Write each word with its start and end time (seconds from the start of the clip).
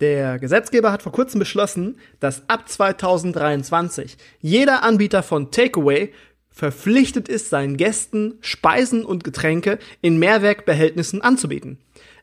Der 0.00 0.38
Gesetzgeber 0.38 0.92
hat 0.92 1.02
vor 1.02 1.12
kurzem 1.12 1.38
beschlossen, 1.38 1.98
dass 2.20 2.48
ab 2.48 2.68
2023 2.68 4.16
jeder 4.40 4.82
Anbieter 4.82 5.22
von 5.22 5.50
Takeaway 5.50 6.12
verpflichtet 6.50 7.28
ist, 7.28 7.50
seinen 7.50 7.76
Gästen 7.76 8.34
Speisen 8.40 9.04
und 9.04 9.24
Getränke 9.24 9.78
in 10.02 10.18
Mehrwerkbehältnissen 10.18 11.22
anzubieten. 11.22 11.78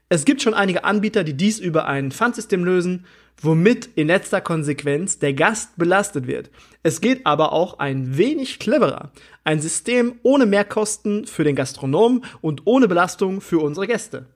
Es 0.09 0.25
gibt 0.25 0.43
schon 0.43 0.53
einige 0.53 0.83
Anbieter, 0.83 1.23
die 1.23 1.35
dies 1.35 1.59
über 1.59 1.87
ein 1.87 2.11
Pfandsystem 2.11 2.63
lösen, 2.63 3.05
womit 3.41 3.89
in 3.95 4.07
letzter 4.07 4.41
Konsequenz 4.41 5.17
der 5.17 5.33
Gast 5.33 5.77
belastet 5.77 6.27
wird. 6.27 6.51
Es 6.83 7.01
geht 7.01 7.25
aber 7.25 7.53
auch 7.53 7.79
ein 7.79 8.17
wenig 8.17 8.59
cleverer. 8.59 9.11
Ein 9.43 9.59
System 9.59 10.19
ohne 10.21 10.45
Mehrkosten 10.45 11.25
für 11.25 11.43
den 11.43 11.55
Gastronomen 11.55 12.23
und 12.41 12.61
ohne 12.65 12.87
Belastung 12.87 13.41
für 13.41 13.59
unsere 13.59 13.87
Gäste. 13.87 14.27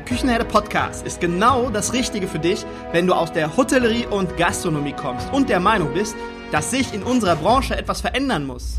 Der 0.00 0.06
Küchenherde 0.06 0.46
Podcast 0.46 1.06
ist 1.06 1.20
genau 1.20 1.68
das 1.68 1.92
Richtige 1.92 2.26
für 2.26 2.38
dich, 2.38 2.64
wenn 2.90 3.06
du 3.06 3.12
aus 3.12 3.34
der 3.34 3.54
Hotellerie 3.54 4.06
und 4.06 4.34
Gastronomie 4.38 4.94
kommst 4.94 5.30
und 5.30 5.50
der 5.50 5.60
Meinung 5.60 5.92
bist, 5.92 6.16
dass 6.52 6.70
sich 6.70 6.94
in 6.94 7.02
unserer 7.02 7.36
Branche 7.36 7.76
etwas 7.76 8.00
verändern 8.00 8.46
muss. 8.46 8.78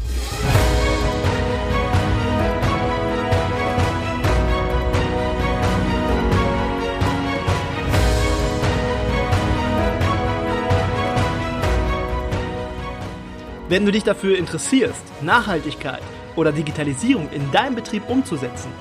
Wenn 13.70 13.86
du 13.86 13.92
dich 13.92 14.04
dafür 14.04 14.40
interessierst, 14.40 15.04
Nachhaltigkeit 15.22 16.02
oder 16.36 16.52
Digitalisierung 16.52 17.30
in 17.32 17.52
deinem 17.52 17.76
Betrieb 17.76 18.10
umzusetzen, 18.10 18.72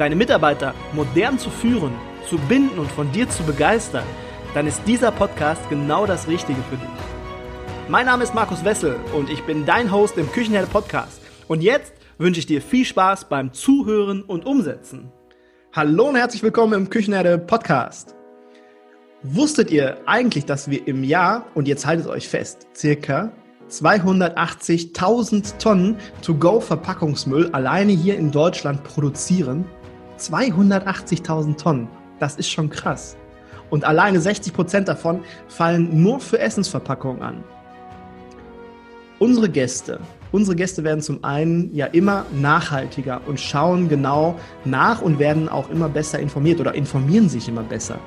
deine 0.00 0.16
Mitarbeiter 0.16 0.74
modern 0.94 1.38
zu 1.38 1.50
führen, 1.50 1.92
zu 2.26 2.38
binden 2.38 2.78
und 2.78 2.90
von 2.90 3.12
dir 3.12 3.28
zu 3.28 3.42
begeistern, 3.42 4.06
dann 4.54 4.66
ist 4.66 4.80
dieser 4.86 5.12
Podcast 5.12 5.68
genau 5.68 6.06
das 6.06 6.26
Richtige 6.26 6.62
für 6.70 6.76
dich. 6.76 6.88
Mein 7.86 8.06
Name 8.06 8.24
ist 8.24 8.34
Markus 8.34 8.64
Wessel 8.64 8.96
und 9.14 9.28
ich 9.28 9.42
bin 9.42 9.66
dein 9.66 9.92
Host 9.92 10.16
im 10.16 10.32
Küchenherde 10.32 10.68
Podcast. 10.68 11.20
Und 11.48 11.60
jetzt 11.62 11.92
wünsche 12.16 12.40
ich 12.40 12.46
dir 12.46 12.62
viel 12.62 12.86
Spaß 12.86 13.28
beim 13.28 13.52
Zuhören 13.52 14.22
und 14.22 14.46
Umsetzen. 14.46 15.12
Hallo 15.74 16.08
und 16.08 16.16
herzlich 16.16 16.42
willkommen 16.42 16.72
im 16.72 16.88
Küchenherde 16.88 17.36
Podcast. 17.36 18.14
Wusstet 19.22 19.70
ihr 19.70 19.98
eigentlich, 20.06 20.46
dass 20.46 20.70
wir 20.70 20.88
im 20.88 21.04
Jahr, 21.04 21.44
und 21.54 21.68
jetzt 21.68 21.84
haltet 21.84 22.06
euch 22.06 22.26
fest, 22.26 22.68
circa 22.74 23.32
280.000 23.68 25.58
Tonnen 25.58 25.96
To-Go-Verpackungsmüll 26.22 27.50
alleine 27.52 27.92
hier 27.92 28.16
in 28.16 28.30
Deutschland 28.30 28.82
produzieren? 28.82 29.66
280.000 30.20 31.56
Tonnen. 31.56 31.88
Das 32.18 32.36
ist 32.36 32.50
schon 32.50 32.70
krass. 32.70 33.16
Und 33.70 33.84
alleine 33.84 34.20
60 34.20 34.52
Prozent 34.52 34.88
davon 34.88 35.20
fallen 35.48 36.02
nur 36.02 36.20
für 36.20 36.38
Essensverpackungen 36.38 37.22
an. 37.22 37.44
Unsere 39.18 39.48
Gäste, 39.48 40.00
unsere 40.32 40.56
Gäste 40.56 40.82
werden 40.82 41.02
zum 41.02 41.22
einen 41.24 41.74
ja 41.74 41.86
immer 41.86 42.24
nachhaltiger 42.32 43.20
und 43.26 43.38
schauen 43.38 43.88
genau 43.88 44.36
nach 44.64 45.02
und 45.02 45.18
werden 45.18 45.48
auch 45.48 45.70
immer 45.70 45.88
besser 45.88 46.18
informiert 46.18 46.58
oder 46.58 46.74
informieren 46.74 47.28
sich 47.28 47.48
immer 47.48 47.62
besser. 47.62 47.98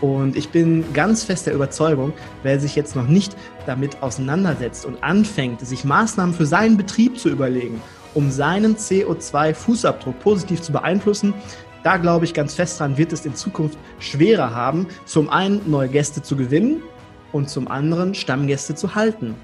Und 0.00 0.36
ich 0.36 0.50
bin 0.50 0.84
ganz 0.92 1.24
fest 1.24 1.46
der 1.46 1.54
Überzeugung, 1.54 2.12
wer 2.42 2.60
sich 2.60 2.76
jetzt 2.76 2.94
noch 2.94 3.06
nicht 3.06 3.36
damit 3.66 4.02
auseinandersetzt 4.02 4.86
und 4.86 5.02
anfängt, 5.02 5.60
sich 5.60 5.84
Maßnahmen 5.84 6.34
für 6.34 6.46
seinen 6.46 6.76
Betrieb 6.76 7.18
zu 7.18 7.28
überlegen 7.28 7.80
um 8.14 8.30
seinen 8.30 8.76
CO2-Fußabdruck 8.76 10.18
positiv 10.20 10.60
zu 10.60 10.72
beeinflussen. 10.72 11.34
Da 11.82 11.96
glaube 11.96 12.24
ich 12.24 12.34
ganz 12.34 12.54
fest 12.54 12.80
dran, 12.80 12.98
wird 12.98 13.12
es 13.12 13.24
in 13.24 13.34
Zukunft 13.34 13.78
schwerer 13.98 14.54
haben, 14.54 14.88
zum 15.04 15.30
einen 15.30 15.60
neue 15.70 15.88
Gäste 15.88 16.22
zu 16.22 16.36
gewinnen 16.36 16.82
und 17.32 17.48
zum 17.48 17.68
anderen 17.68 18.14
Stammgäste 18.14 18.74
zu 18.74 18.94
halten. 18.94 19.34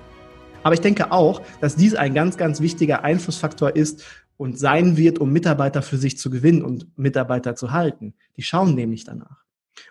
Aber 0.62 0.74
ich 0.74 0.80
denke 0.80 1.12
auch, 1.12 1.42
dass 1.60 1.76
dies 1.76 1.94
ein 1.94 2.14
ganz, 2.14 2.36
ganz 2.36 2.60
wichtiger 2.60 3.04
Einflussfaktor 3.04 3.76
ist 3.76 4.04
und 4.36 4.58
sein 4.58 4.96
wird, 4.96 5.18
um 5.18 5.32
Mitarbeiter 5.32 5.82
für 5.82 5.98
sich 5.98 6.18
zu 6.18 6.30
gewinnen 6.30 6.62
und 6.62 6.86
Mitarbeiter 6.98 7.54
zu 7.54 7.70
halten. 7.70 8.14
Die 8.36 8.42
schauen 8.42 8.74
nämlich 8.74 9.04
danach. 9.04 9.44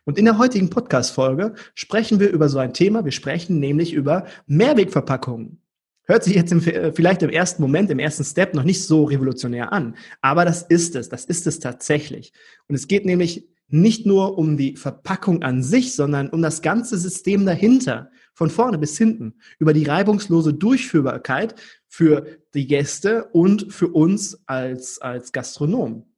Und 0.05 0.17
in 0.17 0.25
der 0.25 0.37
heutigen 0.37 0.69
Podcast-Folge 0.69 1.53
sprechen 1.75 2.19
wir 2.19 2.29
über 2.29 2.49
so 2.49 2.59
ein 2.59 2.73
Thema. 2.73 3.05
Wir 3.05 3.11
sprechen 3.11 3.59
nämlich 3.59 3.93
über 3.93 4.25
Mehrwegverpackungen. 4.47 5.62
Hört 6.05 6.23
sich 6.23 6.35
jetzt 6.35 6.51
im, 6.51 6.61
äh, 6.65 6.91
vielleicht 6.91 7.23
im 7.23 7.29
ersten 7.29 7.61
Moment, 7.61 7.89
im 7.89 7.99
ersten 7.99 8.23
Step 8.23 8.53
noch 8.53 8.63
nicht 8.63 8.83
so 8.83 9.05
revolutionär 9.05 9.71
an. 9.71 9.95
Aber 10.21 10.43
das 10.45 10.63
ist 10.63 10.95
es. 10.95 11.09
Das 11.09 11.25
ist 11.25 11.47
es 11.47 11.59
tatsächlich. 11.59 12.33
Und 12.67 12.75
es 12.75 12.87
geht 12.87 13.05
nämlich 13.05 13.47
nicht 13.69 14.05
nur 14.05 14.37
um 14.37 14.57
die 14.57 14.75
Verpackung 14.75 15.43
an 15.43 15.63
sich, 15.63 15.95
sondern 15.95 16.29
um 16.29 16.41
das 16.41 16.61
ganze 16.61 16.97
System 16.97 17.45
dahinter. 17.45 18.11
Von 18.35 18.49
vorne 18.49 18.77
bis 18.77 18.97
hinten. 18.97 19.35
Über 19.59 19.73
die 19.73 19.83
reibungslose 19.83 20.53
Durchführbarkeit 20.53 21.55
für 21.87 22.25
die 22.53 22.67
Gäste 22.67 23.25
und 23.31 23.71
für 23.71 23.87
uns 23.89 24.41
als, 24.47 24.99
als 24.99 25.31
Gastronomen. 25.31 26.12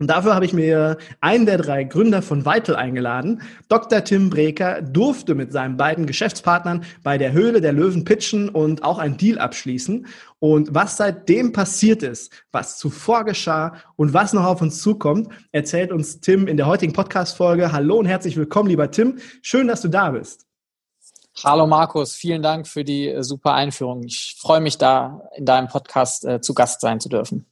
Und 0.00 0.06
dafür 0.06 0.34
habe 0.34 0.46
ich 0.46 0.54
mir 0.54 0.96
einen 1.20 1.44
der 1.44 1.58
drei 1.58 1.84
Gründer 1.84 2.22
von 2.22 2.46
Vital 2.46 2.74
eingeladen. 2.74 3.42
Dr. 3.68 4.02
Tim 4.02 4.30
Breker 4.30 4.80
durfte 4.80 5.34
mit 5.34 5.52
seinen 5.52 5.76
beiden 5.76 6.06
Geschäftspartnern 6.06 6.84
bei 7.02 7.18
der 7.18 7.32
Höhle 7.32 7.60
der 7.60 7.74
Löwen 7.74 8.04
pitchen 8.04 8.48
und 8.48 8.82
auch 8.82 8.96
ein 8.96 9.18
Deal 9.18 9.38
abschließen. 9.38 10.06
Und 10.38 10.74
was 10.74 10.96
seitdem 10.96 11.52
passiert 11.52 12.02
ist, 12.02 12.32
was 12.50 12.78
zuvor 12.78 13.24
geschah 13.24 13.74
und 13.96 14.14
was 14.14 14.32
noch 14.32 14.44
auf 14.44 14.62
uns 14.62 14.80
zukommt, 14.80 15.28
erzählt 15.52 15.92
uns 15.92 16.20
Tim 16.20 16.46
in 16.46 16.56
der 16.56 16.64
heutigen 16.64 16.94
Podcast-Folge. 16.94 17.70
Hallo 17.70 17.98
und 17.98 18.06
herzlich 18.06 18.38
willkommen, 18.38 18.70
lieber 18.70 18.90
Tim. 18.90 19.18
Schön, 19.42 19.68
dass 19.68 19.82
du 19.82 19.88
da 19.88 20.12
bist. 20.12 20.46
Hallo 21.44 21.66
Markus, 21.66 22.14
vielen 22.14 22.42
Dank 22.42 22.66
für 22.66 22.84
die 22.84 23.08
äh, 23.08 23.22
super 23.22 23.52
Einführung. 23.52 24.02
Ich 24.04 24.36
freue 24.38 24.60
mich 24.60 24.78
da 24.78 25.28
in 25.36 25.44
deinem 25.44 25.68
Podcast 25.68 26.24
äh, 26.24 26.40
zu 26.40 26.54
Gast 26.54 26.80
sein 26.80 27.00
zu 27.00 27.10
dürfen. 27.10 27.44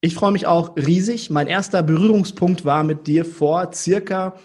Ich 0.00 0.14
freue 0.14 0.30
mich 0.30 0.46
auch 0.46 0.76
riesig. 0.76 1.28
Mein 1.28 1.48
erster 1.48 1.82
Berührungspunkt 1.82 2.64
war 2.64 2.84
mit 2.84 3.08
dir 3.08 3.24
vor 3.24 3.72
circa 3.72 4.36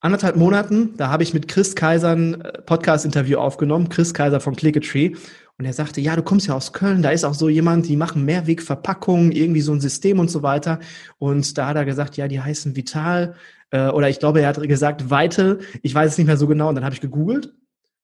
anderthalb 0.00 0.36
Monaten. 0.36 0.94
Da 0.98 1.08
habe 1.08 1.22
ich 1.22 1.32
mit 1.32 1.48
Chris 1.48 1.74
Kaiser 1.74 2.10
ein 2.10 2.42
äh, 2.42 2.60
Podcast-Interview 2.60 3.38
aufgenommen. 3.38 3.88
Chris 3.88 4.12
Kaiser 4.12 4.40
von 4.40 4.54
Clicketree. 4.54 5.14
Und 5.56 5.64
er 5.64 5.72
sagte, 5.72 6.02
ja, 6.02 6.14
du 6.14 6.22
kommst 6.22 6.46
ja 6.46 6.54
aus 6.54 6.74
Köln, 6.74 7.00
da 7.00 7.08
ist 7.08 7.24
auch 7.24 7.32
so 7.32 7.48
jemand, 7.48 7.88
die 7.88 7.96
machen 7.96 8.26
Mehrwegverpackungen, 8.26 9.32
irgendwie 9.32 9.62
so 9.62 9.72
ein 9.72 9.80
System 9.80 10.18
und 10.18 10.30
so 10.30 10.42
weiter. 10.42 10.80
Und 11.16 11.56
da 11.56 11.68
hat 11.68 11.76
er 11.76 11.86
gesagt, 11.86 12.18
ja, 12.18 12.28
die 12.28 12.42
heißen 12.42 12.76
Vital. 12.76 13.34
Äh, 13.70 13.88
oder 13.88 14.10
ich 14.10 14.18
glaube, 14.18 14.42
er 14.42 14.48
hat 14.48 14.62
gesagt 14.68 15.10
Vital. 15.10 15.60
Ich 15.82 15.94
weiß 15.94 16.12
es 16.12 16.18
nicht 16.18 16.26
mehr 16.26 16.36
so 16.36 16.46
genau. 16.46 16.68
Und 16.68 16.74
dann 16.74 16.84
habe 16.84 16.94
ich 16.94 17.00
gegoogelt 17.00 17.54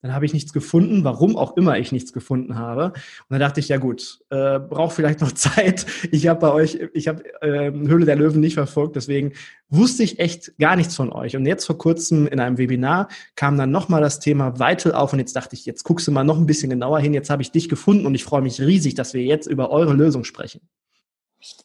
dann 0.02 0.12
habe 0.12 0.26
ich 0.26 0.32
nichts 0.32 0.52
gefunden, 0.52 1.04
warum 1.04 1.36
auch 1.36 1.56
immer 1.56 1.78
ich 1.78 1.92
nichts 1.92 2.12
gefunden 2.12 2.58
habe. 2.58 2.86
Und 2.86 3.30
dann 3.30 3.38
dachte 3.38 3.60
ich, 3.60 3.68
ja 3.68 3.78
gut, 3.78 4.18
äh, 4.30 4.58
braucht 4.58 4.94
vielleicht 4.94 5.20
noch 5.20 5.32
Zeit. 5.32 5.86
Ich 6.10 6.26
habe 6.26 6.40
bei 6.40 6.52
euch, 6.52 6.78
ich 6.92 7.06
habe 7.06 7.22
äh, 7.40 7.70
Höhle 7.70 8.04
der 8.04 8.16
Löwen 8.16 8.40
nicht 8.40 8.54
verfolgt, 8.54 8.96
deswegen 8.96 9.32
wusste 9.70 10.02
ich 10.02 10.18
echt 10.18 10.58
gar 10.58 10.74
nichts 10.74 10.96
von 10.96 11.12
euch. 11.12 11.36
Und 11.36 11.46
jetzt 11.46 11.64
vor 11.66 11.78
kurzem 11.78 12.26
in 12.26 12.40
einem 12.40 12.58
Webinar 12.58 13.08
kam 13.36 13.56
dann 13.56 13.70
nochmal 13.70 14.00
das 14.00 14.18
Thema 14.18 14.58
Vital 14.58 14.92
auf 14.92 15.12
und 15.12 15.20
jetzt 15.20 15.36
dachte 15.36 15.54
ich, 15.54 15.64
jetzt 15.66 15.84
guckst 15.84 16.08
du 16.08 16.12
mal 16.12 16.24
noch 16.24 16.36
ein 16.36 16.46
bisschen 16.46 16.70
genauer 16.70 16.98
hin. 16.98 17.14
Jetzt 17.14 17.30
habe 17.30 17.42
ich 17.42 17.52
dich 17.52 17.68
gefunden 17.68 18.04
und 18.04 18.16
ich 18.16 18.24
freue 18.24 18.42
mich 18.42 18.60
riesig, 18.60 18.96
dass 18.96 19.14
wir 19.14 19.22
jetzt 19.22 19.46
über 19.46 19.70
eure 19.70 19.92
Lösung 19.92 20.24
sprechen. 20.24 20.60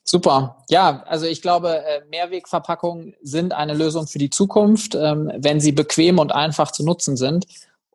Super. 0.04 0.64
Ja, 0.70 1.04
also 1.06 1.26
ich 1.26 1.42
glaube, 1.42 1.84
äh, 1.84 2.02
Mehrwegverpackungen 2.10 3.16
sind 3.22 3.54
eine 3.54 3.74
Lösung 3.74 4.08
für 4.08 4.18
die 4.18 4.30
Zukunft, 4.30 4.96
ähm, 4.96 5.32
wenn 5.38 5.60
sie 5.60 5.72
bequem 5.72 6.18
und 6.20 6.32
einfach 6.32 6.72
zu 6.72 6.84
nutzen 6.84 7.18
sind. 7.18 7.46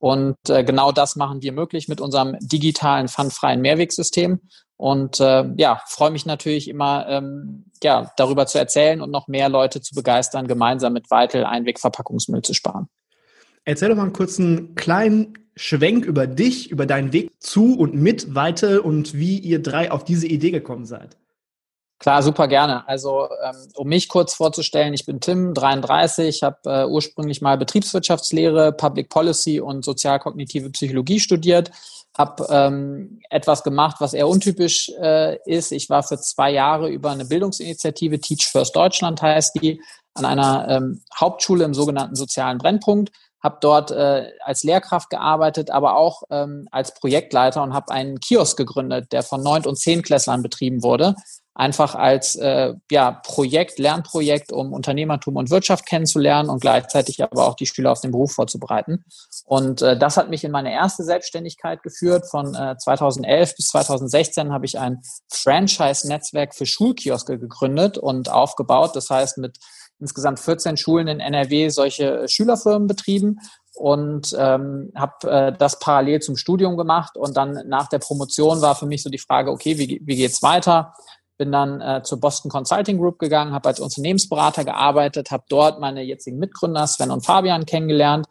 Und 0.02 0.36
äh, 0.48 0.64
genau 0.64 0.90
das 0.90 1.14
machen 1.14 1.42
wir 1.42 1.52
möglich 1.52 1.86
mit 1.86 2.00
unserem 2.00 2.36
digitalen 2.40 3.06
pfandfreien 3.06 3.60
Mehrwegsystem. 3.60 4.40
Und 4.76 5.20
äh, 5.20 5.44
ja, 5.56 5.80
freue 5.86 6.10
mich 6.10 6.26
natürlich 6.26 6.66
immer, 6.66 7.06
ähm, 7.08 7.66
ja, 7.84 8.10
darüber 8.16 8.46
zu 8.46 8.58
erzählen 8.58 9.00
und 9.00 9.12
noch 9.12 9.28
mehr 9.28 9.48
Leute 9.48 9.80
zu 9.80 9.94
begeistern, 9.94 10.48
gemeinsam 10.48 10.92
mit 10.92 11.08
Weitel 11.12 11.44
Einwegverpackungsmüll 11.44 12.42
zu 12.42 12.52
sparen. 12.52 12.88
Erzähl 13.64 13.90
doch 13.90 13.96
mal 13.96 14.02
einen 14.02 14.12
kurzen 14.12 14.74
kleinen 14.74 15.34
Schwenk 15.54 16.04
über 16.04 16.26
dich, 16.26 16.72
über 16.72 16.86
deinen 16.86 17.12
Weg 17.12 17.30
zu 17.38 17.78
und 17.78 17.94
mit 17.94 18.34
Weitel 18.34 18.80
und 18.80 19.14
wie 19.14 19.38
ihr 19.38 19.62
drei 19.62 19.92
auf 19.92 20.02
diese 20.02 20.26
Idee 20.26 20.50
gekommen 20.50 20.84
seid. 20.84 21.16
Klar, 22.02 22.20
super 22.24 22.48
gerne. 22.48 22.88
Also 22.88 23.28
ähm, 23.44 23.68
um 23.76 23.86
mich 23.86 24.08
kurz 24.08 24.34
vorzustellen, 24.34 24.92
ich 24.92 25.06
bin 25.06 25.20
Tim, 25.20 25.54
33, 25.54 26.42
habe 26.42 26.58
äh, 26.64 26.84
ursprünglich 26.84 27.40
mal 27.42 27.56
Betriebswirtschaftslehre, 27.56 28.72
Public 28.72 29.08
Policy 29.08 29.60
und 29.60 29.84
sozialkognitive 29.84 30.70
Psychologie 30.70 31.20
studiert, 31.20 31.70
habe 32.18 32.44
ähm, 32.50 33.20
etwas 33.30 33.62
gemacht, 33.62 33.98
was 34.00 34.14
eher 34.14 34.26
untypisch 34.26 34.90
äh, 35.00 35.38
ist. 35.48 35.70
Ich 35.70 35.90
war 35.90 36.02
für 36.02 36.18
zwei 36.18 36.50
Jahre 36.50 36.90
über 36.90 37.12
eine 37.12 37.24
Bildungsinitiative, 37.24 38.18
Teach 38.18 38.48
First 38.50 38.74
Deutschland 38.74 39.22
heißt 39.22 39.60
die, 39.62 39.80
an 40.14 40.24
einer 40.24 40.66
ähm, 40.70 41.02
Hauptschule 41.16 41.62
im 41.62 41.72
sogenannten 41.72 42.16
sozialen 42.16 42.58
Brennpunkt, 42.58 43.12
habe 43.40 43.58
dort 43.60 43.92
äh, 43.92 44.28
als 44.40 44.64
Lehrkraft 44.64 45.08
gearbeitet, 45.08 45.70
aber 45.70 45.94
auch 45.94 46.24
ähm, 46.30 46.66
als 46.72 46.94
Projektleiter 46.94 47.62
und 47.62 47.74
habe 47.74 47.92
einen 47.92 48.18
Kiosk 48.18 48.56
gegründet, 48.56 49.12
der 49.12 49.22
von 49.22 49.40
Neunt- 49.40 49.68
und 49.68 49.78
Zehnklässlern 49.78 50.42
betrieben 50.42 50.82
wurde 50.82 51.14
einfach 51.54 51.94
als 51.94 52.36
äh, 52.36 52.74
ja, 52.90 53.10
Projekt, 53.10 53.78
Lernprojekt, 53.78 54.52
um 54.52 54.72
Unternehmertum 54.72 55.36
und 55.36 55.50
Wirtschaft 55.50 55.86
kennenzulernen 55.86 56.48
und 56.48 56.60
gleichzeitig 56.60 57.22
aber 57.22 57.46
auch 57.46 57.54
die 57.54 57.66
Schüler 57.66 57.92
auf 57.92 58.00
den 58.00 58.10
Beruf 58.10 58.32
vorzubereiten. 58.32 59.04
Und 59.44 59.82
äh, 59.82 59.98
das 59.98 60.16
hat 60.16 60.30
mich 60.30 60.44
in 60.44 60.50
meine 60.50 60.72
erste 60.72 61.04
Selbstständigkeit 61.04 61.82
geführt. 61.82 62.26
Von 62.30 62.54
äh, 62.54 62.76
2011 62.78 63.56
bis 63.56 63.66
2016 63.68 64.52
habe 64.52 64.64
ich 64.64 64.78
ein 64.78 65.02
Franchise-Netzwerk 65.30 66.54
für 66.54 66.66
Schulkioske 66.66 67.38
gegründet 67.38 67.98
und 67.98 68.30
aufgebaut. 68.30 68.96
Das 68.96 69.10
heißt, 69.10 69.36
mit 69.36 69.58
insgesamt 70.00 70.40
14 70.40 70.76
Schulen 70.78 71.06
in 71.06 71.20
NRW 71.20 71.68
solche 71.68 72.26
Schülerfirmen 72.28 72.88
betrieben 72.88 73.40
und 73.74 74.34
ähm, 74.38 74.90
habe 74.96 75.30
äh, 75.30 75.52
das 75.56 75.78
parallel 75.78 76.20
zum 76.20 76.36
Studium 76.36 76.76
gemacht 76.76 77.16
und 77.16 77.36
dann 77.36 77.62
nach 77.66 77.88
der 77.88 78.00
Promotion 78.00 78.60
war 78.60 78.74
für 78.74 78.86
mich 78.86 79.02
so 79.02 79.10
die 79.10 79.18
Frage, 79.18 79.50
okay, 79.50 79.78
wie, 79.78 80.00
wie 80.04 80.16
geht's 80.16 80.42
weiter? 80.42 80.94
Bin 81.42 81.50
dann 81.50 81.80
äh, 81.80 82.04
zur 82.04 82.20
Boston 82.20 82.52
Consulting 82.52 82.98
Group 82.98 83.18
gegangen, 83.18 83.52
habe 83.52 83.68
als 83.68 83.80
Unternehmensberater 83.80 84.64
gearbeitet, 84.64 85.32
habe 85.32 85.42
dort 85.48 85.80
meine 85.80 86.02
jetzigen 86.02 86.38
Mitgründer 86.38 86.86
Sven 86.86 87.10
und 87.10 87.26
Fabian 87.26 87.66
kennengelernt 87.66 88.28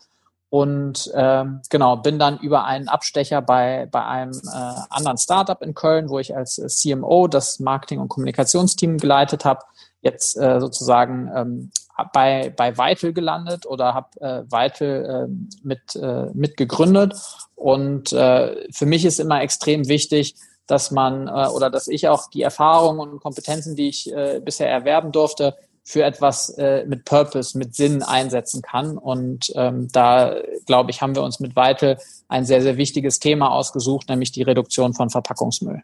und 0.50 1.12
ähm, 1.14 1.60
genau 1.70 1.98
bin 1.98 2.20
dann 2.20 2.40
über 2.40 2.64
einen 2.64 2.88
Abstecher 2.88 3.42
bei 3.42 3.90
bei 3.92 4.06
einem 4.06 4.32
äh, 4.32 4.74
anderen 4.90 5.18
Startup 5.18 5.62
in 5.62 5.74
Köln, 5.74 6.08
wo 6.08 6.20
ich 6.20 6.34
als 6.34 6.58
äh, 6.58 6.68
CMO 6.68 7.28
das 7.28 7.60
Marketing 7.60 8.00
und 8.00 8.08
Kommunikationsteam 8.08 8.98
geleitet 8.98 9.44
habe, 9.44 9.60
jetzt 10.00 10.38
äh, 10.38 10.62
sozusagen 10.62 11.30
ähm, 11.36 11.72
bei 12.14 12.54
bei 12.56 12.78
Vital 12.78 13.12
gelandet 13.12 13.66
oder 13.66 13.94
habe 13.94 14.22
äh, 14.22 14.44
Vital 14.50 15.28
äh, 15.28 15.58
mit 15.64 15.98
äh, 15.98 16.28
mit 16.34 16.56
gegründet 16.56 17.14
und 17.56 18.14
äh, 18.14 18.56
für 18.72 18.86
mich 18.86 19.04
ist 19.04 19.20
immer 19.20 19.42
extrem 19.42 19.90
wichtig 19.90 20.36
dass 20.72 20.90
man 20.90 21.28
äh, 21.28 21.50
oder 21.50 21.70
dass 21.70 21.88
ich 21.90 22.08
auch 22.08 22.30
die 22.30 22.42
Erfahrungen 22.42 23.00
und 23.00 23.20
Kompetenzen, 23.20 23.76
die 23.76 23.90
ich 23.90 24.12
äh, 24.14 24.40
bisher 24.44 24.70
erwerben 24.70 25.12
durfte, 25.12 25.56
für 25.84 26.04
etwas 26.04 26.50
äh, 26.58 26.86
mit 26.86 27.04
Purpose, 27.06 27.58
mit 27.58 27.76
Sinn 27.76 28.04
einsetzen 28.04 28.62
kann. 28.62 28.98
Und 28.98 29.52
ähm, 29.56 29.90
da, 29.92 30.38
glaube 30.66 30.92
ich, 30.92 31.02
haben 31.02 31.16
wir 31.16 31.24
uns 31.24 31.40
mit 31.40 31.56
Weitel 31.56 31.98
ein 32.30 32.46
sehr, 32.46 32.62
sehr 32.62 32.78
wichtiges 32.78 33.20
Thema 33.20 33.52
ausgesucht, 33.52 34.08
nämlich 34.08 34.32
die 34.32 34.44
Reduktion 34.44 34.94
von 34.94 35.10
Verpackungsmüll. 35.10 35.82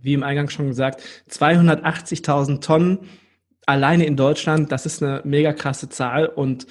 Wie 0.00 0.14
im 0.14 0.22
Eingang 0.22 0.48
schon 0.48 0.68
gesagt, 0.68 1.02
280.000 1.30 2.60
Tonnen 2.60 3.08
alleine 3.66 4.06
in 4.06 4.16
Deutschland, 4.16 4.70
das 4.70 4.86
ist 4.86 5.02
eine 5.02 5.22
mega 5.24 5.52
krasse 5.52 5.88
Zahl. 5.88 6.26
Und 6.26 6.68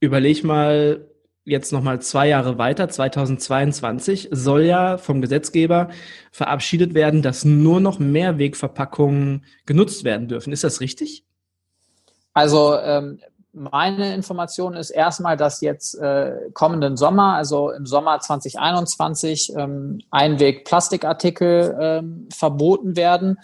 überleg 0.00 0.44
mal, 0.44 1.06
jetzt 1.46 1.72
nochmal 1.72 2.02
zwei 2.02 2.28
Jahre 2.28 2.58
weiter, 2.58 2.88
2022, 2.88 4.28
soll 4.32 4.64
ja 4.64 4.98
vom 4.98 5.22
Gesetzgeber 5.22 5.88
verabschiedet 6.32 6.92
werden, 6.92 7.22
dass 7.22 7.44
nur 7.44 7.80
noch 7.80 7.98
Mehrwegverpackungen 7.98 9.44
genutzt 9.64 10.04
werden 10.04 10.28
dürfen. 10.28 10.52
Ist 10.52 10.64
das 10.64 10.80
richtig? 10.80 11.24
Also 12.34 12.76
ähm, 12.76 13.20
meine 13.52 14.14
Information 14.14 14.74
ist 14.74 14.90
erstmal, 14.90 15.36
dass 15.36 15.60
jetzt 15.62 15.94
äh, 15.94 16.50
kommenden 16.52 16.96
Sommer, 16.96 17.34
also 17.36 17.70
im 17.70 17.86
Sommer 17.86 18.20
2021, 18.20 19.54
ähm, 19.56 20.00
Einweg-Plastikartikel 20.10 21.78
ähm, 21.80 22.28
verboten 22.30 22.96
werden 22.96 23.38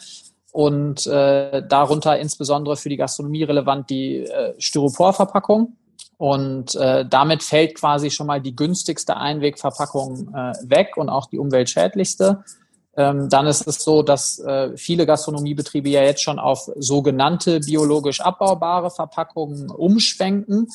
und 0.50 1.06
äh, 1.06 1.66
darunter 1.66 2.18
insbesondere 2.18 2.76
für 2.76 2.90
die 2.90 2.98
Gastronomie 2.98 3.44
relevant 3.44 3.88
die 3.88 4.18
äh, 4.18 4.54
Styroporverpackung. 4.58 5.76
Und 6.22 6.76
äh, 6.76 7.04
damit 7.04 7.42
fällt 7.42 7.74
quasi 7.74 8.08
schon 8.12 8.28
mal 8.28 8.40
die 8.40 8.54
günstigste 8.54 9.16
Einwegverpackung 9.16 10.32
äh, 10.32 10.52
weg 10.62 10.96
und 10.96 11.08
auch 11.08 11.26
die 11.26 11.36
umweltschädlichste. 11.36 12.44
Ähm, 12.96 13.28
dann 13.28 13.48
ist 13.48 13.66
es 13.66 13.82
so, 13.82 14.04
dass 14.04 14.38
äh, 14.38 14.76
viele 14.76 15.04
Gastronomiebetriebe 15.04 15.88
ja 15.88 16.04
jetzt 16.04 16.22
schon 16.22 16.38
auf 16.38 16.70
sogenannte 16.76 17.58
biologisch 17.58 18.20
abbaubare 18.20 18.92
Verpackungen 18.92 19.68
umschwenken, 19.68 20.68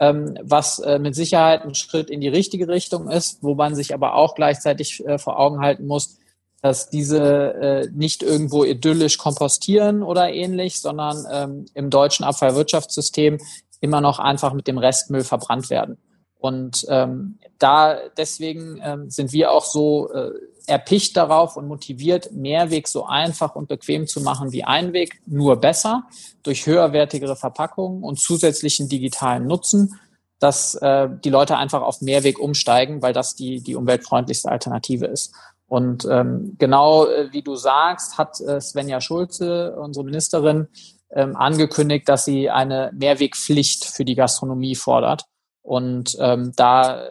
ähm, 0.00 0.36
was 0.42 0.80
äh, 0.80 0.98
mit 0.98 1.14
Sicherheit 1.14 1.62
ein 1.62 1.76
Schritt 1.76 2.10
in 2.10 2.20
die 2.20 2.26
richtige 2.26 2.66
Richtung 2.66 3.08
ist, 3.08 3.40
wo 3.40 3.54
man 3.54 3.76
sich 3.76 3.94
aber 3.94 4.16
auch 4.16 4.34
gleichzeitig 4.34 5.06
äh, 5.06 5.18
vor 5.18 5.38
Augen 5.38 5.60
halten 5.60 5.86
muss, 5.86 6.16
dass 6.60 6.90
diese 6.90 7.54
äh, 7.54 7.88
nicht 7.92 8.24
irgendwo 8.24 8.64
idyllisch 8.64 9.16
kompostieren 9.16 10.02
oder 10.02 10.32
ähnlich, 10.32 10.80
sondern 10.80 11.24
ähm, 11.30 11.66
im 11.74 11.88
deutschen 11.88 12.24
Abfallwirtschaftssystem 12.24 13.38
immer 13.80 14.00
noch 14.00 14.18
einfach 14.18 14.52
mit 14.52 14.66
dem 14.66 14.78
Restmüll 14.78 15.24
verbrannt 15.24 15.70
werden. 15.70 15.98
Und 16.38 16.86
ähm, 16.88 17.38
da 17.58 17.98
deswegen 18.16 18.80
ähm, 18.82 19.10
sind 19.10 19.32
wir 19.32 19.50
auch 19.50 19.64
so 19.64 20.12
äh, 20.12 20.30
erpicht 20.66 21.16
darauf 21.16 21.56
und 21.56 21.66
motiviert, 21.66 22.30
Mehrweg 22.32 22.86
so 22.86 23.06
einfach 23.06 23.56
und 23.56 23.68
bequem 23.68 24.06
zu 24.06 24.20
machen 24.20 24.52
wie 24.52 24.64
Einweg, 24.64 25.20
nur 25.26 25.56
besser 25.56 26.04
durch 26.42 26.66
höherwertigere 26.66 27.36
Verpackungen 27.36 28.02
und 28.02 28.20
zusätzlichen 28.20 28.88
digitalen 28.88 29.46
Nutzen, 29.46 29.98
dass 30.38 30.74
äh, 30.76 31.08
die 31.24 31.30
Leute 31.30 31.56
einfach 31.56 31.82
auf 31.82 32.02
Mehrweg 32.02 32.38
umsteigen, 32.38 33.02
weil 33.02 33.12
das 33.12 33.34
die, 33.34 33.60
die 33.60 33.74
umweltfreundlichste 33.74 34.50
Alternative 34.50 35.06
ist. 35.06 35.34
Und 35.66 36.06
ähm, 36.10 36.56
genau 36.58 37.06
äh, 37.06 37.32
wie 37.32 37.42
du 37.42 37.56
sagst, 37.56 38.16
hat 38.16 38.40
äh, 38.40 38.60
Svenja 38.60 39.00
Schulze, 39.00 39.74
unsere 39.76 40.04
Ministerin, 40.04 40.68
ähm, 41.10 41.36
angekündigt, 41.36 42.08
dass 42.08 42.24
sie 42.24 42.50
eine 42.50 42.90
Mehrwegpflicht 42.94 43.84
für 43.84 44.04
die 44.04 44.14
Gastronomie 44.14 44.74
fordert. 44.74 45.24
Und 45.62 46.16
ähm, 46.20 46.52
da 46.56 47.08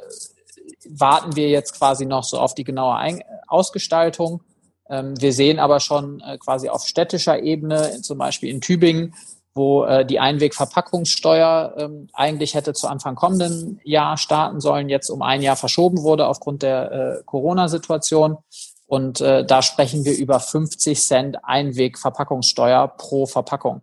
warten 0.90 1.36
wir 1.36 1.50
jetzt 1.50 1.78
quasi 1.78 2.06
noch 2.06 2.24
so 2.24 2.40
auf 2.40 2.56
die 2.56 2.64
genaue 2.64 2.96
Ein 2.96 3.24
Ausgestaltung. 3.48 4.42
Ähm, 4.90 5.20
wir 5.20 5.34
sehen 5.34 5.60
aber 5.60 5.80
schon 5.80 6.22
äh, 6.22 6.38
quasi 6.38 6.70
auf 6.70 6.86
städtischer 6.86 7.42
Ebene, 7.42 8.02
zum 8.02 8.18
Beispiel 8.18 8.50
in 8.50 8.62
Tübingen, 8.62 9.14
wo 9.54 9.84
äh, 9.84 10.06
die 10.06 10.20
Einwegverpackungssteuer 10.20 11.74
ähm, 11.78 12.10
eigentlich 12.14 12.54
hätte 12.54 12.74
zu 12.74 12.88
Anfang 12.88 13.16
kommenden 13.16 13.82
Jahr 13.84 14.18
starten 14.18 14.62
sollen, 14.62 14.90
jetzt 14.90 15.10
um 15.10 15.22
ein 15.22 15.42
Jahr 15.42 15.56
verschoben 15.56 16.04
wurde 16.04 16.28
aufgrund 16.28 16.62
der 16.64 16.92
äh, 16.92 17.24
Corona-Situation. 17.26 18.38
Und 18.86 19.20
äh, 19.20 19.46
da 19.46 19.62
sprechen 19.62 20.06
wir 20.06 20.16
über 20.16 20.40
50 20.40 21.02
Cent 21.02 21.38
Einwegverpackungssteuer 21.44 22.88
pro 22.88 23.26
Verpackung. 23.26 23.81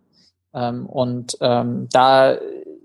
Ähm, 0.55 0.85
und 0.87 1.37
ähm, 1.41 1.87
da 1.91 2.37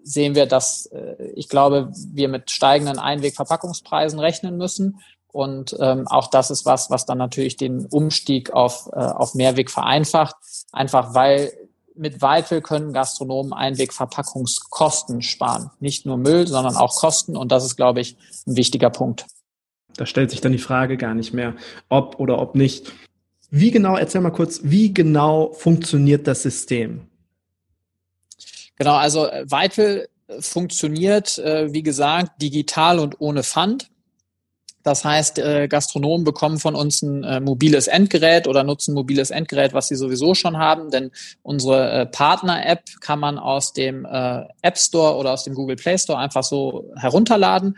sehen 0.03 0.35
wir, 0.35 0.47
dass 0.47 0.87
äh, 0.87 1.31
ich 1.35 1.49
glaube, 1.49 1.91
wir 2.13 2.29
mit 2.29 2.51
steigenden 2.51 2.99
Einwegverpackungspreisen 2.99 4.19
rechnen 4.19 4.57
müssen. 4.57 5.01
Und 5.33 5.77
ähm, 5.79 6.09
auch 6.09 6.27
das 6.27 6.51
ist 6.51 6.67
was, 6.67 6.91
was 6.91 7.07
dann 7.07 7.19
natürlich 7.19 7.57
den 7.57 7.87
Umstieg 7.87 8.53
auf, 8.53 8.89
äh, 8.93 8.97
auf 8.97 9.35
Mehrweg 9.35 9.71
vereinfacht. 9.71 10.35
Einfach 10.73 11.15
weil 11.15 11.53
mit 11.95 12.23
Weitel 12.23 12.63
können 12.63 12.93
Gastronomen 12.93 13.53
Einwegverpackungskosten 13.53 15.23
sparen. 15.23 15.71
Nicht 15.79 16.07
nur 16.07 16.17
Müll, 16.17 16.49
sondern 16.49 16.77
auch 16.77 16.97
Kosten. 16.97 17.37
Und 17.37 17.53
das 17.53 17.65
ist, 17.65 17.77
glaube 17.77 18.01
ich, 18.01 18.17
ein 18.47 18.57
wichtiger 18.57 18.91
Punkt. 18.91 19.27
Da 19.97 20.07
stellt 20.07 20.31
sich 20.31 20.41
dann 20.41 20.53
die 20.53 20.59
Frage 20.59 20.97
gar 20.97 21.15
nicht 21.15 21.33
mehr, 21.33 21.55
ob 21.89 22.19
oder 22.19 22.41
ob 22.41 22.55
nicht. 22.55 22.93
Wie 23.51 23.71
genau, 23.71 23.97
erzähl 23.97 24.21
mal 24.21 24.31
kurz, 24.31 24.61
wie 24.63 24.95
genau 24.95 25.53
funktioniert 25.53 26.27
das 26.27 26.43
System? 26.43 27.10
Genau, 28.81 28.95
also 28.95 29.27
äh, 29.27 29.45
Vital 29.45 30.09
äh, 30.29 30.41
funktioniert, 30.41 31.37
äh, 31.37 31.71
wie 31.71 31.83
gesagt, 31.83 32.41
digital 32.41 32.99
und 32.99 33.21
ohne 33.21 33.43
Pfand. 33.43 33.91
Das 34.83 35.05
heißt, 35.05 35.43
Gastronomen 35.69 36.25
bekommen 36.25 36.59
von 36.59 36.75
uns 36.75 37.03
ein 37.03 37.45
mobiles 37.45 37.87
Endgerät 37.87 38.49
oder 38.49 38.65
nutzen 38.65 38.95
mobiles 38.95 39.31
Endgerät, 39.31 39.75
was 39.75 39.89
sie 39.89 39.95
sowieso 39.95 40.35
schon 40.35 40.57
haben, 40.57 40.91
denn 40.91 41.11
unsere 41.43 42.07
Partner-App 42.07 42.85
kann 43.01 43.21
man 43.21 43.39
aus 43.39 43.75
dem 43.75 44.07
App 44.07 44.79
Store 44.79 45.17
oder 45.17 45.33
aus 45.33 45.45
dem 45.45 45.53
Google 45.53 45.77
Play 45.77 45.99
Store 45.99 46.19
einfach 46.19 46.45
so 46.45 46.91
herunterladen 46.97 47.77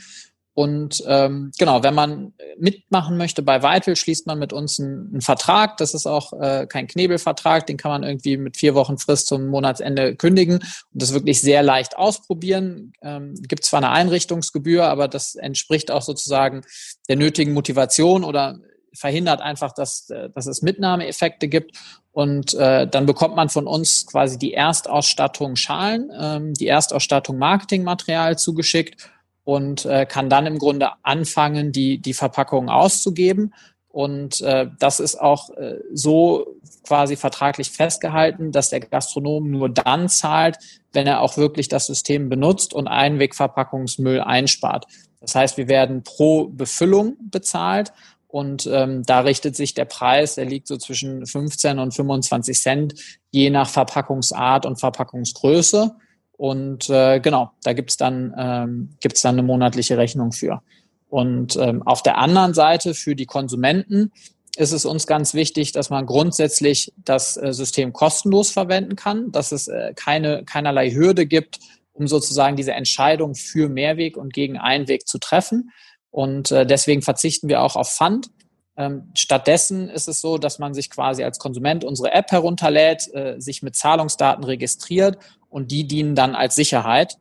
und 0.55 1.03
ähm, 1.07 1.51
genau, 1.59 1.83
wenn 1.83 1.95
man 1.95 2.35
mitmachen 2.59 3.17
möchte 3.17 3.43
bei 3.43 3.63
Vital, 3.63 3.97
schließt 3.97 4.27
man 4.27 4.39
mit 4.39 4.53
uns 4.53 4.79
einen, 4.79 5.09
einen 5.09 5.21
Vertrag. 5.23 5.79
Das 5.79 5.95
ist 5.95 6.07
auch 6.07 6.35
äh, 6.35 6.67
kein 6.67 6.87
Knebelvertrag, 6.87 7.67
den 7.67 7.79
kann 7.79 7.91
man 7.91 8.03
irgendwie 8.03 8.37
mit 8.37 8.59
vier 8.59 8.75
Wochen 8.75 8.99
Frist 8.99 9.29
zum 9.29 9.49
Monatsende 9.49 10.15
kündigen 10.15 10.57
und 10.57 11.03
das 11.03 11.15
wirklich 11.15 11.41
sehr 11.41 11.63
leicht 11.63 11.97
ausprobieren. 11.97 12.93
Ähm, 13.01 13.35
gibt 13.49 13.65
zwar 13.65 13.79
eine 13.79 13.91
Einrichtungsgebühr, 13.91 14.85
aber 14.85 15.09
das 15.09 15.37
entspricht 15.37 15.91
auch 15.91 16.03
sozusagen 16.03 16.63
der 17.09 17.17
nötigen 17.17 17.55
Motivation 17.55 18.23
oder 18.23 18.61
verhindert 18.93 19.41
einfach, 19.41 19.73
dass, 19.73 20.11
äh, 20.11 20.29
dass 20.35 20.47
es 20.47 20.61
Mitnahmeeffekte 20.61 21.49
gibt. 21.49 21.79
Und 22.11 22.53
äh, 22.53 22.87
dann 22.87 23.07
bekommt 23.07 23.37
man 23.37 23.49
von 23.49 23.67
uns 23.67 24.07
quasi 24.07 24.39
die 24.39 24.53
Erstausstattung 24.53 25.57
Schalen, 25.57 26.11
ähm, 26.15 26.53
die 26.53 26.67
Erstausstattung 26.67 27.39
Marketingmaterial 27.39 28.37
zugeschickt 28.37 28.97
und 29.45 29.85
äh, 29.85 30.07
kann 30.07 30.31
dann 30.31 30.47
im 30.47 30.59
Grunde 30.59 30.91
anfangen, 31.03 31.73
die, 31.73 31.99
die 31.99 32.15
Verpackungen 32.15 32.69
auszugeben. 32.69 33.53
Und 33.89 34.41
äh, 34.41 34.69
das 34.79 35.01
ist 35.01 35.21
auch 35.21 35.51
äh, 35.51 35.81
so 35.93 36.57
quasi 36.85 37.17
vertraglich 37.17 37.71
festgehalten, 37.71 38.51
dass 38.51 38.71
der 38.71 38.81
Gastronom 38.81 39.51
nur 39.51 39.69
dann 39.69 40.09
zahlt, 40.09 40.59
wenn 40.93 41.07
er 41.07 41.21
auch 41.21 41.37
wirklich 41.37 41.69
das 41.69 41.87
System 41.87 42.29
benutzt 42.29 42.73
und 42.73 42.89
Einwegverpackungsmüll 42.89 44.21
einspart. 44.21 44.87
Das 45.21 45.35
heißt, 45.35 45.57
wir 45.57 45.69
werden 45.69 46.03
pro 46.03 46.47
Befüllung 46.47 47.17
bezahlt 47.31 47.93
und 48.33 48.67
ähm, 48.67 49.03
da 49.05 49.21
richtet 49.21 49.57
sich 49.57 49.75
der 49.75 49.85
Preis, 49.85 50.37
der 50.37 50.47
liegt 50.47 50.67
so 50.67 50.79
zwischen 50.79 51.27
15 51.27 51.79
und 51.79 51.93
25 51.93 52.59
Cent, 52.59 52.95
je 53.31 53.51
nach 53.51 53.69
Verpackungsart 53.69 54.65
und 54.65 54.81
Verpackungsgröße. 54.81 55.95
Und 56.43 56.91
äh, 56.91 57.21
genau, 57.21 57.53
da 57.63 57.73
gibt's 57.73 57.97
dann, 57.97 58.35
ähm, 58.37 58.97
dann 59.01 59.35
eine 59.37 59.45
monatliche 59.45 59.97
Rechnung 59.97 60.33
für. 60.33 60.61
Und 61.09 61.55
ähm, 61.55 61.85
auf 61.85 62.03
der 62.03 62.19
anderen 62.19 62.53
Seite 62.53 62.95
für 62.95 63.15
die 63.15 63.27
Konsumenten 63.27 64.11
ist 64.57 64.73
es 64.73 64.85
uns 64.85 65.07
ganz 65.07 65.35
wichtig, 65.35 65.71
dass 65.71 65.89
man 65.89 66.05
grundsätzlich 66.05 66.93
das 66.97 67.37
äh, 67.37 67.53
System 67.53 67.93
kostenlos 67.93 68.51
verwenden 68.51 68.97
kann, 68.97 69.31
dass 69.31 69.53
es 69.53 69.69
äh, 69.69 69.93
keine, 69.95 70.43
keinerlei 70.45 70.91
Hürde 70.91 71.27
gibt, 71.27 71.61
um 71.93 72.09
sozusagen 72.09 72.57
diese 72.57 72.73
Entscheidung 72.73 73.37
für 73.37 73.69
Mehrweg 73.69 74.17
und 74.17 74.33
gegen 74.33 74.59
Einweg 74.59 75.07
zu 75.07 75.19
treffen. 75.19 75.71
Und 76.11 76.51
äh, 76.51 76.67
deswegen 76.67 77.03
verzichten 77.03 77.49
wir 77.49 77.63
auch 77.63 77.77
auf 77.77 77.89
Pfand. 77.89 78.31
Ähm, 78.77 79.13
stattdessen 79.15 79.89
ist 79.89 80.09
es 80.09 80.21
so, 80.21 80.39
dass 80.39 80.59
man 80.59 80.75
sich 80.75 80.91
quasi 80.91 81.23
als 81.23 81.39
Konsument 81.39 81.85
unsere 81.85 82.11
App 82.11 82.33
herunterlädt, 82.33 83.15
äh, 83.15 83.37
sich 83.39 83.63
mit 83.63 83.77
Zahlungsdaten 83.77 84.43
registriert 84.43 85.19
und 85.53 85.71
die 85.71 85.87
dienen 85.87 86.15
dann 86.15 86.35
als 86.35 86.55
Sicherheit, 86.55 87.17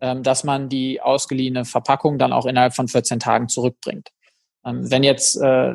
ähm, 0.00 0.22
dass 0.22 0.44
man 0.44 0.68
die 0.68 1.00
ausgeliehene 1.00 1.64
Verpackung 1.64 2.18
dann 2.18 2.32
auch 2.32 2.46
innerhalb 2.46 2.74
von 2.74 2.88
14 2.88 3.20
Tagen 3.20 3.48
zurückbringt. 3.48 4.10
Ähm, 4.64 4.90
wenn 4.90 5.04
jetzt 5.04 5.36
äh, 5.36 5.74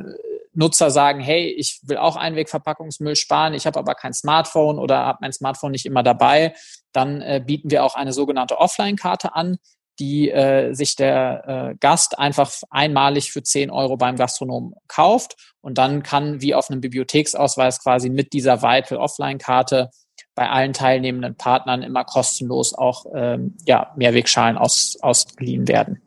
Nutzer 0.53 0.91
sagen, 0.91 1.21
hey, 1.21 1.47
ich 1.47 1.79
will 1.83 1.97
auch 1.97 2.17
Einwegverpackungsmüll 2.17 3.15
sparen, 3.15 3.53
ich 3.53 3.65
habe 3.65 3.79
aber 3.79 3.95
kein 3.95 4.13
Smartphone 4.13 4.77
oder 4.77 5.05
habe 5.05 5.19
mein 5.21 5.31
Smartphone 5.31 5.71
nicht 5.71 5.85
immer 5.85 6.03
dabei, 6.03 6.53
dann 6.91 7.21
äh, 7.21 7.41
bieten 7.43 7.71
wir 7.71 7.85
auch 7.85 7.95
eine 7.95 8.11
sogenannte 8.11 8.57
Offline-Karte 8.57 9.33
an, 9.33 9.57
die 9.99 10.29
äh, 10.29 10.73
sich 10.73 10.95
der 10.95 11.43
äh, 11.71 11.75
Gast 11.79 12.19
einfach 12.19 12.51
einmalig 12.69 13.31
für 13.31 13.43
10 13.43 13.69
Euro 13.71 13.95
beim 13.95 14.17
Gastronom 14.17 14.75
kauft 14.87 15.35
und 15.61 15.77
dann 15.77 16.03
kann 16.03 16.41
wie 16.41 16.53
auf 16.53 16.69
einem 16.69 16.81
Bibliotheksausweis 16.81 17.81
quasi 17.81 18.09
mit 18.09 18.33
dieser 18.33 18.61
Vital 18.61 18.97
Offline-Karte 18.97 19.89
bei 20.35 20.49
allen 20.49 20.73
teilnehmenden 20.73 21.35
Partnern 21.35 21.83
immer 21.83 22.03
kostenlos 22.03 22.73
auch 22.73 23.05
ähm, 23.13 23.55
ja, 23.65 23.91
Mehrwegschalen 23.95 24.57
aus, 24.57 24.97
ausgeliehen 25.01 25.67
werden. 25.67 26.01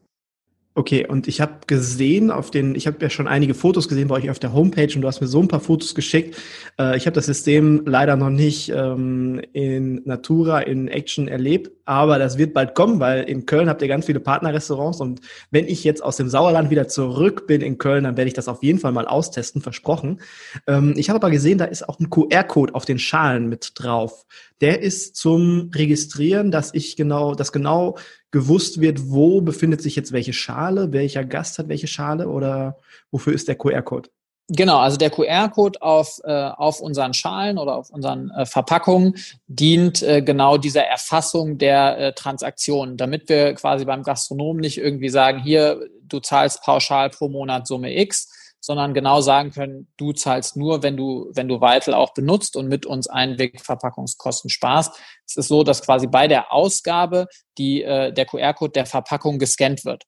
Okay, 0.76 1.06
und 1.06 1.28
ich 1.28 1.40
habe 1.40 1.52
gesehen 1.68 2.32
auf 2.32 2.50
den, 2.50 2.74
ich 2.74 2.88
habe 2.88 2.96
ja 3.00 3.08
schon 3.08 3.28
einige 3.28 3.54
Fotos 3.54 3.88
gesehen 3.88 4.08
bei 4.08 4.16
euch 4.16 4.28
auf 4.28 4.40
der 4.40 4.52
Homepage 4.52 4.92
und 4.96 5.02
du 5.02 5.06
hast 5.06 5.20
mir 5.20 5.28
so 5.28 5.38
ein 5.38 5.46
paar 5.46 5.60
Fotos 5.60 5.94
geschickt. 5.94 6.36
Äh, 6.80 6.96
ich 6.96 7.06
habe 7.06 7.14
das 7.14 7.26
System 7.26 7.84
leider 7.86 8.16
noch 8.16 8.30
nicht 8.30 8.70
ähm, 8.70 9.40
in 9.52 10.02
Natura, 10.04 10.62
in 10.62 10.88
Action 10.88 11.28
erlebt, 11.28 11.70
aber 11.84 12.18
das 12.18 12.38
wird 12.38 12.54
bald 12.54 12.74
kommen, 12.74 12.98
weil 12.98 13.22
in 13.22 13.46
Köln 13.46 13.68
habt 13.68 13.82
ihr 13.82 13.88
ganz 13.88 14.06
viele 14.06 14.18
Partnerrestaurants 14.18 15.00
und 15.00 15.20
wenn 15.52 15.68
ich 15.68 15.84
jetzt 15.84 16.02
aus 16.02 16.16
dem 16.16 16.28
Sauerland 16.28 16.70
wieder 16.70 16.88
zurück 16.88 17.46
bin 17.46 17.60
in 17.60 17.78
Köln, 17.78 18.02
dann 18.02 18.16
werde 18.16 18.26
ich 18.26 18.34
das 18.34 18.48
auf 18.48 18.64
jeden 18.64 18.80
Fall 18.80 18.90
mal 18.90 19.06
austesten, 19.06 19.62
versprochen. 19.62 20.22
Ähm, 20.66 20.94
ich 20.96 21.08
habe 21.08 21.18
aber 21.18 21.30
gesehen, 21.30 21.58
da 21.58 21.66
ist 21.66 21.88
auch 21.88 22.00
ein 22.00 22.10
QR-Code 22.10 22.74
auf 22.74 22.84
den 22.84 22.98
Schalen 22.98 23.48
mit 23.48 23.74
drauf. 23.76 24.26
Der 24.64 24.80
ist 24.80 25.16
zum 25.16 25.70
Registrieren, 25.74 26.50
dass 26.50 26.72
ich 26.72 26.96
genau, 26.96 27.34
dass 27.34 27.52
genau 27.52 27.98
gewusst 28.30 28.80
wird, 28.80 29.10
wo 29.10 29.42
befindet 29.42 29.82
sich 29.82 29.94
jetzt 29.94 30.10
welche 30.10 30.32
Schale, 30.32 30.90
welcher 30.90 31.22
Gast 31.22 31.58
hat 31.58 31.68
welche 31.68 31.86
Schale 31.86 32.30
oder 32.30 32.78
wofür 33.10 33.34
ist 33.34 33.46
der 33.46 33.56
QR-Code? 33.56 34.08
Genau, 34.48 34.78
also 34.78 34.96
der 34.96 35.10
QR-Code 35.10 35.82
auf, 35.82 36.18
äh, 36.24 36.32
auf 36.32 36.80
unseren 36.80 37.12
Schalen 37.12 37.58
oder 37.58 37.76
auf 37.76 37.90
unseren 37.90 38.30
äh, 38.30 38.46
Verpackungen 38.46 39.16
dient 39.48 40.02
äh, 40.02 40.22
genau 40.22 40.56
dieser 40.56 40.84
Erfassung 40.84 41.58
der 41.58 41.98
äh, 41.98 42.12
Transaktionen, 42.14 42.96
damit 42.96 43.28
wir 43.28 43.52
quasi 43.52 43.84
beim 43.84 44.02
Gastronomen 44.02 44.62
nicht 44.62 44.78
irgendwie 44.78 45.10
sagen, 45.10 45.42
hier, 45.42 45.86
du 46.04 46.20
zahlst 46.20 46.62
pauschal 46.62 47.10
pro 47.10 47.28
Monat 47.28 47.66
Summe 47.66 47.94
X, 48.00 48.32
sondern 48.64 48.94
genau 48.94 49.20
sagen 49.20 49.50
können, 49.50 49.88
du 49.98 50.14
zahlst 50.14 50.56
nur, 50.56 50.82
wenn 50.82 50.96
du, 50.96 51.30
wenn 51.34 51.48
du 51.48 51.60
Vital 51.60 51.92
auch 51.92 52.14
benutzt 52.14 52.56
und 52.56 52.66
mit 52.66 52.86
uns 52.86 53.06
Einwegverpackungskosten 53.08 54.48
sparst. 54.48 54.98
Es 55.26 55.36
ist 55.36 55.48
so, 55.48 55.64
dass 55.64 55.82
quasi 55.82 56.06
bei 56.06 56.28
der 56.28 56.50
Ausgabe 56.50 57.26
die, 57.58 57.82
äh, 57.82 58.10
der 58.10 58.24
QR-Code 58.24 58.72
der 58.72 58.86
Verpackung 58.86 59.38
gescannt 59.38 59.84
wird. 59.84 60.04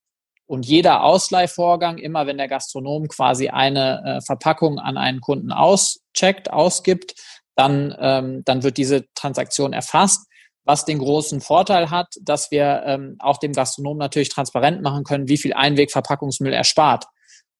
Und 0.47 0.65
jeder 0.65 1.05
Ausleihvorgang, 1.05 1.99
immer 1.99 2.27
wenn 2.27 2.39
der 2.39 2.49
Gastronom 2.49 3.09
quasi 3.09 3.49
eine 3.49 4.03
äh, 4.07 4.21
Verpackung 4.25 4.79
an 4.79 4.97
einen 4.97 5.21
Kunden 5.21 5.53
auscheckt, 5.53 6.51
ausgibt, 6.51 7.15
dann, 7.57 7.95
ähm, 8.01 8.43
dann 8.47 8.63
wird 8.63 8.79
diese 8.79 9.05
Transaktion 9.15 9.75
erfasst 9.75 10.27
was 10.69 10.85
den 10.85 10.99
großen 10.99 11.41
Vorteil 11.41 11.91
hat, 11.91 12.09
dass 12.21 12.51
wir 12.51 12.83
ähm, 12.87 13.15
auch 13.21 13.37
dem 13.37 13.53
Gastronom 13.53 13.99
natürlich 13.99 14.31
transparent 14.31 14.83
machen 14.83 15.05
können, 15.05 15.29
wie 15.29 15.37
viel 15.37 15.53
Einwegverpackungsmüll 15.53 16.53
er 16.53 16.65
spart. 16.65 17.05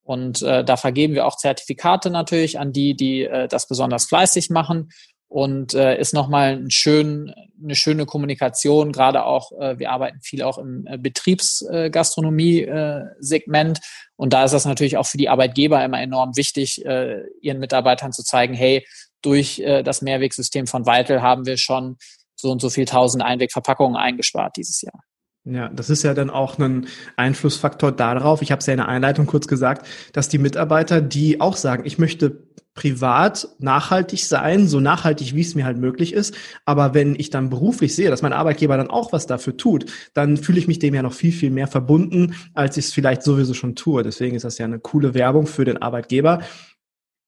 Und 0.07 0.41
äh, 0.41 0.63
da 0.63 0.77
vergeben 0.77 1.15
wir 1.15 1.25
auch 1.25 1.35
Zertifikate 1.35 2.09
natürlich 2.09 2.57
an 2.59 2.71
die, 2.71 2.95
die 2.95 3.23
äh, 3.23 3.49
das 3.49 3.67
besonders 3.67 4.05
fleißig 4.05 4.49
machen. 4.49 4.87
Und 5.27 5.73
äh, 5.73 5.99
ist 5.99 6.13
nochmal 6.13 6.55
ein 6.55 6.71
schön, 6.71 7.35
eine 7.61 7.75
schöne 7.75 8.05
Kommunikation, 8.05 8.93
gerade 8.93 9.25
auch, 9.25 9.51
äh, 9.59 9.77
wir 9.77 9.91
arbeiten 9.91 10.21
viel 10.21 10.43
auch 10.43 10.59
im 10.59 10.87
äh, 10.87 10.97
Betriebsgastronomie-Segment. 10.97 13.79
Äh, 13.79 13.81
und 14.15 14.31
da 14.31 14.45
ist 14.45 14.53
das 14.53 14.63
natürlich 14.63 14.95
auch 14.95 15.07
für 15.07 15.17
die 15.17 15.27
Arbeitgeber 15.27 15.83
immer 15.83 16.01
enorm 16.01 16.37
wichtig, 16.37 16.85
äh, 16.85 17.23
ihren 17.41 17.59
Mitarbeitern 17.59 18.13
zu 18.13 18.23
zeigen, 18.23 18.53
hey, 18.53 18.87
durch 19.21 19.59
äh, 19.59 19.83
das 19.83 20.01
Mehrwegsystem 20.01 20.67
von 20.67 20.85
Vital 20.85 21.21
haben 21.21 21.45
wir 21.45 21.57
schon 21.57 21.97
so 22.37 22.49
und 22.49 22.61
so 22.61 22.69
viel 22.69 22.85
tausend 22.85 23.25
Einwegverpackungen 23.25 23.97
eingespart 23.97 24.55
dieses 24.55 24.81
Jahr. 24.81 25.01
Ja, 25.49 25.69
das 25.69 25.89
ist 25.89 26.03
ja 26.03 26.13
dann 26.13 26.29
auch 26.29 26.59
ein 26.59 26.87
Einflussfaktor 27.15 27.93
darauf, 27.93 28.41
ich 28.41 28.51
habe 28.51 28.59
es 28.59 28.65
ja 28.65 28.73
in 28.73 28.79
der 28.79 28.89
Einleitung 28.89 29.27
kurz 29.27 29.47
gesagt, 29.47 29.87
dass 30.11 30.27
die 30.27 30.39
Mitarbeiter, 30.39 30.99
die 30.99 31.39
auch 31.39 31.55
sagen, 31.55 31.83
ich 31.85 31.97
möchte 31.97 32.47
privat 32.73 33.47
nachhaltig 33.57 34.25
sein, 34.25 34.67
so 34.67 34.79
nachhaltig, 34.79 35.33
wie 35.35 35.41
es 35.41 35.55
mir 35.55 35.65
halt 35.65 35.77
möglich 35.77 36.13
ist. 36.13 36.35
Aber 36.65 36.93
wenn 36.93 37.15
ich 37.15 37.29
dann 37.29 37.49
beruflich 37.49 37.95
sehe, 37.95 38.09
dass 38.09 38.21
mein 38.21 38.33
Arbeitgeber 38.33 38.77
dann 38.77 38.89
auch 38.89 39.13
was 39.13 39.25
dafür 39.25 39.57
tut, 39.57 39.85
dann 40.13 40.37
fühle 40.37 40.59
ich 40.59 40.67
mich 40.67 40.79
dem 40.79 40.93
ja 40.93 41.01
noch 41.01 41.13
viel, 41.13 41.31
viel 41.31 41.49
mehr 41.49 41.67
verbunden, 41.67 42.35
als 42.53 42.77
ich 42.77 42.85
es 42.85 42.93
vielleicht 42.93 43.23
sowieso 43.23 43.53
schon 43.53 43.75
tue. 43.75 44.03
Deswegen 44.03 44.35
ist 44.35 44.45
das 44.45 44.59
ja 44.59 44.65
eine 44.65 44.79
coole 44.79 45.13
Werbung 45.13 45.47
für 45.47 45.65
den 45.65 45.81
Arbeitgeber. 45.81 46.41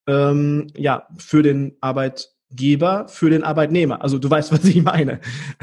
Ähm, 0.07 0.67
ja, 0.75 1.07
für 1.17 1.41
den 1.41 1.77
Arbeitgeber. 1.81 2.38
Geber 2.51 3.08
für 3.08 3.29
den 3.29 3.44
Arbeitnehmer. 3.44 4.01
Also 4.01 4.18
du 4.18 4.29
weißt, 4.29 4.51
was 4.53 4.63
ich 4.65 4.82
meine. 4.84 5.20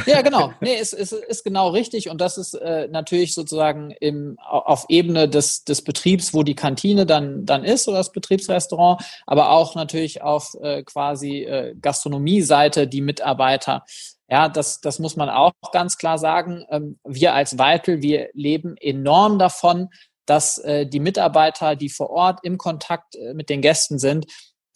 Ja, 0.07 0.23
genau. 0.23 0.53
Nee, 0.61 0.77
es 0.81 0.93
ist, 0.93 1.13
ist, 1.13 1.25
ist 1.25 1.45
genau 1.45 1.71
richtig. 1.71 2.09
Und 2.09 2.21
das 2.21 2.39
ist 2.39 2.55
äh, 2.55 2.89
natürlich 2.89 3.35
sozusagen 3.35 3.91
im, 4.01 4.39
auf 4.39 4.87
Ebene 4.89 5.29
des, 5.29 5.65
des 5.65 5.83
Betriebs, 5.83 6.33
wo 6.33 6.43
die 6.43 6.55
Kantine 6.55 7.07
dann, 7.07 7.45
dann 7.45 7.65
ist 7.65 7.89
oder 7.89 7.99
das 7.99 8.13
Betriebsrestaurant, 8.13 9.03
aber 9.27 9.51
auch 9.51 9.75
natürlich 9.75 10.23
auf 10.23 10.55
äh, 10.61 10.83
quasi 10.85 11.43
äh, 11.43 11.75
Gastronomie-Seite 11.81 12.87
die 12.87 13.01
Mitarbeiter. 13.01 13.85
Ja, 14.29 14.49
das, 14.49 14.81
das 14.81 14.99
muss 14.99 15.17
man 15.17 15.29
auch 15.29 15.53
ganz 15.73 15.99
klar 15.99 16.19
sagen. 16.19 16.65
Ähm, 16.71 16.99
wir 17.05 17.35
als 17.35 17.59
Weitel, 17.59 18.03
wir 18.03 18.29
leben 18.33 18.77
enorm 18.77 19.39
davon, 19.39 19.89
dass 20.27 20.59
äh, 20.59 20.87
die 20.87 21.01
Mitarbeiter, 21.01 21.77
die 21.77 21.89
vor 21.89 22.11
Ort 22.11 22.41
im 22.43 22.59
Kontakt 22.59 23.15
äh, 23.15 23.35
mit 23.35 23.49
den 23.49 23.63
Gästen 23.63 23.99
sind, 23.99 24.27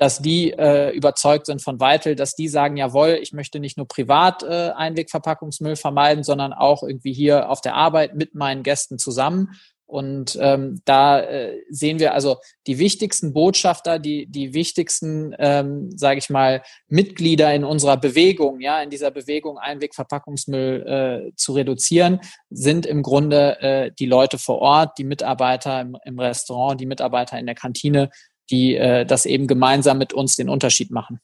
dass 0.00 0.18
die 0.18 0.52
äh, 0.52 0.90
überzeugt 0.92 1.44
sind 1.44 1.60
von 1.60 1.78
Vital, 1.78 2.16
dass 2.16 2.34
die 2.34 2.48
sagen, 2.48 2.78
jawohl, 2.78 3.18
ich 3.20 3.34
möchte 3.34 3.60
nicht 3.60 3.76
nur 3.76 3.86
privat 3.86 4.42
äh, 4.42 4.70
Einwegverpackungsmüll 4.74 5.76
vermeiden, 5.76 6.24
sondern 6.24 6.54
auch 6.54 6.82
irgendwie 6.82 7.12
hier 7.12 7.50
auf 7.50 7.60
der 7.60 7.74
Arbeit 7.74 8.14
mit 8.14 8.34
meinen 8.34 8.62
Gästen 8.62 8.98
zusammen. 8.98 9.50
Und 9.84 10.38
ähm, 10.40 10.80
da 10.86 11.20
äh, 11.20 11.58
sehen 11.68 11.98
wir 11.98 12.14
also 12.14 12.38
die 12.66 12.78
wichtigsten 12.78 13.34
Botschafter, 13.34 13.98
die 13.98 14.26
die 14.26 14.54
wichtigsten, 14.54 15.34
ähm, 15.38 15.90
sage 15.94 16.18
ich 16.18 16.30
mal, 16.30 16.62
Mitglieder 16.88 17.52
in 17.52 17.64
unserer 17.64 17.98
Bewegung, 17.98 18.60
ja, 18.60 18.80
in 18.80 18.88
dieser 18.88 19.10
Bewegung 19.10 19.58
Einwegverpackungsmüll 19.58 21.30
äh, 21.30 21.32
zu 21.36 21.52
reduzieren, 21.52 22.20
sind 22.48 22.86
im 22.86 23.02
Grunde 23.02 23.60
äh, 23.60 23.90
die 23.98 24.06
Leute 24.06 24.38
vor 24.38 24.60
Ort, 24.60 24.96
die 24.96 25.04
Mitarbeiter 25.04 25.82
im, 25.82 25.96
im 26.04 26.18
Restaurant, 26.18 26.80
die 26.80 26.86
Mitarbeiter 26.86 27.38
in 27.38 27.46
der 27.46 27.56
Kantine, 27.56 28.10
die 28.50 28.76
äh, 28.76 29.04
das 29.04 29.26
eben 29.26 29.46
gemeinsam 29.46 29.98
mit 29.98 30.12
uns 30.12 30.36
den 30.36 30.48
Unterschied 30.48 30.90
machen. 30.90 31.20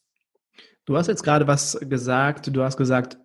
Du 0.84 0.96
hast 0.96 1.08
jetzt 1.08 1.24
gerade 1.24 1.46
was 1.46 1.78
gesagt. 1.80 2.48
Du 2.54 2.62
hast 2.62 2.76
gesagt, 2.76 3.18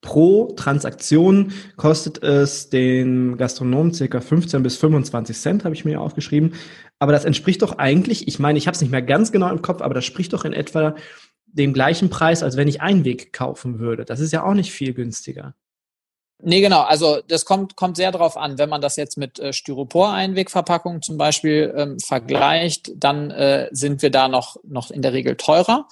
pro 0.00 0.52
Transaktion 0.52 1.52
kostet 1.76 2.22
es 2.22 2.70
den 2.70 3.36
Gastronomen 3.36 3.92
circa 3.92 4.20
15 4.20 4.62
bis 4.62 4.76
25 4.76 5.36
Cent, 5.36 5.64
habe 5.64 5.74
ich 5.74 5.84
mir 5.84 6.00
aufgeschrieben. 6.00 6.54
Aber 6.98 7.12
das 7.12 7.24
entspricht 7.24 7.62
doch 7.62 7.78
eigentlich, 7.78 8.28
ich 8.28 8.38
meine, 8.38 8.58
ich 8.58 8.66
habe 8.66 8.74
es 8.74 8.80
nicht 8.80 8.90
mehr 8.90 9.02
ganz 9.02 9.32
genau 9.32 9.50
im 9.50 9.62
Kopf, 9.62 9.82
aber 9.82 9.94
das 9.94 10.04
spricht 10.04 10.32
doch 10.32 10.44
in 10.44 10.52
etwa 10.52 10.94
dem 11.46 11.72
gleichen 11.72 12.10
Preis, 12.10 12.42
als 12.42 12.56
wenn 12.56 12.68
ich 12.68 12.80
Einweg 12.80 13.32
kaufen 13.32 13.78
würde. 13.78 14.04
Das 14.04 14.20
ist 14.20 14.32
ja 14.32 14.44
auch 14.44 14.54
nicht 14.54 14.70
viel 14.70 14.94
günstiger. 14.94 15.54
Nee, 16.40 16.60
genau. 16.60 16.82
Also 16.82 17.20
das 17.26 17.44
kommt, 17.44 17.74
kommt 17.74 17.96
sehr 17.96 18.12
darauf 18.12 18.36
an. 18.36 18.58
Wenn 18.58 18.68
man 18.68 18.80
das 18.80 18.94
jetzt 18.96 19.16
mit 19.16 19.40
äh, 19.40 19.52
Styropor-Einwegverpackungen 19.52 21.02
zum 21.02 21.18
Beispiel 21.18 21.74
ähm, 21.76 21.98
vergleicht, 21.98 22.92
dann 22.96 23.30
äh, 23.30 23.68
sind 23.72 24.02
wir 24.02 24.10
da 24.10 24.28
noch, 24.28 24.56
noch 24.62 24.90
in 24.92 25.02
der 25.02 25.12
Regel 25.12 25.36
teurer. 25.36 25.88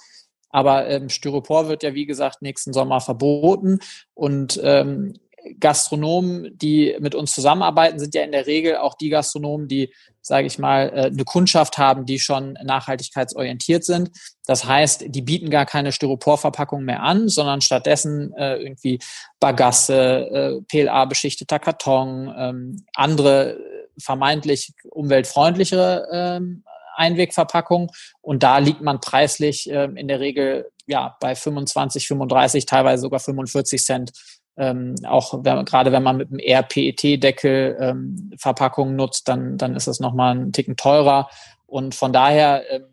Aber 0.49 0.87
ähm, 0.87 1.09
Styropor 1.09 1.67
wird 1.67 1.83
ja, 1.83 1.93
wie 1.93 2.05
gesagt, 2.05 2.41
nächsten 2.41 2.71
Sommer 2.71 3.01
verboten. 3.01 3.79
Und 4.13 4.59
ähm, 4.63 5.19
Gastronomen, 5.59 6.57
die 6.57 6.95
mit 6.99 7.13
uns 7.13 7.33
zusammenarbeiten, 7.33 7.99
sind 7.99 8.15
ja 8.15 8.23
in 8.23 8.31
der 8.31 8.47
Regel 8.47 8.77
auch 8.77 8.95
die 8.95 9.09
Gastronomen, 9.09 9.67
die, 9.67 9.93
sage 10.21 10.47
ich 10.47 10.59
mal, 10.59 10.89
äh, 10.89 11.05
eine 11.07 11.25
Kundschaft 11.25 11.77
haben, 11.77 12.05
die 12.05 12.19
schon 12.19 12.57
nachhaltigkeitsorientiert 12.63 13.83
sind. 13.83 14.11
Das 14.47 14.65
heißt, 14.65 15.05
die 15.07 15.21
bieten 15.21 15.49
gar 15.49 15.65
keine 15.65 15.91
Styroporverpackung 15.91 16.83
mehr 16.83 17.03
an, 17.03 17.27
sondern 17.27 17.61
stattdessen 17.61 18.33
äh, 18.33 18.55
irgendwie 18.55 18.99
Bagasse, 19.39 19.93
äh, 19.97 20.61
PLA-beschichteter 20.67 21.59
Karton, 21.59 22.33
ähm, 22.35 22.85
andere 22.95 23.59
vermeintlich 23.99 24.73
umweltfreundlichere 24.89 26.07
ähm, 26.11 26.63
Einwegverpackung. 26.95 27.91
Und 28.21 28.41
da 28.41 28.57
liegt 28.59 28.81
man 28.81 29.01
preislich 29.01 29.69
äh, 29.69 29.89
in 29.95 30.07
der 30.07 30.21
Regel 30.21 30.71
ja 30.87 31.17
bei 31.19 31.35
25, 31.35 32.07
35, 32.07 32.65
teilweise 32.65 33.01
sogar 33.01 33.19
45 33.19 33.83
Cent 33.83 34.11
ähm, 34.59 34.95
auch 35.05 35.43
wenn, 35.43 35.65
gerade 35.65 35.91
wenn 35.91 36.01
man 36.01 36.17
mit 36.17 36.29
einem 36.29 36.39
RPET-Deckel 36.39 37.77
ähm, 37.79 38.31
Verpackungen 38.39 38.95
nutzt, 38.95 39.27
dann, 39.27 39.57
dann 39.57 39.75
ist 39.75 39.87
das 39.87 39.99
nochmal 39.99 40.31
einen 40.31 40.51
Ticken 40.51 40.75
teurer. 40.75 41.29
Und 41.67 41.93
von 41.93 42.11
daher 42.11 42.63
ähm, 42.71 42.85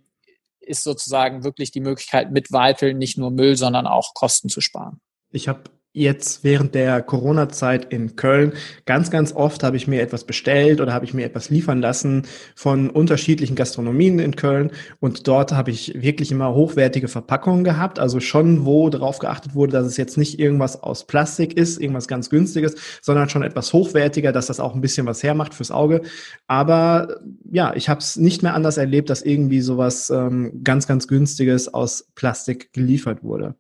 ist 0.67 0.83
sozusagen 0.83 1.45
wirklich 1.45 1.71
die 1.71 1.81
Möglichkeit, 1.81 2.33
mit 2.33 2.53
Weitel 2.53 2.95
nicht 2.95 3.19
nur 3.19 3.31
Müll, 3.31 3.57
sondern 3.57 3.87
auch 3.87 4.15
Kosten 4.15 4.49
zu 4.49 4.61
sparen. 4.61 5.01
Ich 5.31 5.49
habe 5.49 5.65
jetzt 5.95 6.43
während 6.43 6.75
der 6.75 7.03
Corona-Zeit 7.03 7.93
in 7.93 8.17
Köln 8.17 8.53
ganz, 8.85 9.13
ganz 9.13 9.33
oft 9.33 9.63
habe 9.63 9.77
ich 9.77 9.87
mir 9.87 10.03
etwas 10.03 10.25
bestellt 10.25 10.81
oder 10.81 10.93
habe 10.93 11.05
ich 11.05 11.15
mir 11.15 11.25
etwas 11.25 11.51
liefern 11.51 11.81
lassen 11.81 12.27
von 12.57 12.91
unterschiedlichen 12.91 13.55
Gastronomien 13.55 14.19
in 14.19 14.35
Köln 14.35 14.73
und 14.99 15.29
dort 15.29 15.53
habe 15.53 15.71
ich 15.71 16.03
wirklich 16.03 16.33
immer 16.33 16.53
hochwertige 16.53 17.07
Verpackungen 17.07 17.63
gehabt, 17.63 18.01
also 18.01 18.19
schon 18.19 18.67
wo 18.67 18.91
darauf 18.91 19.21
geachtet 19.21 19.55
wurde, 19.55 19.73
dass 19.73 19.87
es 19.87 19.97
jetzt 19.97 20.19
nicht 20.19 20.41
irgendwas 20.41 20.83
aus 20.83 21.07
Plastik 21.07 21.57
ist, 21.57 21.81
irgendwas 21.81 22.09
ganz 22.09 22.29
günstiges, 22.29 22.75
sondern 23.01 23.29
schon 23.29 23.45
etwas 23.45 23.73
hochwertiger, 23.73 24.33
dass 24.33 24.47
das 24.47 24.59
auch 24.59 24.75
ein 24.75 24.81
bisschen 24.81 25.07
was 25.07 25.23
hermacht 25.23 25.55
fürs 25.55 25.71
Auge. 25.71 26.03
Aber 26.49 27.21
ja, 27.53 27.73
ich 27.77 27.89
habe 27.89 28.01
es 28.01 28.17
nicht 28.17 28.43
mehr 28.43 28.55
anders 28.55 28.79
erlebt, 28.79 29.11
dass 29.11 29.23
irgendwie 29.23 29.61
sowas 29.61 30.11
ähm, 30.11 30.61
ganz, 30.65 30.89
ganz 30.89 31.07
günstiges 31.07 31.73
aus 31.73 32.09
Plastik 32.17 32.73
geliefert 32.73 33.23
wurde. 33.23 33.55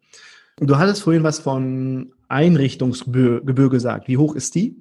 Du 0.59 0.79
hattest 0.79 1.03
vorhin 1.03 1.25
was 1.25 1.41
von 1.41 2.14
Einrichtungsgebühr 2.29 3.71
gesagt. 3.71 4.09
Wie 4.09 4.17
hoch 4.17 4.35
ist 4.35 4.55
die? 4.55 4.77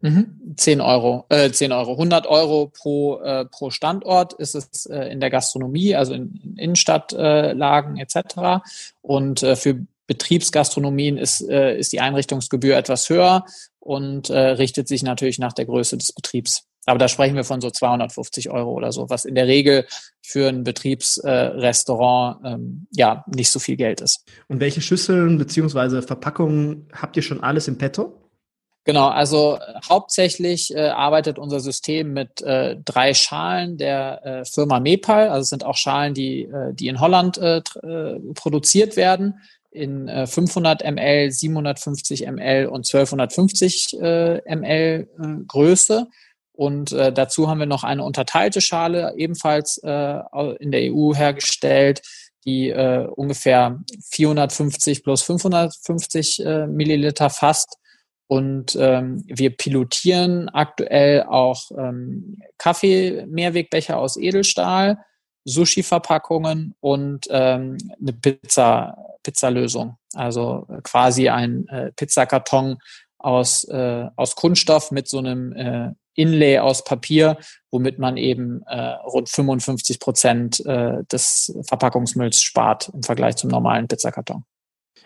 Mhm. 0.00 0.54
10 0.56 0.82
Euro, 0.82 1.24
äh, 1.30 1.50
10 1.50 1.72
Euro, 1.72 1.92
100 1.92 2.26
Euro 2.26 2.70
pro, 2.78 3.20
äh, 3.20 3.46
pro 3.46 3.70
Standort 3.70 4.34
ist 4.34 4.54
es 4.54 4.84
äh, 4.84 5.10
in 5.10 5.18
der 5.18 5.30
Gastronomie, 5.30 5.94
also 5.94 6.12
in, 6.12 6.38
in 6.42 6.56
Innenstadtlagen 6.56 7.96
äh, 7.96 8.02
etc. 8.02 8.62
Und 9.00 9.42
äh, 9.42 9.56
für 9.56 9.86
Betriebsgastronomien 10.06 11.16
ist, 11.16 11.40
äh, 11.48 11.78
ist 11.78 11.92
die 11.94 12.00
Einrichtungsgebühr 12.00 12.76
etwas 12.76 13.08
höher 13.08 13.46
und 13.80 14.28
äh, 14.28 14.38
richtet 14.38 14.88
sich 14.88 15.02
natürlich 15.02 15.38
nach 15.38 15.54
der 15.54 15.64
Größe 15.64 15.96
des 15.96 16.12
Betriebs. 16.12 16.66
Aber 16.86 16.98
da 16.98 17.08
sprechen 17.08 17.36
wir 17.36 17.44
von 17.44 17.60
so 17.60 17.70
250 17.70 18.50
Euro 18.50 18.72
oder 18.72 18.92
so, 18.92 19.08
was 19.08 19.24
in 19.24 19.34
der 19.34 19.46
Regel 19.46 19.86
für 20.22 20.48
ein 20.48 20.64
Betriebsrestaurant 20.64 22.44
äh, 22.44 22.52
ähm, 22.52 22.86
ja 22.90 23.24
nicht 23.34 23.50
so 23.50 23.58
viel 23.58 23.76
Geld 23.76 24.00
ist. 24.00 24.24
Und 24.48 24.60
welche 24.60 24.80
Schüsseln 24.80 25.38
beziehungsweise 25.38 26.02
Verpackungen 26.02 26.88
habt 26.92 27.16
ihr 27.16 27.22
schon 27.22 27.42
alles 27.42 27.68
im 27.68 27.78
Petto? 27.78 28.20
Genau, 28.84 29.08
also 29.08 29.56
äh, 29.56 29.80
hauptsächlich 29.88 30.74
äh, 30.74 30.88
arbeitet 30.88 31.38
unser 31.38 31.60
System 31.60 32.12
mit 32.12 32.42
äh, 32.42 32.76
drei 32.84 33.14
Schalen 33.14 33.78
der 33.78 34.24
äh, 34.24 34.44
Firma 34.44 34.78
Mepal. 34.78 35.28
Also 35.30 35.42
es 35.42 35.48
sind 35.48 35.64
auch 35.64 35.76
Schalen, 35.76 36.12
die, 36.12 36.42
äh, 36.42 36.74
die 36.74 36.88
in 36.88 37.00
Holland 37.00 37.40
produziert 38.34 38.96
werden 38.96 39.40
in 39.70 40.08
500 40.08 40.84
ml, 40.84 41.32
750 41.32 42.26
ml 42.28 42.66
und 42.66 42.86
1250 42.86 44.00
äh, 44.00 44.54
ml 44.54 45.08
Größe. 45.48 46.06
Und 46.56 46.92
äh, 46.92 47.12
dazu 47.12 47.48
haben 47.48 47.58
wir 47.58 47.66
noch 47.66 47.82
eine 47.82 48.04
unterteilte 48.04 48.60
Schale, 48.60 49.14
ebenfalls 49.16 49.78
äh, 49.78 50.20
in 50.60 50.70
der 50.70 50.92
EU 50.92 51.12
hergestellt, 51.14 52.00
die 52.44 52.70
äh, 52.70 53.06
ungefähr 53.06 53.80
450 54.10 55.02
plus 55.02 55.22
550 55.22 56.44
äh, 56.44 56.66
Milliliter 56.66 57.28
fasst. 57.30 57.78
Und 58.26 58.76
ähm, 58.80 59.22
wir 59.26 59.50
pilotieren 59.50 60.48
aktuell 60.48 61.24
auch 61.24 61.70
ähm, 61.76 62.38
Kaffee-Mehrwegbecher 62.58 63.98
aus 63.98 64.16
Edelstahl, 64.16 64.98
Sushi-Verpackungen 65.44 66.74
und 66.80 67.26
ähm, 67.30 67.76
eine 68.00 68.12
Pizza, 68.12 68.96
Pizzalösung. 69.22 69.98
Also 70.14 70.66
quasi 70.84 71.28
ein 71.28 71.68
äh, 71.68 71.92
Pizzakarton 71.92 72.78
aus, 73.18 73.64
äh, 73.64 74.08
aus 74.16 74.36
Kunststoff 74.36 74.90
mit 74.90 75.08
so 75.08 75.18
einem 75.18 75.52
äh, 75.52 75.90
Inlay 76.14 76.58
aus 76.58 76.84
Papier, 76.84 77.38
womit 77.70 77.98
man 77.98 78.16
eben 78.16 78.62
äh, 78.66 78.94
rund 79.04 79.28
55 79.28 80.00
Prozent 80.00 80.64
äh, 80.66 81.04
des 81.10 81.56
Verpackungsmülls 81.66 82.40
spart 82.40 82.90
im 82.94 83.02
Vergleich 83.02 83.36
zum 83.36 83.50
normalen 83.50 83.88
Pizzakarton. 83.88 84.44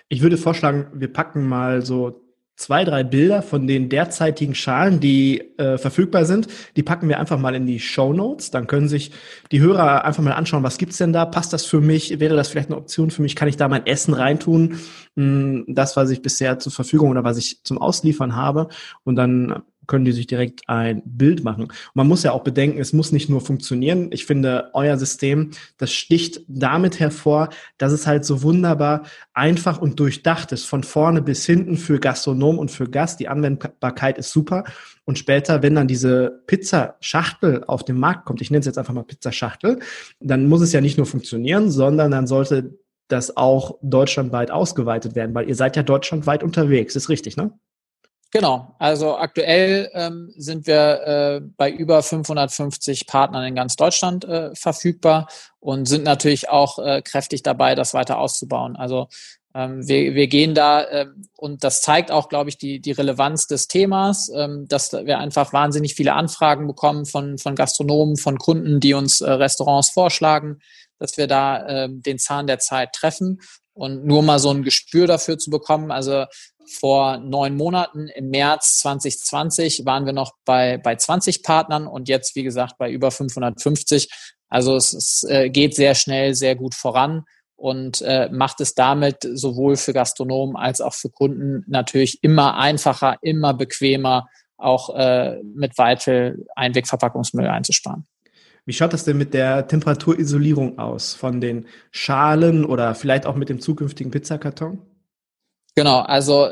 Ich 0.09 0.23
würde 0.23 0.37
vorschlagen, 0.37 0.89
wir 0.95 1.13
packen 1.13 1.47
mal 1.47 1.85
so 1.85 2.23
zwei, 2.59 2.85
drei 2.85 3.05
Bilder 3.05 3.41
von 3.41 3.67
den 3.67 3.89
derzeitigen 3.89 4.55
Schalen, 4.55 4.99
die 5.01 5.57
äh, 5.59 5.79
verfügbar 5.79 6.25
sind. 6.25 6.49
Die 6.77 6.83
packen 6.83 7.09
wir 7.09 7.21
einfach 7.21 7.39
mal 7.39 7.55
in 7.55 7.67
die 7.67 7.79
Show 7.79 8.13
Notes. 8.13 8.51
Dann 8.51 8.67
können 8.67 8.89
sich 8.89 9.13
die 9.53 9.61
Hörer 9.61 10.05
einfach 10.05 10.23
mal 10.23 10.33
anschauen, 10.33 10.65
was 10.65 10.77
gibt's 10.77 10.99
denn 10.99 11.13
da? 11.13 11.25
Passt 11.25 11.53
das 11.53 11.65
für 11.65 11.81
mich? 11.81 12.19
Wäre 12.19 12.37
das 12.37 12.49
vielleicht 12.49 12.69
eine 12.69 12.77
Option 12.77 13.11
für 13.11 13.23
mich? 13.23 13.37
Kann 13.37 13.49
ich 13.49 13.57
da 13.57 13.69
mein 13.69 13.87
Essen 13.87 14.13
reintun? 14.13 14.81
Hm, 15.17 15.67
das, 15.69 15.97
was 15.97 16.11
ich 16.11 16.21
bisher 16.21 16.59
zur 16.59 16.73
Verfügung 16.73 17.11
oder 17.11 17.23
was 17.23 17.39
ich 17.39 17.63
zum 17.63 17.79
Ausliefern 17.79 18.35
habe. 18.35 18.69
Und 19.05 19.15
dann 19.15 19.63
können 19.89 20.05
die 20.05 20.13
sich 20.13 20.29
direkt 20.29 20.69
ein 20.69 21.03
Bild 21.05 21.43
machen. 21.43 21.65
Und 21.65 21.73
man 21.95 22.07
muss 22.07 22.23
ja 22.23 22.31
auch 22.33 22.45
bedenken, 22.45 22.79
es 22.79 22.93
muss 22.93 23.11
nicht 23.11 23.29
nur 23.29 23.41
funktionieren. 23.41 24.11
Ich 24.13 24.27
finde, 24.27 24.71
euer 24.75 24.97
System, 24.97 25.51
das 25.79 25.93
sticht 25.93 26.43
damit 26.47 27.01
hervor, 27.01 27.49
dass 27.79 27.93
es 27.93 28.07
halt 28.07 28.25
so 28.25 28.43
wunderbar 28.43 29.03
einfach 29.35 29.81
und 29.81 29.99
durchdacht 29.99 30.53
ist, 30.53 30.65
von 30.65 30.85
vorne 30.85 31.23
bis 31.23 31.45
hinten 31.45 31.77
für 31.77 31.99
Gastronom 31.99 32.59
und 32.59 32.71
für 32.71 32.89
Gast. 32.89 33.19
Die 33.19 33.29
Anwendbarkeit 33.29 34.19
ist 34.19 34.31
super. 34.31 34.65
Und 35.05 35.19
später, 35.19 35.63
wenn 35.63 35.75
dann 35.75 35.89
diese 35.89 36.43
Pizzaschachtel 36.47 37.65
auf 37.67 37.85
den 37.85 37.99
Markt 37.99 38.27
kommt, 38.27 38.41
ich 38.43 38.51
nenne 38.51 38.61
es 38.61 38.67
jetzt 38.67 38.79
einfach 38.79 38.95
mal 38.95 39.05
Pizzaschachtel, 39.05 39.81
dann 40.21 40.47
muss 40.47 40.61
es 40.61 40.73
ja 40.73 40.81
nicht 40.81 40.99
nur 40.99 41.07
funktionieren, 41.07 41.71
sondern 41.71 42.11
dann 42.11 42.27
sollte 42.27 42.79
das 43.09 43.37
auch 43.37 43.79
deutschlandweit 43.83 44.51
ausgeweitet 44.51 45.15
werden, 45.15 45.35
weil 45.35 45.49
ihr 45.49 45.55
seid 45.55 45.77
ja 45.77 45.83
deutschlandweit 45.83 46.43
unterwegs, 46.43 46.95
ist 46.95 47.09
richtig, 47.09 47.37
ne? 47.37 47.53
Genau, 48.31 48.75
also 48.79 49.17
aktuell 49.17 49.91
ähm, 49.95 50.35
sind 50.37 50.67
wir 50.67 51.01
äh, 51.07 51.41
bei 51.57 51.71
über 51.71 52.03
550 52.03 53.07
Partnern 53.07 53.45
in 53.45 53.55
ganz 53.55 53.75
Deutschland 53.75 54.27
äh, 54.27 54.55
verfügbar 54.55 55.29
und 55.61 55.87
sind 55.87 56.05
natürlich 56.05 56.51
auch 56.51 56.79
äh, 56.79 57.01
kräftig 57.01 57.43
dabei, 57.43 57.75
das 57.75 57.95
weiter 57.95 58.19
auszubauen. 58.19 58.77
Also 58.77 59.09
ähm, 59.55 59.89
wir, 59.89 60.15
wir 60.15 60.27
gehen 60.27 60.55
da 60.55 60.87
ähm, 60.91 61.29
und 61.39 61.65
das 61.65 61.81
zeigt 61.81 62.11
auch, 62.11 62.29
glaube 62.29 62.51
ich, 62.51 62.59
die, 62.59 62.81
die 62.81 62.93
Relevanz 62.93 63.47
des 63.47 63.67
Themas, 63.67 64.31
ähm, 64.35 64.69
dass 64.69 64.93
wir 64.93 65.19
einfach 65.19 65.55
wahnsinnig 65.55 65.95
viele 65.95 66.13
Anfragen 66.13 66.67
bekommen 66.67 67.07
von, 67.07 67.39
von 67.39 67.55
Gastronomen, 67.55 68.19
von 68.19 68.37
Kunden, 68.37 68.79
die 68.79 68.93
uns 68.93 69.23
äh, 69.23 69.31
Restaurants 69.31 69.89
vorschlagen, 69.89 70.59
dass 70.99 71.17
wir 71.17 71.29
da 71.29 71.67
äh, 71.67 71.89
den 71.91 72.19
Zahn 72.19 72.47
der 72.47 72.59
Zeit 72.59 72.93
treffen 72.93 73.41
und 73.73 74.05
nur 74.05 74.23
mal 74.23 74.39
so 74.39 74.51
ein 74.51 74.65
Gespür 74.65 75.07
dafür 75.07 75.39
zu 75.39 75.51
bekommen. 75.51 75.91
Also 75.91 76.27
vor 76.71 77.19
neun 77.19 77.57
Monaten, 77.57 78.09
im 78.09 78.31
März 78.31 78.79
2020, 78.81 79.85
waren 79.85 80.07
wir 80.07 80.13
noch 80.13 80.33
bei, 80.45 80.79
bei 80.79 80.97
20 80.97 81.43
Partnern 81.43 81.87
und 81.87 82.09
jetzt, 82.09 82.37
wie 82.37 82.43
gesagt, 82.43 82.79
bei 82.79 82.91
über 82.91 83.11
550. 83.11 84.09
Also 84.49 84.77
es, 84.77 84.93
es 84.93 85.25
äh, 85.29 85.51
geht 85.51 85.75
sehr 85.75 85.95
schnell, 85.95 86.35
sehr 86.35 86.57
gut 86.57 86.75
voran 86.75 87.25
und 87.57 88.03
äh, 88.03 88.29
macht 88.31 88.61
es 88.61 88.75
damit 88.75 89.29
sowohl 89.33 89.77
für 89.77 89.93
Gastronomen 89.93 90.57
als 90.57 90.81
auch 90.81 90.95
für 90.95 91.11
Kunden 91.11 91.65
natürlich 91.67 92.23
immer 92.23 92.57
einfacher, 92.57 93.17
immer 93.21 93.53
bequemer, 93.53 94.29
auch 94.57 94.95
äh, 94.97 95.41
mit 95.43 95.77
Weitel 95.77 96.47
Einwegverpackungsmüll 96.55 97.47
einzusparen. 97.47 98.07
Wie 98.65 98.73
schaut 98.73 98.93
das 98.93 99.05
denn 99.05 99.17
mit 99.17 99.35
der 99.35 99.67
Temperaturisolierung 99.67 100.79
aus 100.79 101.15
von 101.15 101.41
den 101.41 101.67
Schalen 101.91 102.65
oder 102.65 102.95
vielleicht 102.95 103.25
auch 103.25 103.35
mit 103.35 103.49
dem 103.49 103.61
zukünftigen 103.61 104.13
Pizzakarton? 104.13 104.79
Genau, 105.79 106.01
also 106.01 106.49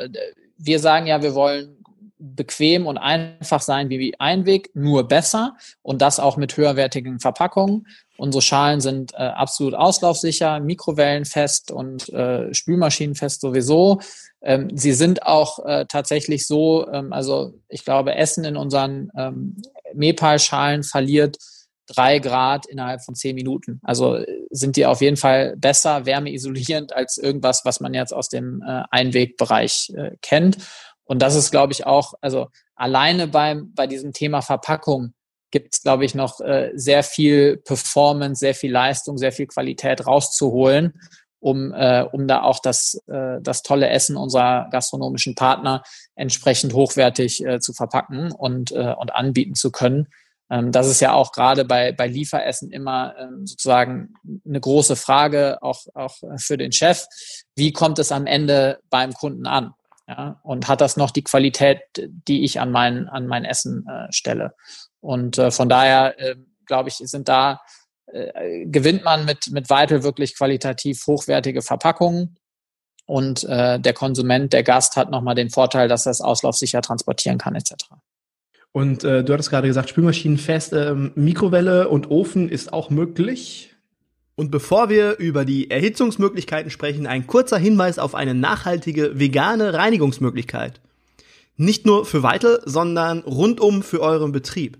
wir 0.56 0.78
sagen 0.78 1.08
ja, 1.08 1.20
wir 1.20 1.34
wollen 1.34 1.76
bequem 2.16 2.86
und 2.86 2.96
einfach 2.96 3.60
sein 3.60 3.90
wie 3.90 4.14
Einweg, 4.20 4.70
nur 4.74 5.08
besser 5.08 5.56
und 5.82 6.00
das 6.00 6.20
auch 6.20 6.36
mit 6.36 6.56
höherwertigen 6.56 7.18
Verpackungen. 7.18 7.88
Unsere 8.18 8.40
Schalen 8.40 8.80
sind 8.80 9.14
äh, 9.14 9.16
absolut 9.16 9.74
auslaufsicher, 9.74 10.60
mikrowellenfest 10.60 11.72
und 11.72 12.08
äh, 12.10 12.54
spülmaschinenfest 12.54 13.40
sowieso. 13.40 14.00
Ähm, 14.42 14.70
sie 14.76 14.92
sind 14.92 15.24
auch 15.24 15.58
äh, 15.66 15.86
tatsächlich 15.86 16.46
so, 16.46 16.86
ähm, 16.92 17.12
also 17.12 17.52
ich 17.68 17.84
glaube, 17.84 18.14
Essen 18.14 18.44
in 18.44 18.56
unseren 18.56 19.10
ähm, 19.18 19.56
Mepal-Schalen 19.92 20.84
verliert 20.84 21.36
drei 21.86 22.18
Grad 22.18 22.66
innerhalb 22.66 23.02
von 23.02 23.14
zehn 23.14 23.34
Minuten. 23.34 23.80
Also 23.82 24.16
äh, 24.16 24.26
sind 24.50 24.76
die 24.76 24.86
auf 24.86 25.00
jeden 25.00 25.16
Fall 25.16 25.56
besser 25.56 26.06
wärmeisolierend 26.06 26.94
als 26.94 27.18
irgendwas, 27.18 27.64
was 27.64 27.80
man 27.80 27.94
jetzt 27.94 28.12
aus 28.12 28.28
dem 28.28 28.62
äh, 28.66 28.82
Einwegbereich 28.90 29.92
äh, 29.96 30.12
kennt. 30.22 30.58
Und 31.04 31.22
das 31.22 31.36
ist, 31.36 31.50
glaube 31.50 31.72
ich, 31.72 31.86
auch, 31.86 32.14
also 32.20 32.48
alleine 32.74 33.28
beim, 33.28 33.72
bei 33.74 33.86
diesem 33.86 34.12
Thema 34.12 34.42
Verpackung 34.42 35.14
gibt 35.50 35.74
es, 35.74 35.82
glaube 35.82 36.04
ich, 36.04 36.14
noch 36.14 36.40
äh, 36.40 36.72
sehr 36.74 37.02
viel 37.02 37.58
Performance, 37.58 38.40
sehr 38.40 38.54
viel 38.54 38.72
Leistung, 38.72 39.16
sehr 39.16 39.32
viel 39.32 39.46
Qualität 39.46 40.06
rauszuholen, 40.06 41.00
um, 41.38 41.72
äh, 41.72 42.04
um 42.10 42.26
da 42.26 42.42
auch 42.42 42.58
das, 42.58 43.00
äh, 43.06 43.40
das 43.40 43.62
tolle 43.62 43.88
Essen 43.88 44.16
unserer 44.16 44.68
gastronomischen 44.70 45.34
Partner 45.34 45.82
entsprechend 46.16 46.74
hochwertig 46.74 47.44
äh, 47.44 47.60
zu 47.60 47.72
verpacken 47.72 48.32
und, 48.32 48.72
äh, 48.72 48.94
und 48.98 49.14
anbieten 49.14 49.54
zu 49.54 49.70
können. 49.70 50.08
Ähm, 50.50 50.72
das 50.72 50.86
ist 50.86 51.00
ja 51.00 51.12
auch 51.12 51.32
gerade 51.32 51.64
bei, 51.64 51.92
bei 51.92 52.06
Lieferessen 52.06 52.70
immer 52.70 53.14
ähm, 53.18 53.46
sozusagen 53.46 54.14
eine 54.46 54.60
große 54.60 54.96
Frage, 54.96 55.58
auch, 55.62 55.82
auch 55.94 56.16
für 56.36 56.56
den 56.56 56.72
Chef. 56.72 57.06
Wie 57.56 57.72
kommt 57.72 57.98
es 57.98 58.12
am 58.12 58.26
Ende 58.26 58.80
beim 58.90 59.12
Kunden 59.12 59.46
an? 59.46 59.74
Ja, 60.08 60.38
und 60.44 60.68
hat 60.68 60.80
das 60.80 60.96
noch 60.96 61.10
die 61.10 61.24
Qualität, 61.24 61.80
die 61.98 62.44
ich 62.44 62.60
an 62.60 62.70
mein, 62.70 63.08
an 63.08 63.26
mein 63.26 63.44
Essen 63.44 63.84
äh, 63.88 64.12
stelle? 64.12 64.54
Und 65.00 65.36
äh, 65.38 65.50
von 65.50 65.68
daher, 65.68 66.18
äh, 66.20 66.36
glaube 66.64 66.90
ich, 66.90 66.96
sind 66.96 67.28
da, 67.28 67.60
äh, 68.06 68.66
gewinnt 68.66 69.02
man 69.02 69.24
mit, 69.24 69.50
mit 69.50 69.68
Vital 69.68 70.04
wirklich 70.04 70.36
qualitativ 70.36 71.06
hochwertige 71.08 71.60
Verpackungen. 71.60 72.38
Und 73.06 73.44
äh, 73.44 73.80
der 73.80 73.92
Konsument, 73.94 74.52
der 74.52 74.62
Gast 74.62 74.96
hat 74.96 75.10
nochmal 75.10 75.34
den 75.34 75.50
Vorteil, 75.50 75.88
dass 75.88 76.06
er 76.06 76.12
es 76.12 76.20
auslaufsicher 76.20 76.82
transportieren 76.82 77.38
kann, 77.38 77.56
etc. 77.56 77.74
Und 78.76 79.04
äh, 79.04 79.24
du 79.24 79.32
hattest 79.32 79.48
gerade 79.48 79.68
gesagt, 79.68 79.88
Spülmaschinen 79.88 80.36
fest, 80.36 80.74
ähm, 80.74 81.10
Mikrowelle 81.14 81.88
und 81.88 82.10
Ofen 82.10 82.50
ist 82.50 82.74
auch 82.74 82.90
möglich. 82.90 83.74
Und 84.34 84.50
bevor 84.50 84.90
wir 84.90 85.16
über 85.16 85.46
die 85.46 85.70
Erhitzungsmöglichkeiten 85.70 86.70
sprechen, 86.70 87.06
ein 87.06 87.26
kurzer 87.26 87.56
Hinweis 87.56 87.98
auf 87.98 88.14
eine 88.14 88.34
nachhaltige 88.34 89.18
vegane 89.18 89.72
Reinigungsmöglichkeit. 89.72 90.82
Nicht 91.56 91.86
nur 91.86 92.04
für 92.04 92.22
Weitel, 92.22 92.60
sondern 92.66 93.20
rundum 93.20 93.82
für 93.82 94.00
euren 94.00 94.32
Betrieb. 94.32 94.76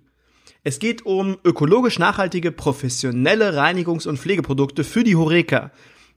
Es 0.62 0.78
geht 0.78 1.06
um 1.06 1.38
ökologisch 1.42 1.98
nachhaltige, 1.98 2.52
professionelle 2.52 3.58
Reinigungs- 3.58 4.06
und 4.06 4.18
Pflegeprodukte 4.18 4.84
für 4.84 5.04
die 5.04 5.16
Horeca. 5.16 5.70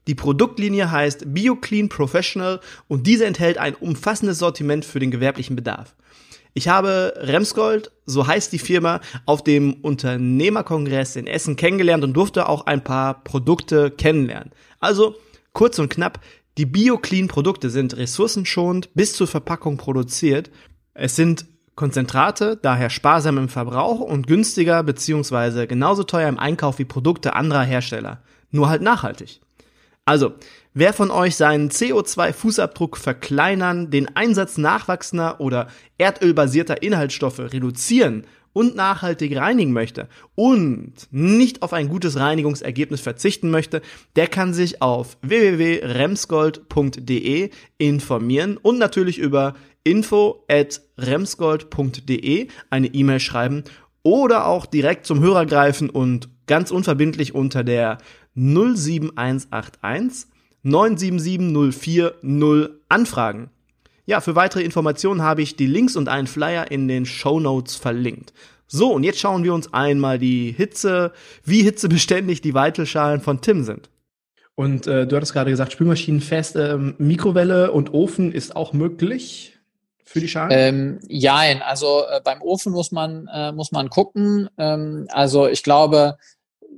Die 0.08 0.16
Produktlinie 0.16 0.92
heißt 0.92 1.34
BioClean 1.34 1.88
Professional 1.88 2.60
und 2.90 3.08
diese 3.08 3.26
enthält 3.26 3.58
ein 3.58 3.76
umfassendes 3.76 4.38
Sortiment 4.38 4.84
für 4.84 5.00
den 5.00 5.12
gewerblichen 5.12 5.56
Bedarf. 5.56 5.96
Ich 6.60 6.68
habe 6.68 7.14
Remsgold, 7.16 7.90
so 8.06 8.28
heißt 8.28 8.52
die 8.52 8.60
Firma, 8.60 9.00
auf 9.26 9.46
dem 9.46 9.76
Unternehmerkongress 9.76 11.16
in 11.16 11.26
Essen 11.26 11.56
kennengelernt 11.56 12.04
und 12.04 12.12
durfte 12.12 12.50
auch 12.50 12.66
ein 12.66 12.84
paar 12.84 13.24
Produkte 13.24 13.92
kennenlernen. 13.92 14.52
Also, 14.82 15.16
kurz 15.54 15.80
und 15.80 15.88
knapp, 15.88 16.20
die 16.58 16.66
BioClean-Produkte 16.66 17.70
sind 17.70 17.96
ressourcenschonend 17.96 18.94
bis 18.94 19.14
zur 19.14 19.28
Verpackung 19.28 19.78
produziert. 19.78 20.52
Es 20.94 21.16
sind 21.16 21.46
Konzentrate, 21.76 22.60
daher 22.62 22.90
sparsam 22.90 23.38
im 23.38 23.48
Verbrauch 23.48 24.02
und 24.02 24.28
günstiger 24.28 24.84
bzw. 24.84 25.66
genauso 25.66 26.04
teuer 26.04 26.28
im 26.28 26.38
Einkauf 26.38 26.78
wie 26.78 26.84
Produkte 26.84 27.36
anderer 27.36 27.64
Hersteller. 27.64 28.22
Nur 28.52 28.68
halt 28.68 28.82
nachhaltig. 28.82 29.40
Also, 30.04 30.34
wer 30.74 30.94
von 30.94 31.12
euch 31.12 31.36
seinen 31.36 31.70
CO2-Fußabdruck 31.70 32.98
verkleinern, 32.98 33.92
den 33.92 34.16
Einsatz 34.16 34.58
nachwachsender 34.58 35.40
oder 35.40 35.68
erdölbasierter 35.98 36.82
Inhaltsstoffe 36.82 37.40
reduzieren 37.40 38.26
und 38.54 38.76
nachhaltig 38.76 39.38
reinigen 39.38 39.74
möchte 39.74 40.08
und 40.36 40.94
nicht 41.12 41.62
auf 41.62 41.74
ein 41.74 41.88
gutes 41.88 42.18
Reinigungsergebnis 42.18 43.02
verzichten 43.02 43.52
möchte, 43.52 43.82
der 44.16 44.28
kann 44.28 44.54
sich 44.54 44.82
auf 44.82 45.18
www.remsgold.de 45.22 47.50
informieren 47.78 48.58
und 48.58 48.80
natürlich 48.80 49.18
über 49.18 49.56
info@remsgold.de 49.84 52.48
eine 52.70 52.88
E-Mail 52.88 53.20
schreiben 53.20 53.66
oder 54.04 54.46
auch 54.48 54.66
direkt 54.66 55.06
zum 55.06 55.20
Hörer 55.20 55.46
greifen 55.46 55.90
und 55.90 56.30
ganz 56.48 56.72
unverbindlich 56.72 57.36
unter 57.36 57.64
der 57.64 57.98
07181 58.36 60.30
977 60.64 62.74
anfragen. 62.90 63.50
Ja, 64.06 64.22
für 64.22 64.36
weitere 64.36 64.64
Informationen 64.64 65.22
habe 65.22 65.42
ich 65.42 65.56
die 65.56 65.68
Links 65.68 65.96
und 65.96 66.10
einen 66.10 66.28
Flyer 66.28 66.72
in 66.72 66.88
den 66.88 67.06
Show 67.06 67.40
Notes 67.40 67.76
verlinkt. 67.76 68.34
So, 68.68 68.94
und 68.94 69.04
jetzt 69.04 69.20
schauen 69.20 69.44
wir 69.44 69.54
uns 69.54 69.74
einmal 69.74 70.20
die 70.20 70.52
Hitze, 70.52 71.12
wie 71.44 71.64
hitzebeständig 71.64 72.42
die 72.42 72.54
Weitelschalen 72.54 73.22
von 73.22 73.42
Tim 73.42 73.64
sind. 73.64 73.90
Und 74.56 74.88
äh, 74.88 75.08
du 75.08 75.16
hattest 75.16 75.34
gerade 75.34 75.50
gesagt, 75.50 75.72
Spülmaschinenfest, 75.72 76.56
ähm, 76.56 76.96
Mikrowelle 76.98 77.72
und 77.72 77.94
Ofen 77.94 78.32
ist 78.32 78.56
auch 78.56 78.74
möglich 78.74 79.58
für 80.04 80.20
die 80.20 80.28
Schalen? 80.28 80.52
Ähm, 80.52 81.00
ja, 81.08 81.40
also 81.66 82.04
äh, 82.10 82.20
beim 82.24 82.42
Ofen 82.42 82.74
muss 82.74 82.92
man, 82.92 83.28
äh, 83.34 83.52
muss 83.52 83.72
man 83.72 83.90
gucken. 83.90 84.50
Ähm, 84.58 85.08
also 85.12 85.48
ich 85.48 85.64
glaube, 85.64 86.18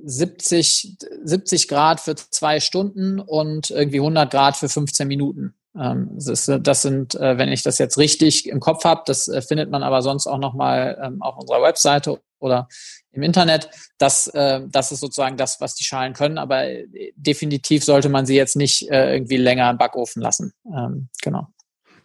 70, 0.04 0.96
70 1.24 1.68
Grad 1.68 2.00
für 2.00 2.14
zwei 2.14 2.60
Stunden 2.60 3.20
und 3.20 3.70
irgendwie 3.70 3.98
100 3.98 4.30
Grad 4.30 4.56
für 4.56 4.68
15 4.68 5.06
Minuten. 5.08 5.54
Ähm, 5.74 6.10
das, 6.18 6.82
sind, 6.82 7.14
äh, 7.14 7.38
wenn 7.38 7.48
ich 7.48 7.62
das 7.62 7.78
jetzt 7.78 7.96
richtig 7.96 8.48
im 8.48 8.60
Kopf 8.60 8.84
habe, 8.84 9.02
das 9.06 9.28
äh, 9.28 9.40
findet 9.40 9.70
man 9.70 9.82
aber 9.82 10.02
sonst 10.02 10.26
auch 10.26 10.38
nochmal 10.38 10.98
ähm, 11.02 11.22
auf 11.22 11.36
unserer 11.38 11.62
Webseite 11.62 12.20
oder 12.40 12.68
im 13.12 13.22
Internet. 13.22 13.70
Das, 13.98 14.26
äh, 14.28 14.60
das 14.68 14.92
ist 14.92 15.00
sozusagen 15.00 15.36
das, 15.36 15.60
was 15.60 15.74
die 15.74 15.84
Schalen 15.84 16.12
können, 16.12 16.38
aber 16.38 16.64
definitiv 17.14 17.84
sollte 17.84 18.08
man 18.08 18.26
sie 18.26 18.36
jetzt 18.36 18.56
nicht 18.56 18.82
irgendwie 18.90 19.36
länger 19.36 19.70
im 19.70 19.78
Backofen 19.78 20.20
lassen. 20.20 20.52
Ähm, 20.66 21.08
genau. 21.22 21.48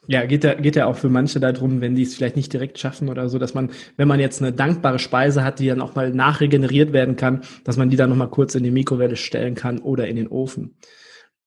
Ja, 0.10 0.26
geht 0.26 0.46
ja, 0.46 0.54
geht 0.54 0.78
ja 0.78 0.86
auch 0.86 0.96
für 0.96 1.10
manche 1.10 1.42
darum, 1.42 1.82
wenn 1.82 1.96
die 1.96 2.04
es 2.04 2.16
vielleicht 2.16 2.38
nicht 2.38 2.54
direkt 2.54 2.80
schaffen 2.80 3.10
oder 3.10 3.28
so, 3.28 3.40
dass 3.40 3.54
man, 3.54 3.72
wenn 3.98 4.08
man 4.08 4.22
jetzt 4.22 4.42
eine 4.42 4.54
dankbare 4.54 5.00
Speise 5.00 5.44
hat, 5.44 5.60
die 5.60 5.68
dann 5.68 5.82
auch 5.82 5.96
mal 5.96 6.12
nachregeneriert 6.12 6.94
werden 6.94 7.18
kann, 7.18 7.42
dass 7.66 7.76
man 7.76 7.90
die 7.90 7.98
dann 7.98 8.10
nochmal 8.10 8.30
kurz 8.30 8.56
in 8.56 8.64
die 8.64 8.72
Mikrowelle 8.72 9.18
stellen 9.18 9.54
kann 9.54 9.80
oder 9.80 10.08
in 10.08 10.16
den 10.16 10.30
Ofen. 10.30 10.78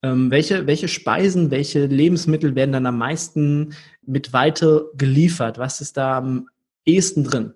Ähm, 0.03 0.31
welche, 0.31 0.67
welche 0.67 0.89
Speisen, 0.89 1.51
welche 1.51 1.87
Lebensmittel 1.87 2.55
werden 2.55 2.73
dann 2.73 2.87
am 2.87 2.99
meisten 2.99 3.75
mit 4.05 4.33
Weite 4.35 4.91
geliefert? 4.95 5.59
Was 5.59 5.81
ist 5.81 5.97
da 5.97 6.19
am 6.19 6.49
ehesten 6.85 7.25
drin? 7.25 7.55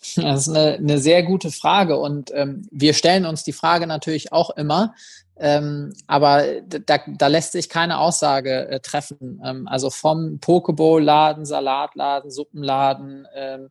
Das 0.16 0.46
ist 0.46 0.48
eine, 0.48 0.74
eine 0.74 0.98
sehr 0.98 1.22
gute 1.22 1.50
Frage 1.50 1.98
und 1.98 2.30
ähm, 2.34 2.66
wir 2.70 2.94
stellen 2.94 3.26
uns 3.26 3.44
die 3.44 3.52
Frage 3.52 3.86
natürlich 3.86 4.32
auch 4.32 4.50
immer, 4.50 4.94
ähm, 5.40 5.92
aber 6.06 6.62
da, 6.62 6.98
da 7.06 7.26
lässt 7.28 7.52
sich 7.52 7.68
keine 7.68 7.98
Aussage 7.98 8.68
äh, 8.68 8.80
treffen. 8.80 9.40
Ähm, 9.44 9.68
also 9.68 9.90
vom 9.90 10.40
Pokeball-Laden, 10.40 11.44
Salatladen, 11.44 12.30
Suppenladen 12.30 13.26
ähm, 13.34 13.70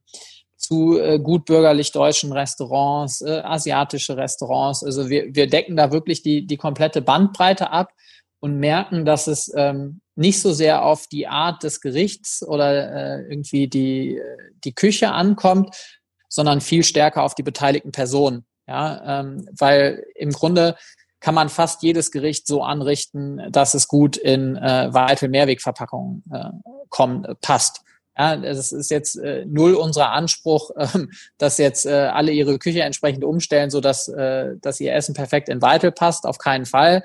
zu 0.56 1.00
äh, 1.00 1.20
gut 1.20 1.46
bürgerlich 1.46 1.92
deutschen 1.92 2.32
Restaurants, 2.32 3.22
äh, 3.22 3.42
asiatische 3.44 4.16
Restaurants. 4.16 4.84
Also 4.84 5.10
wir, 5.10 5.36
wir 5.36 5.48
decken 5.48 5.76
da 5.76 5.92
wirklich 5.92 6.24
die, 6.24 6.48
die 6.48 6.58
komplette 6.58 7.02
Bandbreite 7.02 7.70
ab 7.72 7.92
und 8.40 8.60
merken, 8.60 9.04
dass 9.04 9.28
es 9.28 9.52
ähm, 9.56 10.02
nicht 10.16 10.42
so 10.42 10.54
sehr 10.54 10.84
auf 10.84 11.08
die 11.08 11.28
Art 11.28 11.64
des 11.64 11.82
Gerichts 11.82 12.46
oder 12.46 13.20
äh, 13.20 13.22
irgendwie 13.30 13.68
die, 13.68 14.20
die 14.64 14.74
Küche 14.74 15.12
ankommt, 15.12 15.76
sondern 16.28 16.62
viel 16.62 16.84
stärker 16.84 17.24
auf 17.24 17.36
die 17.36 17.44
beteiligten 17.44 17.92
Personen. 17.92 18.46
Ja, 18.68 19.22
ähm, 19.22 19.48
weil 19.58 20.06
im 20.16 20.32
Grunde 20.32 20.76
kann 21.20 21.36
man 21.36 21.50
fast 21.50 21.84
jedes 21.84 22.12
Gericht 22.12 22.48
so 22.48 22.64
anrichten, 22.64 23.42
dass 23.50 23.74
es 23.74 23.88
gut 23.88 24.18
in 24.18 24.56
äh, 24.56 24.94
Weitel 24.94 25.30
Mehrwegverpackungen 25.30 26.24
äh, 26.32 26.50
kommt, 26.90 27.28
äh, 27.28 27.36
passt. 27.36 27.82
Ja, 28.18 28.36
das 28.36 28.72
ist 28.72 28.90
jetzt 28.90 29.16
äh, 29.16 29.46
null 29.46 29.76
unser 29.76 30.12
Anspruch, 30.12 30.72
äh, 30.76 30.88
dass 31.38 31.58
jetzt 31.58 31.86
äh, 31.86 32.10
alle 32.14 32.32
ihre 32.32 32.60
Küche 32.60 32.82
entsprechend 32.82 33.24
umstellen, 33.24 33.70
so 33.70 33.80
dass, 33.80 34.08
äh, 34.08 34.56
dass 34.62 34.80
ihr 34.80 34.94
Essen 34.94 35.14
perfekt 35.14 35.50
in 35.50 35.62
Weitel 35.62 35.92
passt. 35.92 36.26
Auf 36.26 36.38
keinen 36.38 36.66
Fall. 36.66 37.04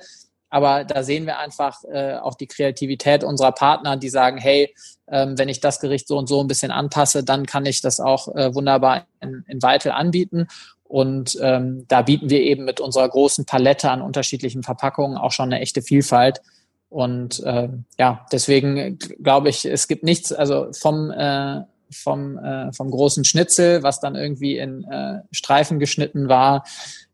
Aber 0.53 0.85
da 0.85 1.03
sehen 1.03 1.25
wir 1.25 1.38
einfach 1.38 1.83
äh, 1.85 2.17
auch 2.17 2.35
die 2.35 2.47
Kreativität 2.47 3.25
unserer 3.25 3.53
Partner, 3.53 3.97
die 3.97 4.11
sagen, 4.11 4.37
hey, 4.37 4.75
ähm, 5.09 5.38
wenn 5.38 5.49
ich 5.49 5.61
das 5.61 5.81
Gericht 5.81 6.07
so 6.07 6.19
und 6.19 6.29
so 6.29 6.43
ein 6.43 6.47
bisschen 6.47 6.71
anpasse, 6.71 7.25
dann 7.25 7.47
kann 7.47 7.65
ich 7.65 7.81
das 7.81 8.01
auch 8.01 8.29
äh, 8.35 8.55
wunderbar 8.55 9.07
in, 9.23 9.47
in 9.49 9.62
Weitel 9.62 9.93
anbieten. 9.93 10.49
Und 10.85 11.38
ähm, 11.41 11.87
da 11.88 12.03
bieten 12.03 12.29
wir 12.29 12.41
eben 12.41 12.67
mit 12.67 12.81
unserer 12.81 13.09
großen 13.09 13.47
Palette 13.47 13.91
an 13.91 14.03
unterschiedlichen 14.03 14.62
Verpackungen 14.62 15.17
auch 15.17 15.33
schon 15.33 15.51
eine 15.51 15.62
echte 15.62 15.81
Vielfalt. 15.81 16.43
Und 16.91 17.43
äh, 17.45 17.71
ja, 17.99 18.27
deswegen 18.31 18.99
glaube 19.23 19.49
ich, 19.49 19.65
es 19.65 19.88
gibt 19.88 20.05
nichts, 20.05 20.35
also 20.35 20.71
vom 20.75 21.11
äh, 21.11 21.62
vom, 21.93 22.38
äh, 22.38 22.73
vom 22.73 22.91
großen 22.91 23.25
Schnitzel, 23.25 23.83
was 23.83 24.01
dann 24.01 24.17
irgendwie 24.17 24.59
in 24.59 24.85
äh, 24.85 25.21
Streifen 25.31 25.79
geschnitten 25.79 26.29
war, 26.29 26.65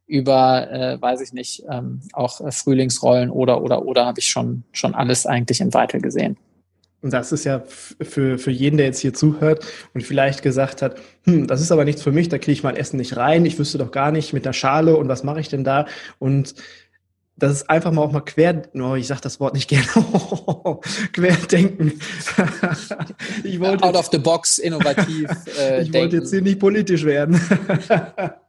über, 0.09 0.71
äh, 0.71 1.01
weiß 1.01 1.21
ich 1.21 1.33
nicht, 1.33 1.63
ähm, 1.71 2.01
auch 2.13 2.41
äh, 2.41 2.51
Frühlingsrollen 2.51 3.31
oder, 3.31 3.63
oder, 3.63 3.85
oder 3.85 4.07
habe 4.07 4.21
ich 4.21 4.29
schon, 4.29 4.65
schon 4.73 4.95
alles 4.95 5.27
eigentlich 5.27 5.61
in 5.61 5.73
Weitel 5.75 6.01
gesehen. 6.01 6.37
Und 7.01 7.13
das 7.13 7.31
ist 7.31 7.45
ja 7.45 7.63
für, 7.65 8.39
für 8.39 8.51
jeden, 8.51 8.77
der 8.77 8.87
jetzt 8.87 8.99
hier 8.99 9.15
zuhört 9.15 9.65
und 9.95 10.03
vielleicht 10.03 10.43
gesagt 10.43 10.83
hat, 10.83 10.97
hm, 11.25 11.47
das 11.47 11.61
ist 11.61 11.71
aber 11.71 11.85
nichts 11.85 12.03
für 12.03 12.11
mich, 12.11 12.29
da 12.29 12.39
kriege 12.39 12.53
ich 12.53 12.65
mein 12.65 12.75
Essen 12.75 12.97
nicht 12.97 13.17
rein, 13.17 13.45
ich 13.45 13.59
wüsste 13.59 13.79
doch 13.79 13.93
gar 13.93 14.11
nicht 14.11 14.33
mit 14.33 14.45
der 14.45 14.53
Schale 14.53 14.97
und 14.97 15.09
was 15.09 15.23
mache 15.23 15.39
ich 15.39 15.49
denn 15.49 15.63
da? 15.63 15.87
Und 16.19 16.57
das 17.37 17.53
ist 17.53 17.71
einfach 17.71 17.93
mal 17.93 18.03
auch 18.03 18.11
mal 18.11 18.21
quer, 18.23 18.63
oh, 18.75 18.97
ich 18.97 19.07
sage 19.07 19.21
das 19.21 19.39
Wort 19.39 19.55
nicht 19.55 19.69
gerne, 19.69 19.87
querdenken. 21.13 22.01
ich 23.45 23.61
wollte, 23.61 23.85
Out 23.85 23.95
of 23.95 24.09
the 24.11 24.19
box, 24.19 24.59
innovativ. 24.59 25.31
Äh, 25.57 25.83
ich 25.83 25.91
denken. 25.91 25.95
wollte 25.95 26.17
jetzt 26.17 26.31
hier 26.31 26.43
nicht 26.43 26.59
politisch 26.59 27.05
werden. 27.05 27.41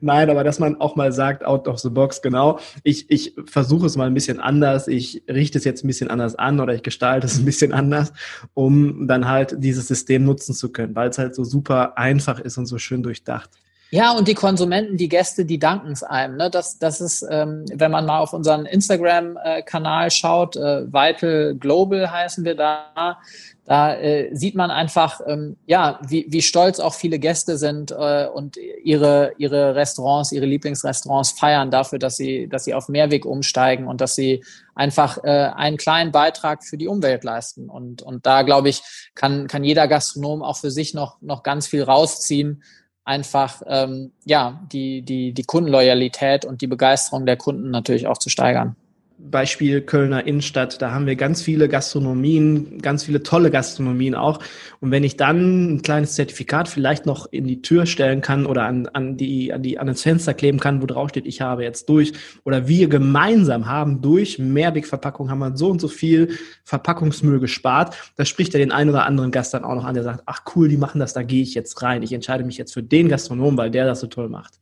Nein, 0.00 0.30
aber 0.30 0.44
dass 0.44 0.58
man 0.58 0.80
auch 0.80 0.96
mal 0.96 1.12
sagt, 1.12 1.44
out 1.44 1.66
of 1.68 1.78
the 1.78 1.88
box, 1.88 2.22
genau. 2.22 2.58
Ich, 2.82 3.10
ich 3.10 3.34
versuche 3.46 3.86
es 3.86 3.96
mal 3.96 4.06
ein 4.06 4.14
bisschen 4.14 4.40
anders. 4.40 4.88
Ich 4.88 5.22
richte 5.28 5.58
es 5.58 5.64
jetzt 5.64 5.84
ein 5.84 5.86
bisschen 5.86 6.10
anders 6.10 6.34
an 6.34 6.60
oder 6.60 6.74
ich 6.74 6.82
gestalte 6.82 7.26
es 7.26 7.38
ein 7.38 7.44
bisschen 7.44 7.72
anders, 7.72 8.12
um 8.54 9.08
dann 9.08 9.28
halt 9.28 9.56
dieses 9.58 9.88
System 9.88 10.24
nutzen 10.24 10.54
zu 10.54 10.70
können, 10.70 10.94
weil 10.94 11.08
es 11.08 11.18
halt 11.18 11.34
so 11.34 11.44
super 11.44 11.96
einfach 11.96 12.38
ist 12.38 12.58
und 12.58 12.66
so 12.66 12.78
schön 12.78 13.02
durchdacht. 13.02 13.50
Ja, 13.90 14.12
und 14.12 14.26
die 14.26 14.34
Konsumenten, 14.34 14.96
die 14.96 15.08
Gäste, 15.08 15.44
die 15.44 15.60
danken 15.60 15.92
es 15.92 16.02
einem. 16.02 16.36
Ne? 16.36 16.50
Das, 16.50 16.78
das 16.78 17.00
ist, 17.00 17.24
ähm, 17.30 17.64
wenn 17.72 17.92
man 17.92 18.04
mal 18.04 18.18
auf 18.18 18.32
unseren 18.32 18.66
Instagram-Kanal 18.66 20.10
schaut, 20.10 20.56
äh, 20.56 20.92
Vital 20.92 21.54
Global 21.54 22.10
heißen 22.10 22.44
wir 22.44 22.56
da, 22.56 23.18
da 23.66 23.96
äh, 23.96 24.30
sieht 24.32 24.54
man 24.54 24.70
einfach, 24.70 25.20
ähm, 25.26 25.56
ja, 25.66 25.98
wie, 26.06 26.26
wie 26.28 26.40
stolz 26.40 26.78
auch 26.78 26.94
viele 26.94 27.18
Gäste 27.18 27.58
sind 27.58 27.90
äh, 27.90 28.28
und 28.32 28.56
ihre, 28.56 29.32
ihre 29.38 29.74
Restaurants, 29.74 30.30
ihre 30.30 30.46
Lieblingsrestaurants 30.46 31.32
feiern 31.32 31.72
dafür, 31.72 31.98
dass 31.98 32.16
sie, 32.16 32.48
dass 32.48 32.64
sie 32.64 32.74
auf 32.74 32.88
Mehrweg 32.88 33.26
umsteigen 33.26 33.88
und 33.88 34.00
dass 34.00 34.14
sie 34.14 34.44
einfach 34.76 35.18
äh, 35.24 35.50
einen 35.54 35.78
kleinen 35.78 36.12
Beitrag 36.12 36.64
für 36.64 36.76
die 36.76 36.86
Umwelt 36.86 37.24
leisten. 37.24 37.68
Und, 37.68 38.02
und 38.02 38.24
da, 38.24 38.42
glaube 38.42 38.68
ich, 38.68 38.82
kann, 39.16 39.48
kann 39.48 39.64
jeder 39.64 39.88
Gastronom 39.88 40.42
auch 40.42 40.58
für 40.58 40.70
sich 40.70 40.94
noch, 40.94 41.20
noch 41.20 41.42
ganz 41.42 41.66
viel 41.66 41.82
rausziehen 41.82 42.62
einfach 43.06 43.62
ähm, 43.68 44.12
ja 44.24 44.66
die, 44.72 45.02
die, 45.02 45.32
die 45.32 45.44
Kundenloyalität 45.44 46.44
und 46.44 46.60
die 46.60 46.66
Begeisterung 46.66 47.24
der 47.24 47.36
Kunden 47.36 47.70
natürlich 47.70 48.08
auch 48.08 48.18
zu 48.18 48.30
steigern. 48.30 48.74
Beispiel 49.18 49.80
Kölner 49.80 50.26
Innenstadt, 50.26 50.80
da 50.82 50.90
haben 50.90 51.06
wir 51.06 51.16
ganz 51.16 51.40
viele 51.40 51.68
Gastronomien, 51.68 52.78
ganz 52.82 53.04
viele 53.04 53.22
tolle 53.22 53.50
Gastronomien 53.50 54.14
auch. 54.14 54.40
Und 54.80 54.90
wenn 54.90 55.04
ich 55.04 55.16
dann 55.16 55.76
ein 55.76 55.82
kleines 55.82 56.14
Zertifikat 56.14 56.68
vielleicht 56.68 57.06
noch 57.06 57.26
in 57.32 57.46
die 57.46 57.62
Tür 57.62 57.86
stellen 57.86 58.20
kann 58.20 58.44
oder 58.44 58.64
an, 58.64 58.86
an, 58.88 59.16
die, 59.16 59.52
an, 59.54 59.62
die, 59.62 59.78
an 59.78 59.86
das 59.86 60.02
Fenster 60.02 60.34
kleben 60.34 60.60
kann, 60.60 60.82
wo 60.82 60.86
drauf 60.86 61.08
steht, 61.08 61.26
ich 61.26 61.40
habe 61.40 61.64
jetzt 61.64 61.88
durch, 61.88 62.12
oder 62.44 62.68
wir 62.68 62.88
gemeinsam 62.88 63.66
haben 63.66 64.02
durch 64.02 64.38
Mehrwegverpackung 64.38 65.30
haben 65.30 65.38
wir 65.38 65.56
so 65.56 65.70
und 65.70 65.80
so 65.80 65.88
viel 65.88 66.36
Verpackungsmüll 66.64 67.40
gespart, 67.40 67.96
das 68.16 68.28
spricht 68.28 68.52
ja 68.52 68.58
den 68.58 68.72
einen 68.72 68.90
oder 68.90 69.06
anderen 69.06 69.30
Gast 69.30 69.54
dann 69.54 69.64
auch 69.64 69.74
noch 69.74 69.84
an, 69.84 69.94
der 69.94 70.04
sagt, 70.04 70.24
ach 70.26 70.42
cool, 70.54 70.68
die 70.68 70.76
machen 70.76 70.98
das, 70.98 71.14
da 71.14 71.22
gehe 71.22 71.42
ich 71.42 71.54
jetzt 71.54 71.80
rein. 71.82 72.02
Ich 72.02 72.12
entscheide 72.12 72.44
mich 72.44 72.58
jetzt 72.58 72.74
für 72.74 72.82
den 72.82 73.08
Gastronom, 73.08 73.56
weil 73.56 73.70
der 73.70 73.86
das 73.86 74.00
so 74.00 74.08
toll 74.08 74.28
macht. 74.28 74.60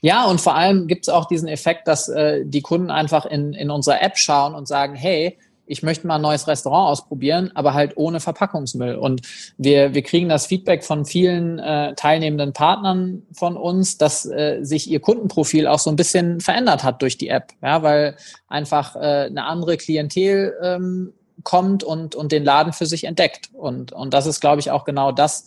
Ja, 0.00 0.24
und 0.26 0.40
vor 0.40 0.54
allem 0.54 0.86
gibt 0.86 1.06
es 1.06 1.08
auch 1.08 1.26
diesen 1.26 1.48
Effekt, 1.48 1.88
dass 1.88 2.08
äh, 2.08 2.44
die 2.44 2.62
Kunden 2.62 2.90
einfach 2.90 3.26
in, 3.26 3.52
in 3.52 3.70
unserer 3.70 4.02
App 4.02 4.18
schauen 4.18 4.54
und 4.54 4.68
sagen, 4.68 4.94
hey, 4.94 5.38
ich 5.66 5.82
möchte 5.82 6.06
mal 6.06 6.16
ein 6.16 6.22
neues 6.22 6.46
Restaurant 6.46 6.90
ausprobieren, 6.90 7.50
aber 7.54 7.74
halt 7.74 7.96
ohne 7.96 8.20
Verpackungsmüll. 8.20 8.94
Und 8.94 9.22
wir, 9.58 9.94
wir 9.94 10.02
kriegen 10.02 10.28
das 10.28 10.46
Feedback 10.46 10.84
von 10.84 11.04
vielen 11.04 11.58
äh, 11.58 11.94
teilnehmenden 11.94 12.52
Partnern 12.52 13.22
von 13.32 13.56
uns, 13.56 13.98
dass 13.98 14.24
äh, 14.26 14.60
sich 14.62 14.88
ihr 14.88 15.00
Kundenprofil 15.00 15.66
auch 15.66 15.80
so 15.80 15.90
ein 15.90 15.96
bisschen 15.96 16.40
verändert 16.40 16.84
hat 16.84 17.02
durch 17.02 17.18
die 17.18 17.28
App, 17.28 17.52
ja, 17.62 17.82
weil 17.82 18.16
einfach 18.48 18.94
äh, 18.96 19.26
eine 19.26 19.44
andere 19.44 19.76
Klientel 19.76 20.54
ähm, 20.62 21.12
kommt 21.42 21.84
und, 21.84 22.14
und 22.14 22.32
den 22.32 22.44
Laden 22.44 22.72
für 22.72 22.86
sich 22.86 23.04
entdeckt. 23.04 23.50
Und, 23.52 23.92
und 23.92 24.14
das 24.14 24.26
ist, 24.26 24.40
glaube 24.40 24.60
ich, 24.60 24.70
auch 24.70 24.84
genau 24.84 25.12
das, 25.12 25.44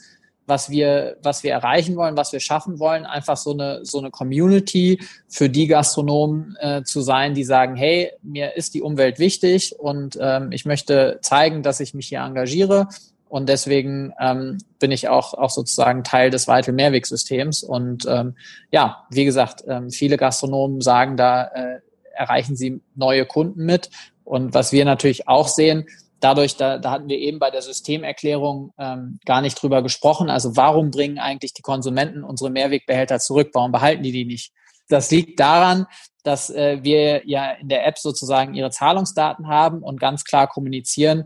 was 0.49 0.69
wir, 0.69 1.17
was 1.21 1.43
wir 1.43 1.51
erreichen 1.51 1.95
wollen, 1.95 2.17
was 2.17 2.33
wir 2.33 2.39
schaffen 2.39 2.79
wollen, 2.79 3.05
einfach 3.05 3.37
so 3.37 3.53
eine, 3.53 3.85
so 3.85 3.99
eine 3.99 4.11
Community 4.11 4.99
für 5.27 5.49
die 5.49 5.67
Gastronomen 5.67 6.57
äh, 6.59 6.83
zu 6.83 7.01
sein, 7.01 7.35
die 7.35 7.43
sagen, 7.43 7.75
hey, 7.75 8.11
mir 8.21 8.57
ist 8.57 8.73
die 8.73 8.81
Umwelt 8.81 9.19
wichtig 9.19 9.79
und 9.79 10.17
ähm, 10.19 10.51
ich 10.51 10.65
möchte 10.65 11.19
zeigen, 11.21 11.63
dass 11.63 11.79
ich 11.79 11.93
mich 11.93 12.07
hier 12.07 12.19
engagiere. 12.19 12.87
Und 13.29 13.47
deswegen 13.47 14.11
ähm, 14.19 14.57
bin 14.79 14.91
ich 14.91 15.07
auch, 15.07 15.35
auch 15.35 15.51
sozusagen 15.51 16.03
Teil 16.03 16.31
des 16.31 16.47
Vital 16.47 16.73
Mehrwegsystems. 16.73 17.61
Und 17.61 18.07
ähm, 18.09 18.35
ja, 18.71 19.05
wie 19.11 19.23
gesagt, 19.23 19.63
ähm, 19.67 19.91
viele 19.91 20.17
Gastronomen 20.17 20.81
sagen, 20.81 21.15
da 21.15 21.43
äh, 21.43 21.79
erreichen 22.15 22.55
sie 22.55 22.81
neue 22.95 23.27
Kunden 23.27 23.65
mit. 23.65 23.91
Und 24.23 24.55
was 24.55 24.71
wir 24.71 24.83
natürlich 24.83 25.27
auch 25.27 25.47
sehen, 25.47 25.85
dadurch, 26.19 26.55
da, 26.55 26.77
da 26.77 26.91
hatten 26.91 27.09
wir 27.09 27.17
eben 27.17 27.39
bei 27.39 27.51
der 27.51 27.61
Systemerklärung 27.61 28.73
ähm, 28.77 29.19
gar 29.25 29.41
nicht 29.41 29.61
drüber 29.61 29.81
gesprochen. 29.81 30.29
Also 30.29 30.55
warum 30.55 30.91
bringen 30.91 31.19
eigentlich 31.19 31.53
die 31.53 31.61
Konsumenten 31.61 32.23
unsere 32.23 32.49
Mehrwegbehälter 32.49 33.19
zurück? 33.19 33.49
Warum 33.53 33.71
behalten 33.71 34.03
die 34.03 34.11
die 34.11 34.25
nicht? 34.25 34.51
Das 34.87 35.11
liegt 35.11 35.39
daran, 35.39 35.85
dass 36.23 36.49
äh, 36.49 36.79
wir 36.81 37.27
ja 37.27 37.51
in 37.51 37.69
der 37.69 37.85
App 37.85 37.97
sozusagen 37.97 38.53
ihre 38.53 38.71
Zahlungsdaten 38.71 39.47
haben 39.47 39.81
und 39.81 39.99
ganz 39.99 40.23
klar 40.23 40.47
kommunizieren, 40.47 41.25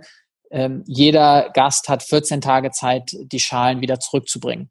ähm, 0.52 0.84
jeder 0.86 1.50
Gast 1.54 1.90
hat 1.90 2.04
14 2.04 2.42
Tage 2.42 2.70
Zeit, 2.72 3.12
die 3.14 3.40
Schalen 3.40 3.82
wieder 3.82 4.00
zurückzubringen. 4.00 4.70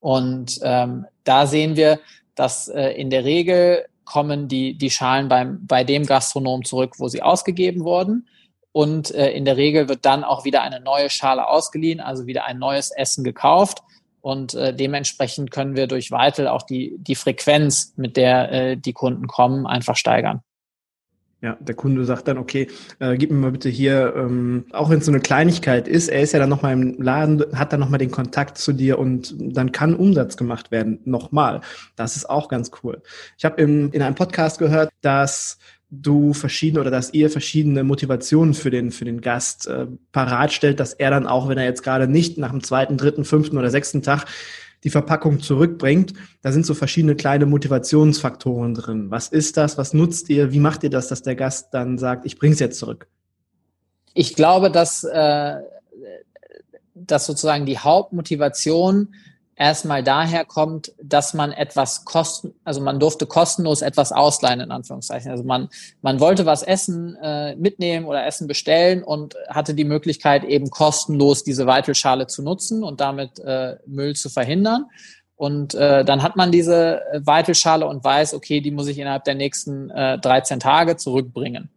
Und 0.00 0.58
ähm, 0.62 1.04
da 1.24 1.46
sehen 1.46 1.76
wir, 1.76 2.00
dass 2.34 2.68
äh, 2.68 2.90
in 2.90 3.10
der 3.10 3.24
Regel 3.24 3.86
kommen 4.04 4.48
die, 4.48 4.78
die 4.78 4.90
Schalen 4.90 5.28
beim, 5.28 5.66
bei 5.66 5.84
dem 5.84 6.06
Gastronom 6.06 6.64
zurück, 6.64 6.94
wo 6.98 7.08
sie 7.08 7.22
ausgegeben 7.22 7.84
wurden 7.84 8.26
und 8.76 9.14
äh, 9.14 9.30
in 9.30 9.46
der 9.46 9.56
Regel 9.56 9.88
wird 9.88 10.04
dann 10.04 10.22
auch 10.22 10.44
wieder 10.44 10.60
eine 10.60 10.80
neue 10.80 11.08
Schale 11.08 11.48
ausgeliehen, 11.48 11.98
also 11.98 12.26
wieder 12.26 12.44
ein 12.44 12.58
neues 12.58 12.90
Essen 12.90 13.24
gekauft. 13.24 13.82
Und 14.20 14.52
äh, 14.52 14.74
dementsprechend 14.74 15.50
können 15.50 15.76
wir 15.76 15.86
durch 15.86 16.10
Vital 16.10 16.46
auch 16.46 16.60
die, 16.60 16.94
die 16.98 17.14
Frequenz, 17.14 17.94
mit 17.96 18.18
der 18.18 18.52
äh, 18.52 18.76
die 18.76 18.92
Kunden 18.92 19.28
kommen, 19.28 19.66
einfach 19.66 19.96
steigern. 19.96 20.42
Ja, 21.40 21.56
der 21.58 21.74
Kunde 21.74 22.04
sagt 22.04 22.28
dann, 22.28 22.36
okay, 22.36 22.68
äh, 22.98 23.16
gib 23.16 23.30
mir 23.30 23.38
mal 23.38 23.52
bitte 23.52 23.70
hier, 23.70 24.14
ähm, 24.14 24.66
auch 24.72 24.90
wenn 24.90 24.98
es 24.98 25.06
so 25.06 25.12
eine 25.12 25.20
Kleinigkeit 25.20 25.88
ist, 25.88 26.08
er 26.08 26.20
ist 26.20 26.32
ja 26.32 26.38
dann 26.38 26.50
nochmal 26.50 26.74
im 26.74 27.00
Laden, 27.00 27.44
hat 27.58 27.72
dann 27.72 27.80
nochmal 27.80 27.98
den 27.98 28.10
Kontakt 28.10 28.58
zu 28.58 28.74
dir 28.74 28.98
und 28.98 29.34
dann 29.38 29.72
kann 29.72 29.94
Umsatz 29.94 30.36
gemacht 30.36 30.70
werden, 30.70 31.00
nochmal. 31.04 31.62
Das 31.94 32.16
ist 32.16 32.28
auch 32.28 32.48
ganz 32.48 32.72
cool. 32.82 33.00
Ich 33.38 33.46
habe 33.46 33.62
in 33.62 34.02
einem 34.02 34.14
Podcast 34.14 34.58
gehört, 34.58 34.90
dass 35.00 35.58
du 36.02 36.32
verschiedene 36.32 36.80
oder 36.80 36.90
dass 36.90 37.12
ihr 37.12 37.30
verschiedene 37.30 37.84
Motivationen 37.84 38.54
für 38.54 38.70
den, 38.70 38.90
für 38.90 39.04
den 39.04 39.20
Gast 39.20 39.66
äh, 39.66 39.86
parat 40.12 40.52
stellt, 40.52 40.80
dass 40.80 40.92
er 40.92 41.10
dann 41.10 41.26
auch, 41.26 41.48
wenn 41.48 41.58
er 41.58 41.64
jetzt 41.64 41.82
gerade 41.82 42.08
nicht 42.08 42.38
nach 42.38 42.50
dem 42.50 42.62
zweiten, 42.62 42.96
dritten, 42.96 43.24
fünften 43.24 43.58
oder 43.58 43.70
sechsten 43.70 44.02
Tag 44.02 44.26
die 44.84 44.90
Verpackung 44.90 45.40
zurückbringt, 45.40 46.12
da 46.42 46.52
sind 46.52 46.66
so 46.66 46.74
verschiedene 46.74 47.16
kleine 47.16 47.46
Motivationsfaktoren 47.46 48.74
drin. 48.74 49.10
Was 49.10 49.28
ist 49.28 49.56
das? 49.56 49.78
Was 49.78 49.94
nutzt 49.94 50.28
ihr? 50.28 50.52
Wie 50.52 50.60
macht 50.60 50.84
ihr 50.84 50.90
das, 50.90 51.08
dass 51.08 51.22
der 51.22 51.34
Gast 51.34 51.74
dann 51.74 51.98
sagt, 51.98 52.26
ich 52.26 52.38
bring's 52.38 52.60
jetzt 52.60 52.78
zurück? 52.78 53.08
Ich 54.14 54.34
glaube, 54.34 54.70
dass, 54.70 55.04
äh, 55.04 55.56
dass 56.94 57.26
sozusagen 57.26 57.66
die 57.66 57.78
Hauptmotivation 57.78 59.14
erstmal 59.56 60.02
daher 60.02 60.44
kommt, 60.44 60.92
dass 61.02 61.34
man 61.34 61.50
etwas 61.50 62.04
kosten, 62.04 62.54
also 62.64 62.80
man 62.80 63.00
durfte 63.00 63.26
kostenlos 63.26 63.82
etwas 63.82 64.12
ausleihen, 64.12 64.60
in 64.60 64.70
Anführungszeichen. 64.70 65.30
Also 65.30 65.44
man, 65.44 65.68
man 66.02 66.20
wollte 66.20 66.46
was 66.46 66.62
essen 66.62 67.16
äh, 67.16 67.56
mitnehmen 67.56 68.06
oder 68.06 68.26
Essen 68.26 68.46
bestellen 68.46 69.02
und 69.02 69.34
hatte 69.48 69.74
die 69.74 69.84
Möglichkeit, 69.84 70.44
eben 70.44 70.70
kostenlos 70.70 71.42
diese 71.42 71.66
Weitelschale 71.66 72.26
zu 72.26 72.42
nutzen 72.42 72.84
und 72.84 73.00
damit 73.00 73.38
äh, 73.40 73.76
Müll 73.86 74.14
zu 74.14 74.28
verhindern. 74.28 74.86
Und 75.36 75.74
äh, 75.74 76.04
dann 76.04 76.22
hat 76.22 76.36
man 76.36 76.52
diese 76.52 77.02
Weitelschale 77.12 77.86
und 77.86 78.04
weiß, 78.04 78.34
okay, 78.34 78.60
die 78.60 78.70
muss 78.70 78.88
ich 78.88 78.98
innerhalb 78.98 79.24
der 79.24 79.34
nächsten 79.34 79.90
äh, 79.90 80.18
13 80.18 80.60
Tage 80.60 80.96
zurückbringen. 80.96 81.70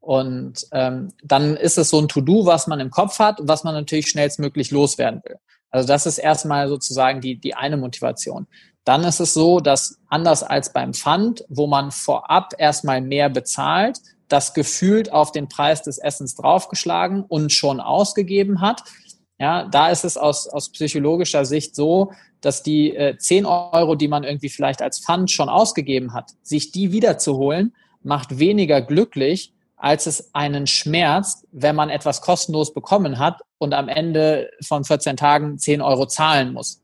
Und 0.00 0.66
ähm, 0.72 1.12
dann 1.22 1.56
ist 1.56 1.76
es 1.76 1.90
so 1.90 2.00
ein 2.00 2.08
To-Do, 2.08 2.46
was 2.46 2.66
man 2.66 2.80
im 2.80 2.90
Kopf 2.90 3.18
hat 3.18 3.40
und 3.40 3.48
was 3.48 3.64
man 3.64 3.74
natürlich 3.74 4.08
schnellstmöglich 4.08 4.70
loswerden 4.70 5.20
will. 5.24 5.36
Also 5.70 5.86
das 5.86 6.06
ist 6.06 6.18
erstmal 6.18 6.68
sozusagen 6.68 7.20
die, 7.20 7.36
die 7.36 7.54
eine 7.54 7.76
Motivation. 7.76 8.46
Dann 8.84 9.04
ist 9.04 9.20
es 9.20 9.34
so, 9.34 9.60
dass 9.60 9.98
anders 10.08 10.42
als 10.42 10.72
beim 10.72 10.94
Pfand, 10.94 11.44
wo 11.48 11.66
man 11.66 11.90
vorab 11.90 12.54
erstmal 12.58 13.00
mehr 13.00 13.28
bezahlt, 13.28 13.98
das 14.28 14.54
gefühlt 14.54 15.12
auf 15.12 15.32
den 15.32 15.48
Preis 15.48 15.82
des 15.82 15.98
Essens 15.98 16.34
draufgeschlagen 16.34 17.22
und 17.22 17.52
schon 17.52 17.80
ausgegeben 17.80 18.60
hat. 18.60 18.82
Ja, 19.38 19.64
da 19.64 19.90
ist 19.90 20.04
es 20.04 20.16
aus, 20.16 20.46
aus 20.48 20.70
psychologischer 20.70 21.44
Sicht 21.44 21.74
so, 21.74 22.12
dass 22.40 22.62
die 22.62 22.94
äh, 22.94 23.16
10 23.16 23.46
Euro, 23.46 23.94
die 23.94 24.08
man 24.08 24.24
irgendwie 24.24 24.48
vielleicht 24.48 24.82
als 24.82 25.00
Pfand 25.00 25.30
schon 25.30 25.48
ausgegeben 25.48 26.14
hat, 26.14 26.30
sich 26.42 26.72
die 26.72 26.92
wiederzuholen, 26.92 27.74
macht 28.02 28.38
weniger 28.38 28.80
glücklich, 28.80 29.52
als 29.80 30.06
es 30.06 30.34
einen 30.34 30.66
schmerzt, 30.66 31.46
wenn 31.52 31.74
man 31.74 31.88
etwas 31.88 32.20
kostenlos 32.20 32.74
bekommen 32.74 33.18
hat 33.18 33.40
und 33.58 33.72
am 33.74 33.88
Ende 33.88 34.50
von 34.62 34.84
14 34.84 35.16
Tagen 35.16 35.58
10 35.58 35.80
Euro 35.80 36.06
zahlen 36.06 36.52
muss. 36.52 36.82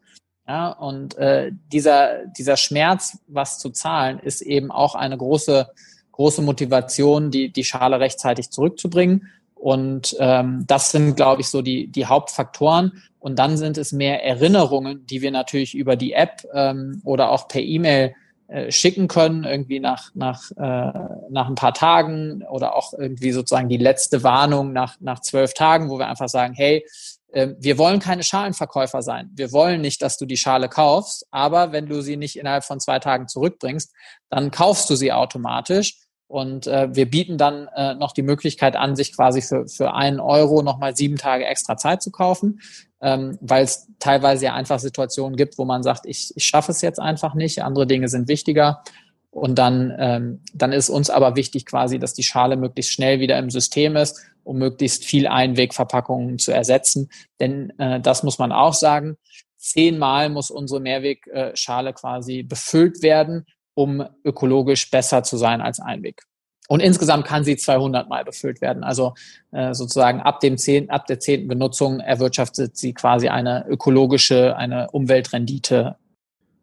Ja, 0.49 0.71
und 0.71 1.17
äh, 1.19 1.51
dieser, 1.73 2.25
dieser 2.27 2.57
Schmerz, 2.57 3.19
was 3.27 3.59
zu 3.59 3.71
zahlen, 3.71 4.19
ist 4.21 4.41
eben 4.41 4.71
auch 4.71 4.95
eine 4.95 5.19
große, 5.19 5.69
große 6.13 6.41
Motivation, 6.41 7.31
die, 7.31 7.53
die 7.53 7.65
Schale 7.65 8.01
rechtzeitig 8.01 8.51
zurückzubringen. 8.51 9.29
Und 9.55 10.17
ähm, 10.21 10.65
das 10.67 10.93
sind, 10.93 11.17
glaube 11.17 11.41
ich, 11.41 11.49
so 11.49 11.63
die, 11.63 11.89
die 11.89 12.07
Hauptfaktoren. 12.07 13.03
Und 13.19 13.39
dann 13.39 13.57
sind 13.57 13.77
es 13.77 13.93
mehr 13.93 14.25
Erinnerungen, 14.25 15.05
die 15.07 15.21
wir 15.21 15.33
natürlich 15.33 15.75
über 15.75 15.97
die 15.97 16.13
App 16.13 16.47
ähm, 16.55 17.03
oder 17.05 17.31
auch 17.31 17.49
per 17.49 17.63
E-Mail 17.63 18.15
äh, 18.49 18.71
schicken 18.71 19.09
können, 19.09 19.45
irgendwie 19.45 19.81
nach, 19.81 20.11
nach, 20.15 20.51
äh, 20.53 20.93
nach 21.31 21.49
ein 21.49 21.57
paar 21.57 21.75
Tagen 21.75 22.43
oder 22.49 22.77
auch 22.77 22.93
irgendwie 22.93 23.33
sozusagen 23.33 23.69
die 23.69 23.77
letzte 23.77 24.23
Warnung 24.23 24.73
nach, 24.73 24.97
nach 25.01 25.21
zwölf 25.21 25.53
Tagen, 25.53 25.91
wo 25.91 25.99
wir 25.99 26.07
einfach 26.09 26.29
sagen, 26.29 26.55
hey, 26.55 26.85
äh, 27.33 27.55
wir 27.59 27.77
wollen 27.77 27.99
keine 27.99 28.23
Schalenverkäufer 28.23 29.03
sein. 29.03 29.31
Wir 29.35 29.53
wollen 29.53 29.81
nicht, 29.81 30.01
dass 30.01 30.17
du 30.17 30.27
die 30.27 30.37
Schale 30.37 30.69
kaufst, 30.69 31.27
aber 31.31 31.73
wenn 31.73 31.87
du 31.87 32.01
sie 32.03 32.17
nicht 32.17 32.39
innerhalb 32.39 32.65
von 32.65 32.81
zwei 32.81 32.99
Tagen 32.99 33.29
zurückbringst, 33.29 33.93
dann 34.31 34.51
kaufst 34.51 34.89
du 34.91 34.95
sie 34.95 35.13
automatisch. 35.13 36.06
Und 36.29 36.67
äh, 36.67 36.89
wir 36.95 37.09
bieten 37.09 37.39
dann 37.39 37.69
äh, 37.77 37.95
noch 37.95 38.13
die 38.13 38.23
Möglichkeit 38.23 38.75
an, 38.75 38.97
sich 38.97 39.15
quasi 39.15 39.43
für, 39.43 39.69
für 39.69 39.95
einen 39.95 40.19
Euro 40.19 40.63
nochmal 40.63 40.97
sieben 40.97 41.17
Tage 41.17 41.45
extra 41.45 41.77
Zeit 41.77 42.03
zu 42.03 42.11
kaufen, 42.11 42.61
ähm, 43.01 43.39
weil 43.41 43.63
es 43.65 43.87
teilweise 44.01 44.47
ja 44.47 44.55
einfach 44.55 44.81
Situationen 44.81 45.37
gibt, 45.37 45.57
wo 45.57 45.65
man 45.65 45.85
sagt, 45.85 46.05
ich, 46.05 46.33
ich 46.35 46.45
schaffe 46.45 46.73
es 46.73 46.81
jetzt 46.81 46.99
einfach 46.99 47.35
nicht, 47.35 47.63
andere 47.63 47.87
Dinge 47.87 48.09
sind 48.09 48.29
wichtiger. 48.29 48.83
Und 49.31 49.57
dann, 49.57 49.95
ähm, 49.99 50.41
dann 50.55 50.73
ist 50.73 50.89
uns 50.89 51.11
aber 51.11 51.37
wichtig 51.37 51.67
quasi, 51.67 51.99
dass 51.99 52.15
die 52.15 52.23
Schale 52.23 52.57
möglichst 52.57 52.93
schnell 52.93 53.21
wieder 53.21 53.39
im 53.39 53.51
System 53.51 53.95
ist, 53.95 54.19
um 54.45 54.57
möglichst 54.57 55.05
viel 55.05 55.27
Einwegverpackungen 55.27 56.39
zu 56.39 56.53
ersetzen. 56.53 57.11
Denn 57.39 57.71
äh, 57.79 58.01
das 58.01 58.23
muss 58.23 58.39
man 58.39 58.51
auch 58.51 58.73
sagen, 58.73 59.19
zehnmal 59.59 60.31
muss 60.31 60.51
unsere 60.51 60.81
Mehrwegschale 60.81 61.93
quasi 61.93 62.45
befüllt 62.45 63.03
werden, 63.03 63.45
um 63.77 64.05
ökologisch 64.25 64.91
besser 64.91 65.23
zu 65.23 65.37
sein 65.37 65.61
als 65.61 65.79
Einweg. 65.81 66.23
Und 66.69 66.81
insgesamt 66.81 67.27
kann 67.27 67.45
sie 67.45 67.57
200 67.57 68.09
Mal 68.09 68.25
befüllt 68.25 68.61
werden. 68.61 68.83
Also 68.83 69.15
äh, 69.53 69.73
sozusagen 69.73 70.21
ab 70.21 70.41
dem 70.41 70.59
zehnten, 70.59 70.91
ab 70.91 71.07
der 71.07 71.21
zehnten 71.21 71.47
Benutzung 71.47 72.01
erwirtschaftet 72.01 72.77
sie 72.77 72.93
quasi 72.93 73.29
eine 73.29 73.67
ökologische, 73.69 74.57
eine 74.57 74.91
Umweltrendite. 74.91 75.97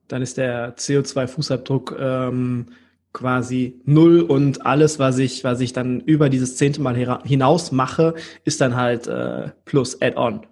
Dann 0.09 0.21
ist 0.21 0.37
der 0.37 0.75
CO2-Fußabdruck 0.75 1.95
ähm, 1.97 2.65
quasi 3.13 3.79
null 3.85 4.21
und 4.21 4.65
alles, 4.65 4.99
was 4.99 5.19
ich, 5.19 5.43
was 5.43 5.61
ich 5.61 5.71
dann 5.71 6.01
über 6.01 6.29
dieses 6.29 6.57
zehnte 6.57 6.81
Mal 6.81 7.21
hinaus 7.23 7.71
mache, 7.71 8.15
ist 8.43 8.59
dann 8.59 8.75
halt 8.75 9.07
äh, 9.07 9.51
plus 9.63 10.01
Add-on. 10.01 10.45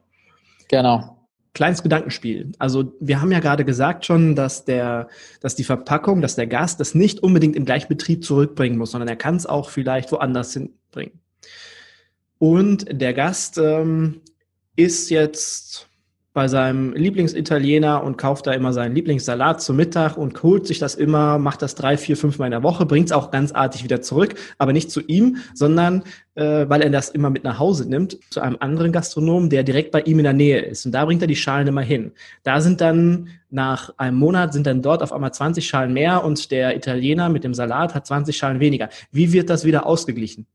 Genau 0.70 1.21
kleines 1.54 1.84
Gedankenspiel. 1.84 2.52
Also 2.60 2.94
wir 3.00 3.22
haben 3.22 3.32
ja 3.32 3.40
gerade 3.40 3.66
gesagt 3.66 4.06
schon, 4.06 4.36
dass 4.36 4.66
der, 4.66 5.10
dass 5.42 5.56
die 5.56 5.64
Verpackung, 5.64 6.22
dass 6.22 6.36
der 6.36 6.48
Gast 6.48 6.80
das 6.80 6.96
nicht 6.96 7.22
unbedingt 7.22 7.56
im 7.56 7.66
Gleichbetrieb 7.66 8.24
zurückbringen 8.24 8.78
muss, 8.78 8.92
sondern 8.92 9.10
er 9.10 9.18
kann 9.18 9.36
es 9.36 9.46
auch 9.46 9.70
vielleicht 9.70 10.12
woanders 10.12 10.54
hinbringen. 10.54 11.20
Und 12.38 12.86
der 12.90 13.14
Gast 13.14 13.58
ähm, 13.58 14.22
ist 14.76 15.10
jetzt 15.10 15.91
bei 16.34 16.48
seinem 16.48 16.94
Lieblingsitaliener 16.94 18.04
und 18.04 18.18
kauft 18.18 18.48
da 18.48 18.54
immer 18.54 18.72
seinen 18.72 18.96
Lieblingssalat 18.96 19.62
zum 19.62 19.76
Mittag 19.76 20.18
und 20.18 20.42
holt 20.44 20.66
sich 20.66 20.80
das 20.80 20.96
immer, 20.96 21.38
macht 21.38 21.62
das 21.62 21.76
drei, 21.76 21.98
vier, 21.98 22.16
fünf 22.16 22.40
Mal 22.40 22.46
in 22.46 22.52
der 22.52 22.64
Woche, 22.64 22.86
bringt 22.86 23.08
es 23.08 23.12
auch 23.12 23.32
ganz 23.32 23.52
artig 23.52 23.84
wieder 23.84 24.02
zurück, 24.02 24.36
aber 24.58 24.72
nicht 24.72 24.92
zu 24.92 25.02
ihm, 25.02 25.38
sondern 25.54 26.04
äh, 26.36 26.70
weil 26.70 26.82
er 26.82 26.90
das 26.90 27.10
immer 27.10 27.30
mit 27.30 27.44
nach 27.44 27.60
Hause 27.60 27.90
nimmt, 27.90 28.18
zu 28.30 28.40
einem 28.40 28.56
anderen 28.62 28.94
Gastronomen, 28.94 29.50
der 29.50 29.64
direkt 29.64 29.92
bei 29.92 30.02
ihm 30.02 30.20
in 30.20 30.24
der 30.24 30.34
Nähe 30.34 30.62
ist. 30.62 30.86
Und 30.86 30.94
da 30.94 31.04
bringt 31.04 31.22
er 31.22 31.28
die 31.28 31.36
Schalen 31.36 31.68
immer 31.68 31.82
hin. 31.82 32.14
Da 32.44 32.62
sind 32.62 32.80
dann 32.80 33.28
nach 33.50 33.94
einem 33.98 34.18
Monat 34.18 34.54
sind 34.54 34.66
dann 34.66 34.82
dort 34.82 35.04
auf 35.04 35.12
einmal 35.12 35.34
20 35.34 35.68
Schalen 35.68 35.92
mehr 35.92 36.24
und 36.24 36.50
der 36.52 36.78
Italiener 36.78 37.28
mit 37.28 37.44
dem 37.44 37.54
Salat 37.54 37.94
hat 37.94 38.08
20 38.08 38.38
Schalen 38.38 38.62
weniger. 38.62 38.88
Wie 39.12 39.34
wird 39.34 39.50
das 39.50 39.66
wieder 39.66 39.86
ausgeglichen? 39.86 40.48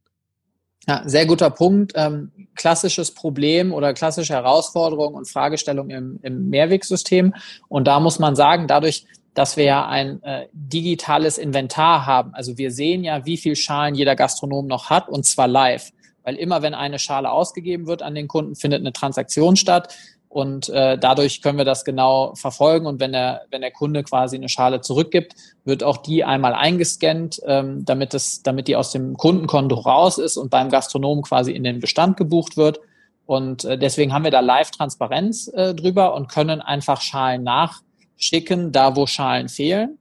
Ja, 0.88 1.02
sehr 1.04 1.26
guter 1.26 1.50
Punkt. 1.50 1.92
Ähm, 1.96 2.30
klassisches 2.54 3.10
Problem 3.12 3.72
oder 3.72 3.92
klassische 3.92 4.34
Herausforderung 4.34 5.14
und 5.14 5.28
Fragestellung 5.28 5.90
im, 5.90 6.20
im 6.22 6.48
Mehrwegsystem. 6.48 7.34
Und 7.68 7.86
da 7.88 7.98
muss 7.98 8.20
man 8.20 8.36
sagen, 8.36 8.68
dadurch, 8.68 9.04
dass 9.34 9.56
wir 9.56 9.64
ja 9.64 9.86
ein 9.86 10.22
äh, 10.22 10.46
digitales 10.52 11.38
Inventar 11.38 12.06
haben, 12.06 12.34
also 12.34 12.56
wir 12.56 12.70
sehen 12.70 13.02
ja, 13.02 13.26
wie 13.26 13.36
viel 13.36 13.56
Schalen 13.56 13.96
jeder 13.96 14.14
Gastronom 14.14 14.66
noch 14.68 14.88
hat 14.88 15.08
und 15.08 15.26
zwar 15.26 15.48
live. 15.48 15.90
Weil 16.22 16.36
immer, 16.36 16.62
wenn 16.62 16.74
eine 16.74 16.98
Schale 16.98 17.30
ausgegeben 17.30 17.86
wird 17.86 18.02
an 18.02 18.14
den 18.14 18.28
Kunden, 18.28 18.56
findet 18.56 18.80
eine 18.80 18.92
Transaktion 18.92 19.56
statt. 19.56 19.94
Und 20.36 20.68
äh, 20.68 20.98
dadurch 20.98 21.40
können 21.40 21.56
wir 21.56 21.64
das 21.64 21.82
genau 21.82 22.34
verfolgen. 22.34 22.84
Und 22.84 23.00
wenn 23.00 23.12
der, 23.12 23.46
wenn 23.50 23.62
der 23.62 23.70
Kunde 23.70 24.02
quasi 24.02 24.36
eine 24.36 24.50
Schale 24.50 24.82
zurückgibt, 24.82 25.34
wird 25.64 25.82
auch 25.82 25.96
die 25.96 26.24
einmal 26.24 26.52
eingescannt, 26.52 27.40
ähm, 27.46 27.86
damit, 27.86 28.12
es, 28.12 28.42
damit 28.42 28.68
die 28.68 28.76
aus 28.76 28.92
dem 28.92 29.16
Kundenkonto 29.16 29.76
raus 29.76 30.18
ist 30.18 30.36
und 30.36 30.50
beim 30.50 30.68
Gastronomen 30.68 31.24
quasi 31.24 31.52
in 31.52 31.64
den 31.64 31.80
Bestand 31.80 32.18
gebucht 32.18 32.58
wird. 32.58 32.80
Und 33.24 33.64
äh, 33.64 33.78
deswegen 33.78 34.12
haben 34.12 34.24
wir 34.24 34.30
da 34.30 34.40
Live-Transparenz 34.40 35.48
äh, 35.54 35.74
drüber 35.74 36.14
und 36.14 36.28
können 36.28 36.60
einfach 36.60 37.00
Schalen 37.00 37.42
nachschicken, 37.42 38.72
da 38.72 38.94
wo 38.94 39.06
Schalen 39.06 39.48
fehlen. 39.48 39.96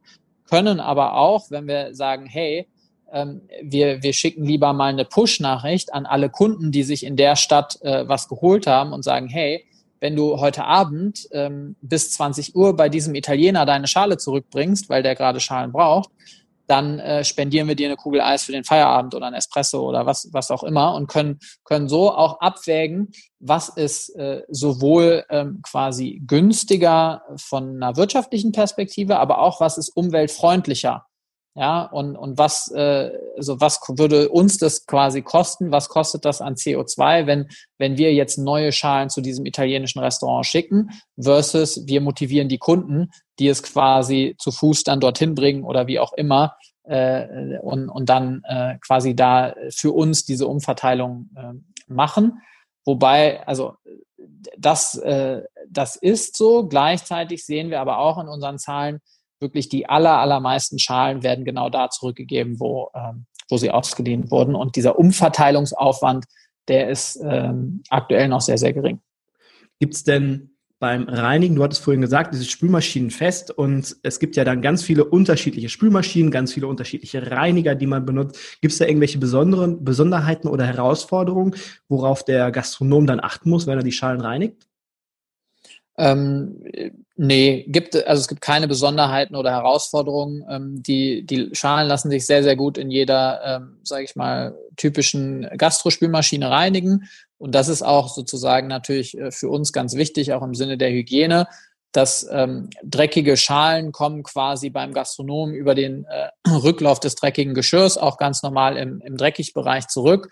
Können 0.49 0.81
aber 0.81 1.15
auch, 1.15 1.49
wenn 1.49 1.65
wir 1.65 1.95
sagen, 1.95 2.25
hey, 2.25 2.67
ähm, 3.13 3.39
wir, 3.63 4.03
wir 4.03 4.11
schicken 4.11 4.43
lieber 4.43 4.73
mal 4.73 4.89
eine 4.89 5.05
Push-Nachricht 5.05 5.93
an 5.93 6.05
alle 6.05 6.29
Kunden, 6.29 6.73
die 6.73 6.83
sich 6.83 7.05
in 7.05 7.15
der 7.15 7.37
Stadt 7.37 7.81
äh, 7.83 8.05
was 8.05 8.27
geholt 8.27 8.67
haben 8.67 8.91
und 8.91 9.03
sagen, 9.03 9.29
hey, 9.29 9.65
wenn 9.99 10.15
du 10.15 10.39
heute 10.39 10.65
Abend 10.65 11.27
ähm, 11.31 11.75
bis 11.81 12.11
20 12.11 12.55
Uhr 12.55 12.75
bei 12.75 12.89
diesem 12.89 13.15
Italiener 13.15 13.65
deine 13.65 13.87
Schale 13.87 14.17
zurückbringst, 14.17 14.89
weil 14.89 15.03
der 15.03 15.15
gerade 15.15 15.39
Schalen 15.39 15.71
braucht, 15.71 16.09
dann 16.67 16.99
äh, 16.99 17.23
spendieren 17.23 17.67
wir 17.67 17.75
dir 17.75 17.87
eine 17.87 17.95
Kugel 17.95 18.21
Eis 18.21 18.43
für 18.43 18.51
den 18.51 18.63
Feierabend 18.63 19.13
oder 19.13 19.27
ein 19.27 19.33
Espresso 19.33 19.87
oder 19.87 20.05
was, 20.05 20.29
was 20.31 20.51
auch 20.51 20.63
immer 20.63 20.95
und 20.95 21.07
können, 21.07 21.39
können 21.63 21.87
so 21.87 22.11
auch 22.11 22.39
abwägen, 22.39 23.11
was 23.39 23.69
ist 23.69 24.09
äh, 24.15 24.43
sowohl 24.49 25.23
ähm, 25.29 25.61
quasi 25.61 26.21
günstiger 26.25 27.21
von 27.37 27.75
einer 27.75 27.97
wirtschaftlichen 27.97 28.51
Perspektive, 28.51 29.19
aber 29.19 29.39
auch 29.39 29.61
was 29.61 29.77
ist 29.77 29.89
umweltfreundlicher 29.89 31.05
ja, 31.57 31.83
und, 31.83 32.17
und 32.17 32.37
was, 32.37 32.69
äh, 32.71 33.11
also 33.37 33.61
was 33.61 33.79
würde 33.87 34.27
uns 34.27 34.57
das 34.57 34.85
quasi 34.85 35.21
kosten? 35.21 35.71
Was 35.71 35.87
kostet 35.87 36.25
das 36.25 36.41
an 36.41 36.55
CO2, 36.55 37.27
wenn, 37.27 37.47
wenn 37.77 37.97
wir 37.97 38.13
jetzt 38.13 38.37
neue 38.37 38.73
Schalen 38.73 39.09
zu 39.09 39.21
diesem 39.21 39.45
italienischen 39.45 39.99
Restaurant 39.99 40.45
schicken, 40.45 40.89
versus 41.17 41.87
wir 41.87 42.01
motivieren 42.01 42.49
die 42.49 42.57
Kunden, 42.57 43.09
die 43.39 43.47
es 43.47 43.63
quasi 43.63 44.35
zu 44.37 44.51
Fuß 44.51 44.83
dann 44.83 44.99
dorthin 44.99 45.33
bringen 45.33 45.63
oder 45.63 45.87
wie 45.87 45.99
auch 45.99 46.11
immer, 46.13 46.57
äh, 46.83 47.57
und, 47.59 47.87
und 47.87 48.09
dann 48.09 48.41
äh, 48.43 48.77
quasi 48.85 49.15
da 49.15 49.55
für 49.69 49.93
uns 49.93 50.25
diese 50.25 50.47
Umverteilung 50.47 51.29
äh, 51.37 51.53
machen. 51.87 52.41
Wobei, 52.83 53.45
also 53.47 53.75
das, 54.57 54.95
äh, 54.97 55.41
das 55.69 55.95
ist 55.95 56.35
so. 56.35 56.67
Gleichzeitig 56.67 57.45
sehen 57.45 57.69
wir 57.69 57.79
aber 57.79 57.99
auch 57.99 58.19
in 58.19 58.27
unseren 58.27 58.59
Zahlen, 58.59 58.99
wirklich 59.45 59.69
die 59.69 59.87
aller, 59.87 60.17
allermeisten 60.17 60.79
Schalen 60.79 61.21
werden 61.21 61.45
genau 61.45 61.69
da 61.69 61.89
zurückgegeben, 61.89 62.59
wo, 62.59 62.89
ähm, 62.95 63.25
wo 63.49 63.57
sie 63.57 63.69
ausgeliehen 63.69 64.31
wurden. 64.31 64.55
Und 64.55 64.75
dieser 64.75 64.97
Umverteilungsaufwand, 64.97 66.25
der 66.67 66.89
ist 66.89 67.19
ähm, 67.23 67.83
aktuell 67.89 68.27
noch 68.27 68.41
sehr, 68.41 68.57
sehr 68.57 68.73
gering. 68.73 68.99
Gibt 69.79 69.93
es 69.93 70.03
denn 70.03 70.55
beim 70.79 71.03
Reinigen, 71.07 71.55
du 71.55 71.63
hattest 71.63 71.83
vorhin 71.83 72.01
gesagt, 72.01 72.33
diese 72.33 72.43
Spülmaschinen 72.43 73.09
fest 73.09 73.49
und 73.49 73.95
es 74.03 74.19
gibt 74.19 74.35
ja 74.35 74.43
dann 74.43 74.61
ganz 74.61 74.83
viele 74.83 75.05
unterschiedliche 75.05 75.69
Spülmaschinen, 75.69 76.31
ganz 76.31 76.53
viele 76.53 76.67
unterschiedliche 76.67 77.31
Reiniger, 77.31 77.75
die 77.75 77.87
man 77.87 78.05
benutzt. 78.05 78.59
Gibt 78.61 78.73
es 78.73 78.79
da 78.79 78.85
irgendwelche 78.85 79.17
besonderen 79.17 79.85
Besonderheiten 79.85 80.47
oder 80.47 80.65
Herausforderungen, 80.65 81.55
worauf 81.87 82.25
der 82.25 82.51
Gastronom 82.51 83.07
dann 83.07 83.21
achten 83.21 83.49
muss, 83.49 83.67
wenn 83.67 83.77
er 83.77 83.83
die 83.83 83.93
Schalen 83.93 84.19
reinigt? 84.19 84.67
Ähm, 85.97 86.61
nee, 87.15 87.65
gibt, 87.67 87.95
also 87.95 88.19
es 88.19 88.27
gibt 88.27 88.41
keine 88.41 88.67
Besonderheiten 88.67 89.35
oder 89.35 89.51
Herausforderungen. 89.51 90.45
Ähm, 90.49 90.83
die, 90.83 91.25
die 91.25 91.49
Schalen 91.53 91.87
lassen 91.87 92.09
sich 92.09 92.25
sehr, 92.25 92.43
sehr 92.43 92.55
gut 92.55 92.77
in 92.77 92.91
jeder, 92.91 93.41
ähm, 93.45 93.79
sage 93.83 94.03
ich 94.03 94.15
mal, 94.15 94.57
typischen 94.75 95.47
Gastrospülmaschine 95.57 96.49
reinigen. 96.49 97.07
Und 97.37 97.55
das 97.55 97.69
ist 97.69 97.81
auch 97.81 98.09
sozusagen 98.09 98.67
natürlich 98.67 99.17
äh, 99.17 99.31
für 99.31 99.49
uns 99.49 99.71
ganz 99.71 99.95
wichtig, 99.95 100.33
auch 100.33 100.43
im 100.43 100.53
Sinne 100.53 100.77
der 100.77 100.91
Hygiene, 100.91 101.47
dass 101.93 102.27
ähm, 102.29 102.69
dreckige 102.83 103.37
Schalen 103.37 103.93
kommen 103.93 104.23
quasi 104.23 104.69
beim 104.69 104.93
Gastronomen 104.93 105.55
über 105.55 105.75
den 105.75 106.05
äh, 106.05 106.29
Rücklauf 106.49 106.99
des 106.99 107.15
dreckigen 107.15 107.53
Geschirrs 107.53 107.97
auch 107.97 108.17
ganz 108.17 108.43
normal 108.43 108.75
im, 108.75 108.99
im 108.99 109.15
Dreckigbereich 109.15 109.87
zurück, 109.87 110.29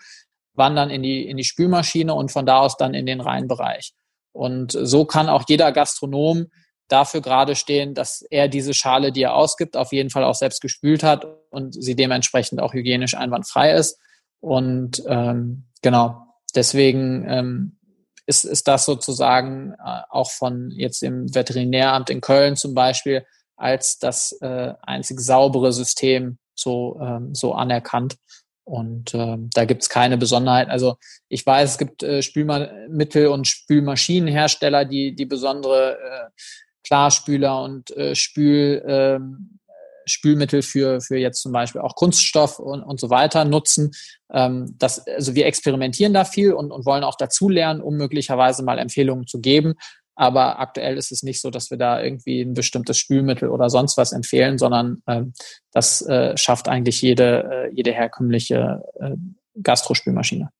wandern 0.52 0.90
in 0.90 1.02
die, 1.02 1.26
in 1.26 1.38
die 1.38 1.44
Spülmaschine 1.44 2.12
und 2.12 2.30
von 2.30 2.44
da 2.44 2.58
aus 2.58 2.76
dann 2.76 2.92
in 2.92 3.06
den 3.06 3.22
Reinbereich. 3.22 3.94
Und 4.34 4.76
so 4.78 5.04
kann 5.04 5.28
auch 5.28 5.44
jeder 5.48 5.72
Gastronom 5.72 6.48
dafür 6.88 7.22
gerade 7.22 7.54
stehen, 7.54 7.94
dass 7.94 8.22
er 8.22 8.48
diese 8.48 8.74
Schale, 8.74 9.12
die 9.12 9.22
er 9.22 9.34
ausgibt, 9.34 9.76
auf 9.76 9.92
jeden 9.92 10.10
Fall 10.10 10.24
auch 10.24 10.34
selbst 10.34 10.60
gespült 10.60 11.02
hat 11.02 11.26
und 11.50 11.80
sie 11.82 11.96
dementsprechend 11.96 12.60
auch 12.60 12.74
hygienisch 12.74 13.14
einwandfrei 13.14 13.72
ist. 13.72 13.98
Und 14.40 15.02
ähm, 15.06 15.64
genau, 15.80 16.26
deswegen 16.54 17.24
ähm, 17.26 17.78
ist, 18.26 18.44
ist 18.44 18.68
das 18.68 18.84
sozusagen 18.84 19.72
äh, 19.72 20.00
auch 20.10 20.30
von 20.30 20.70
jetzt 20.72 21.00
dem 21.00 21.34
Veterinäramt 21.34 22.10
in 22.10 22.20
Köln 22.20 22.56
zum 22.56 22.74
Beispiel 22.74 23.24
als 23.56 23.98
das 23.98 24.32
äh, 24.42 24.74
einzig 24.82 25.20
saubere 25.20 25.72
System 25.72 26.38
so, 26.54 26.98
ähm, 27.00 27.34
so 27.34 27.54
anerkannt. 27.54 28.16
Und 28.64 29.14
ähm, 29.14 29.50
da 29.52 29.66
gibt's 29.66 29.90
keine 29.90 30.16
Besonderheit. 30.16 30.70
Also 30.70 30.96
ich 31.28 31.44
weiß, 31.44 31.72
es 31.72 31.78
gibt 31.78 32.02
äh, 32.02 32.22
Spülmittel 32.22 33.26
und 33.28 33.46
Spülmaschinenhersteller, 33.46 34.86
die 34.86 35.14
die 35.14 35.26
besondere 35.26 35.98
äh, 35.98 36.30
Klarspüler 36.86 37.62
und 37.62 37.94
äh, 37.96 38.14
Spül, 38.14 38.82
äh, 38.86 39.20
Spülmittel 40.06 40.62
für, 40.62 41.00
für 41.00 41.16
jetzt 41.16 41.42
zum 41.42 41.52
Beispiel 41.52 41.80
auch 41.80 41.94
Kunststoff 41.94 42.58
und, 42.58 42.82
und 42.82 43.00
so 43.00 43.10
weiter 43.10 43.44
nutzen. 43.44 43.92
Ähm, 44.32 44.74
das, 44.78 45.06
also 45.06 45.34
wir 45.34 45.46
experimentieren 45.46 46.14
da 46.14 46.24
viel 46.24 46.52
und, 46.52 46.70
und 46.70 46.86
wollen 46.86 47.04
auch 47.04 47.16
dazulernen, 47.16 47.82
um 47.82 47.96
möglicherweise 47.96 48.62
mal 48.62 48.78
Empfehlungen 48.78 49.26
zu 49.26 49.40
geben. 49.40 49.74
Aber 50.16 50.60
aktuell 50.60 50.96
ist 50.96 51.12
es 51.12 51.22
nicht 51.22 51.40
so, 51.40 51.50
dass 51.50 51.70
wir 51.70 51.78
da 51.78 52.02
irgendwie 52.02 52.40
ein 52.42 52.54
bestimmtes 52.54 52.98
Spülmittel 52.98 53.48
oder 53.48 53.68
sonst 53.70 53.96
was 53.96 54.12
empfehlen, 54.12 54.58
sondern 54.58 55.02
ähm, 55.08 55.32
das 55.72 56.02
äh, 56.02 56.36
schafft 56.36 56.68
eigentlich 56.68 57.02
jede, 57.02 57.68
äh, 57.70 57.74
jede 57.74 57.92
herkömmliche 57.92 58.82
äh, 59.00 59.16
Gastrospülmaschine. 59.62 60.50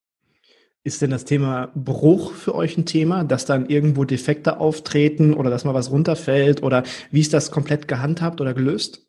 Ist 0.83 1.01
denn 1.01 1.11
das 1.11 1.25
Thema 1.25 1.71
Bruch 1.75 2.33
für 2.33 2.55
euch 2.55 2.77
ein 2.77 2.85
Thema, 2.85 3.25
dass 3.25 3.47
dann 3.47 3.71
irgendwo 3.71 4.05
Defekte 4.05 4.61
auftreten 4.61 5.33
oder 5.33 5.49
dass 5.49 5.65
mal 5.65 5.73
was 5.73 5.91
runterfällt 5.91 6.63
oder 6.63 6.83
wie 7.11 7.21
ist 7.21 7.33
das 7.33 7.51
komplett 7.51 7.89
gehandhabt 7.89 8.41
oder 8.43 8.53
gelöst? 8.53 9.07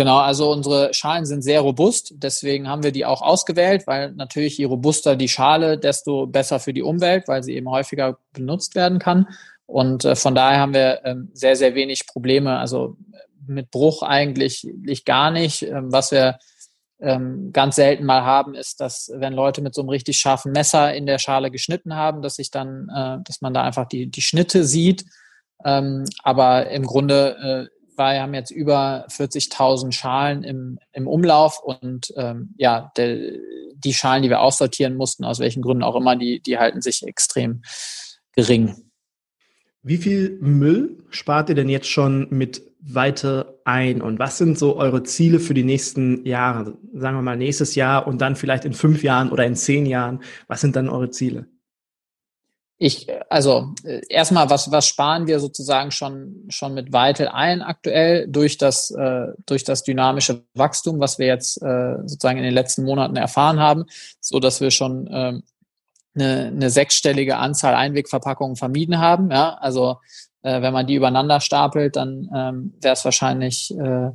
Genau, 0.00 0.18
also 0.18 0.52
unsere 0.52 0.94
Schalen 0.94 1.26
sind 1.26 1.42
sehr 1.42 1.60
robust, 1.60 2.14
deswegen 2.18 2.68
haben 2.68 2.84
wir 2.84 2.92
die 2.92 3.04
auch 3.04 3.20
ausgewählt, 3.20 3.88
weil 3.88 4.12
natürlich 4.12 4.56
je 4.56 4.66
robuster 4.66 5.16
die 5.16 5.28
Schale, 5.28 5.76
desto 5.76 6.28
besser 6.28 6.60
für 6.60 6.72
die 6.72 6.82
Umwelt, 6.82 7.26
weil 7.26 7.42
sie 7.42 7.56
eben 7.56 7.68
häufiger 7.68 8.16
benutzt 8.32 8.76
werden 8.76 9.00
kann. 9.00 9.26
Und 9.66 10.04
äh, 10.04 10.14
von 10.14 10.36
daher 10.36 10.60
haben 10.60 10.72
wir 10.72 11.00
ähm, 11.04 11.30
sehr, 11.32 11.56
sehr 11.56 11.74
wenig 11.74 12.06
Probleme, 12.06 12.60
also 12.60 12.96
mit 13.44 13.72
Bruch 13.72 14.04
eigentlich 14.04 14.64
gar 15.04 15.32
nicht. 15.32 15.62
Ähm, 15.62 15.90
was 15.90 16.12
wir 16.12 16.38
ähm, 17.00 17.50
ganz 17.52 17.74
selten 17.74 18.04
mal 18.04 18.22
haben, 18.22 18.54
ist, 18.54 18.80
dass 18.80 19.10
wenn 19.12 19.32
Leute 19.32 19.62
mit 19.62 19.74
so 19.74 19.82
einem 19.82 19.90
richtig 19.90 20.18
scharfen 20.20 20.52
Messer 20.52 20.94
in 20.94 21.06
der 21.06 21.18
Schale 21.18 21.50
geschnitten 21.50 21.96
haben, 21.96 22.22
dass 22.22 22.36
sich 22.36 22.52
dann, 22.52 22.88
äh, 22.88 23.18
dass 23.24 23.40
man 23.40 23.52
da 23.52 23.64
einfach 23.64 23.88
die, 23.88 24.06
die 24.06 24.22
Schnitte 24.22 24.62
sieht. 24.62 25.06
Ähm, 25.64 26.04
aber 26.22 26.70
im 26.70 26.84
Grunde 26.84 27.68
äh, 27.68 27.77
wir 27.98 28.22
haben 28.22 28.34
jetzt 28.34 28.50
über 28.50 29.06
40.000 29.08 29.92
Schalen 29.92 30.44
im, 30.44 30.78
im 30.92 31.06
Umlauf 31.06 31.60
und 31.62 32.12
ähm, 32.16 32.54
ja, 32.56 32.92
der, 32.96 33.18
die 33.74 33.94
Schalen, 33.94 34.22
die 34.22 34.30
wir 34.30 34.40
aussortieren 34.40 34.94
mussten, 34.94 35.24
aus 35.24 35.40
welchen 35.40 35.62
Gründen 35.62 35.82
auch 35.82 35.96
immer, 35.96 36.16
die, 36.16 36.40
die 36.40 36.58
halten 36.58 36.80
sich 36.80 37.02
extrem 37.06 37.62
gering. 38.32 38.74
Wie 39.82 39.96
viel 39.96 40.38
Müll 40.40 41.04
spart 41.10 41.48
ihr 41.48 41.54
denn 41.54 41.68
jetzt 41.68 41.88
schon 41.88 42.28
mit 42.30 42.62
weiter 42.80 43.58
ein 43.64 44.00
und 44.02 44.18
was 44.18 44.38
sind 44.38 44.58
so 44.58 44.76
eure 44.76 45.02
Ziele 45.02 45.40
für 45.40 45.54
die 45.54 45.64
nächsten 45.64 46.24
Jahre? 46.24 46.78
Sagen 46.92 47.16
wir 47.16 47.22
mal 47.22 47.36
nächstes 47.36 47.74
Jahr 47.74 48.06
und 48.06 48.20
dann 48.20 48.36
vielleicht 48.36 48.64
in 48.64 48.72
fünf 48.72 49.02
Jahren 49.02 49.30
oder 49.30 49.44
in 49.44 49.56
zehn 49.56 49.86
Jahren. 49.86 50.22
Was 50.46 50.60
sind 50.60 50.76
dann 50.76 50.88
eure 50.88 51.10
Ziele? 51.10 51.46
Ich, 52.80 53.08
also 53.28 53.74
äh, 53.82 54.02
erstmal, 54.08 54.50
was, 54.50 54.70
was 54.70 54.86
sparen 54.86 55.26
wir 55.26 55.40
sozusagen 55.40 55.90
schon, 55.90 56.44
schon 56.48 56.74
mit 56.74 56.92
Weitel 56.92 57.26
ein 57.26 57.60
aktuell 57.60 58.28
durch 58.28 58.56
das, 58.56 58.92
äh, 58.92 59.26
durch 59.46 59.64
das 59.64 59.82
dynamische 59.82 60.44
Wachstum, 60.54 61.00
was 61.00 61.18
wir 61.18 61.26
jetzt 61.26 61.60
äh, 61.60 61.96
sozusagen 62.06 62.38
in 62.38 62.44
den 62.44 62.54
letzten 62.54 62.84
Monaten 62.84 63.16
erfahren 63.16 63.58
haben, 63.58 63.86
so 64.20 64.38
dass 64.38 64.60
wir 64.60 64.70
schon 64.70 65.08
ähm, 65.10 65.42
eine, 66.14 66.46
eine 66.46 66.70
sechsstellige 66.70 67.36
Anzahl 67.36 67.74
Einwegverpackungen 67.74 68.56
vermieden 68.56 68.98
haben. 68.98 69.30
Ja, 69.32 69.54
also 69.54 69.96
äh, 70.42 70.62
wenn 70.62 70.72
man 70.72 70.86
die 70.86 70.94
übereinander 70.94 71.40
stapelt, 71.40 71.96
dann 71.96 72.30
ähm, 72.34 72.74
wäre 72.80 72.94
es 72.94 73.04
wahrscheinlich 73.04 73.76
äh, 73.76 74.10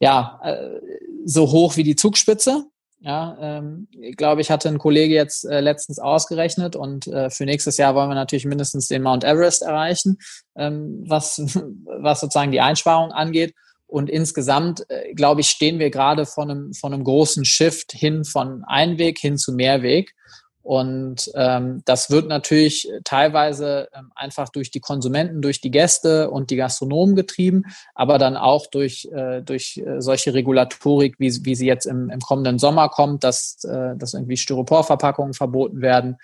ja 0.00 0.40
äh, 0.42 0.80
so 1.26 1.50
hoch 1.50 1.76
wie 1.76 1.84
die 1.84 1.96
Zugspitze. 1.96 2.64
Ja, 3.04 3.36
ähm, 3.40 3.88
ich 4.00 4.16
glaube, 4.16 4.42
ich 4.42 4.50
hatte 4.52 4.68
einen 4.68 4.78
Kollege 4.78 5.12
jetzt 5.12 5.44
äh, 5.44 5.58
letztens 5.60 5.98
ausgerechnet 5.98 6.76
und 6.76 7.08
äh, 7.08 7.30
für 7.30 7.44
nächstes 7.44 7.76
Jahr 7.76 7.96
wollen 7.96 8.08
wir 8.08 8.14
natürlich 8.14 8.44
mindestens 8.44 8.86
den 8.86 9.02
Mount 9.02 9.24
Everest 9.24 9.62
erreichen, 9.62 10.18
ähm, 10.54 11.02
was, 11.08 11.38
was 11.84 12.20
sozusagen 12.20 12.52
die 12.52 12.60
Einsparung 12.60 13.10
angeht. 13.10 13.54
Und 13.88 14.08
insgesamt, 14.08 14.88
äh, 14.88 15.14
glaube 15.14 15.40
ich, 15.40 15.48
stehen 15.48 15.80
wir 15.80 15.90
gerade 15.90 16.26
von 16.26 16.48
einem, 16.48 16.74
von 16.74 16.94
einem 16.94 17.02
großen 17.02 17.44
Shift 17.44 17.90
hin 17.90 18.24
von 18.24 18.62
Einweg 18.68 19.18
hin 19.18 19.36
zu 19.36 19.52
Mehrweg. 19.52 20.14
Und 20.62 21.30
ähm, 21.34 21.82
das 21.84 22.10
wird 22.10 22.28
natürlich 22.28 22.88
teilweise 23.02 23.88
ähm, 23.94 24.12
einfach 24.14 24.48
durch 24.48 24.70
die 24.70 24.80
Konsumenten, 24.80 25.42
durch 25.42 25.60
die 25.60 25.72
Gäste 25.72 26.30
und 26.30 26.50
die 26.50 26.56
Gastronomen 26.56 27.16
getrieben, 27.16 27.64
aber 27.94 28.18
dann 28.18 28.36
auch 28.36 28.66
durch, 28.68 29.08
äh, 29.12 29.42
durch 29.42 29.82
äh, 29.84 30.00
solche 30.00 30.34
Regulatorik, 30.34 31.16
wie, 31.18 31.32
wie 31.44 31.54
sie 31.56 31.66
jetzt 31.66 31.86
im, 31.86 32.10
im 32.10 32.20
kommenden 32.20 32.60
Sommer 32.60 32.88
kommt, 32.88 33.24
dass, 33.24 33.64
äh, 33.64 33.96
dass 33.96 34.14
irgendwie 34.14 34.36
Styroporverpackungen 34.36 35.34
verboten 35.34 35.80
werden. 35.80 36.18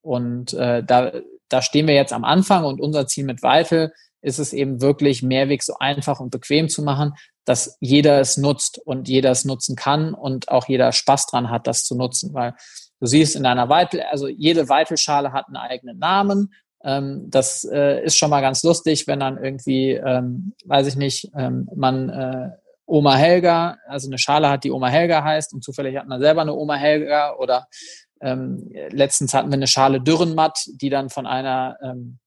Und 0.00 0.54
äh, 0.54 0.82
da, 0.82 1.12
da 1.50 1.60
stehen 1.60 1.86
wir 1.86 1.94
jetzt 1.94 2.14
am 2.14 2.24
Anfang 2.24 2.64
und 2.64 2.80
unser 2.80 3.06
Ziel 3.06 3.24
mit 3.24 3.42
Weitel 3.42 3.92
ist 4.22 4.38
es 4.38 4.52
eben 4.52 4.80
wirklich, 4.80 5.22
Mehrweg 5.22 5.62
so 5.62 5.74
einfach 5.78 6.20
und 6.20 6.30
bequem 6.30 6.68
zu 6.68 6.82
machen, 6.82 7.14
dass 7.44 7.76
jeder 7.80 8.20
es 8.20 8.36
nutzt 8.36 8.78
und 8.78 9.08
jeder 9.08 9.32
es 9.32 9.44
nutzen 9.44 9.76
kann 9.76 10.14
und 10.14 10.48
auch 10.48 10.68
jeder 10.68 10.92
Spaß 10.92 11.26
dran 11.26 11.50
hat, 11.50 11.66
das 11.66 11.84
zu 11.84 11.96
nutzen. 11.96 12.32
Weil 12.32 12.54
Du 13.02 13.08
siehst 13.08 13.34
in 13.34 13.46
einer 13.46 13.68
Weitel, 13.68 14.00
also 14.12 14.28
jede 14.28 14.68
Weitelschale 14.68 15.32
hat 15.32 15.48
einen 15.48 15.56
eigenen 15.56 15.98
Namen. 15.98 16.54
Ähm, 16.84 17.26
das 17.30 17.64
äh, 17.64 18.04
ist 18.04 18.16
schon 18.16 18.30
mal 18.30 18.42
ganz 18.42 18.62
lustig, 18.62 19.08
wenn 19.08 19.18
dann 19.18 19.42
irgendwie, 19.42 19.94
ähm, 19.94 20.52
weiß 20.66 20.86
ich 20.86 20.94
nicht, 20.94 21.28
ähm, 21.36 21.68
man 21.74 22.10
äh, 22.10 22.50
Oma 22.86 23.16
Helga, 23.16 23.76
also 23.88 24.08
eine 24.08 24.18
Schale 24.18 24.48
hat, 24.48 24.62
die 24.62 24.70
Oma 24.70 24.86
Helga 24.86 25.24
heißt 25.24 25.52
und 25.52 25.64
zufällig 25.64 25.96
hat 25.96 26.06
man 26.06 26.20
selber 26.20 26.42
eine 26.42 26.54
Oma 26.54 26.76
Helga 26.76 27.34
oder 27.40 27.66
ähm, 28.20 28.70
letztens 28.90 29.34
hatten 29.34 29.50
wir 29.50 29.56
eine 29.56 29.66
Schale 29.66 30.00
Dürrenmatt, 30.00 30.64
die 30.80 30.88
dann 30.88 31.10
von 31.10 31.26
einer 31.26 31.78
ähm, 31.82 32.20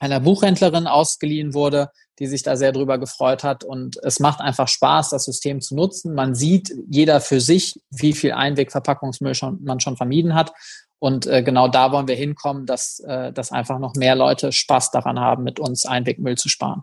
einer 0.00 0.18
Buchhändlerin 0.18 0.86
ausgeliehen 0.86 1.54
wurde, 1.54 1.90
die 2.18 2.26
sich 2.26 2.42
da 2.42 2.56
sehr 2.56 2.72
drüber 2.72 2.98
gefreut 2.98 3.44
hat. 3.44 3.64
Und 3.64 3.98
es 4.02 4.18
macht 4.18 4.40
einfach 4.40 4.66
Spaß, 4.66 5.10
das 5.10 5.24
System 5.24 5.60
zu 5.60 5.76
nutzen. 5.76 6.14
Man 6.14 6.34
sieht 6.34 6.72
jeder 6.88 7.20
für 7.20 7.40
sich, 7.40 7.80
wie 7.90 8.12
viel 8.12 8.32
Einwegverpackungsmüll 8.32 9.34
schon, 9.34 9.62
man 9.62 9.80
schon 9.80 9.96
vermieden 9.96 10.34
hat. 10.34 10.52
Und 10.98 11.26
äh, 11.26 11.42
genau 11.42 11.68
da 11.68 11.92
wollen 11.92 12.08
wir 12.08 12.16
hinkommen, 12.16 12.66
dass, 12.66 13.00
äh, 13.00 13.32
dass 13.32 13.52
einfach 13.52 13.78
noch 13.78 13.94
mehr 13.94 14.16
Leute 14.16 14.52
Spaß 14.52 14.90
daran 14.90 15.18
haben, 15.18 15.44
mit 15.44 15.60
uns 15.60 15.86
Einwegmüll 15.86 16.36
zu 16.36 16.48
sparen. 16.48 16.82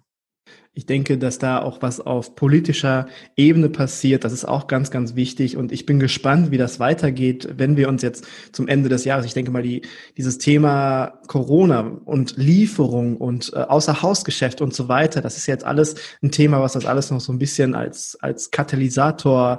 Ich 0.78 0.86
denke, 0.86 1.18
dass 1.18 1.40
da 1.40 1.60
auch 1.60 1.82
was 1.82 2.00
auf 2.00 2.36
politischer 2.36 3.08
Ebene 3.36 3.68
passiert. 3.68 4.24
Das 4.24 4.32
ist 4.32 4.46
auch 4.46 4.68
ganz, 4.68 4.92
ganz 4.92 5.16
wichtig. 5.16 5.58
Und 5.58 5.72
ich 5.72 5.88
bin 5.88 5.98
gespannt, 5.98 6.52
wie 6.52 6.60
das 6.60 6.80
weitergeht, 6.80 7.50
wenn 7.58 7.78
wir 7.78 7.90
uns 7.90 8.04
jetzt 8.04 8.28
zum 8.52 8.68
Ende 8.68 8.88
des 8.88 9.04
Jahres, 9.04 9.26
ich 9.26 9.34
denke 9.34 9.50
mal, 9.50 9.64
die, 9.64 9.82
dieses 10.18 10.38
Thema 10.38 11.20
Corona 11.26 11.80
und 12.06 12.38
Lieferung 12.38 13.18
und 13.18 13.54
äh, 13.56 13.62
Außerhausgeschäft 13.62 14.62
und 14.62 14.76
so 14.76 14.88
weiter, 14.88 15.20
das 15.22 15.36
ist 15.36 15.48
jetzt 15.48 15.66
alles 15.66 15.96
ein 16.22 16.30
Thema, 16.30 16.62
was 16.62 16.74
das 16.74 16.86
alles 16.86 17.10
noch 17.10 17.22
so 17.22 17.34
ein 17.34 17.40
bisschen 17.40 17.74
als, 17.74 18.16
als 18.22 18.52
Katalysator 18.52 19.58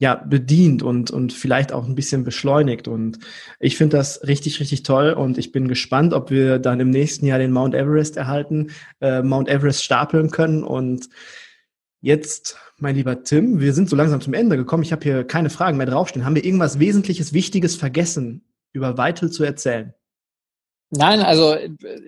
ja, 0.00 0.14
bedient 0.14 0.82
und, 0.82 1.10
und 1.10 1.34
vielleicht 1.34 1.72
auch 1.72 1.86
ein 1.86 1.94
bisschen 1.94 2.24
beschleunigt. 2.24 2.88
Und 2.88 3.18
ich 3.60 3.76
finde 3.76 3.98
das 3.98 4.26
richtig, 4.26 4.58
richtig 4.58 4.82
toll 4.82 5.12
und 5.12 5.36
ich 5.36 5.52
bin 5.52 5.68
gespannt, 5.68 6.14
ob 6.14 6.30
wir 6.30 6.58
dann 6.58 6.80
im 6.80 6.88
nächsten 6.88 7.26
Jahr 7.26 7.38
den 7.38 7.52
Mount 7.52 7.74
Everest 7.74 8.16
erhalten, 8.16 8.70
äh, 9.02 9.22
Mount 9.22 9.48
Everest 9.48 9.84
stapeln 9.84 10.30
können. 10.30 10.64
Und 10.64 11.10
jetzt, 12.00 12.56
mein 12.78 12.96
lieber 12.96 13.24
Tim, 13.24 13.60
wir 13.60 13.74
sind 13.74 13.90
so 13.90 13.96
langsam 13.96 14.22
zum 14.22 14.32
Ende 14.32 14.56
gekommen. 14.56 14.82
Ich 14.84 14.92
habe 14.92 15.04
hier 15.04 15.22
keine 15.22 15.50
Fragen 15.50 15.76
mehr 15.76 15.86
draufstehen. 15.86 16.24
Haben 16.24 16.34
wir 16.34 16.46
irgendwas 16.46 16.78
Wesentliches, 16.78 17.34
Wichtiges 17.34 17.76
vergessen, 17.76 18.42
über 18.72 18.96
Weitel 18.96 19.30
zu 19.30 19.44
erzählen? 19.44 19.92
Nein, 20.92 21.20
also 21.20 21.56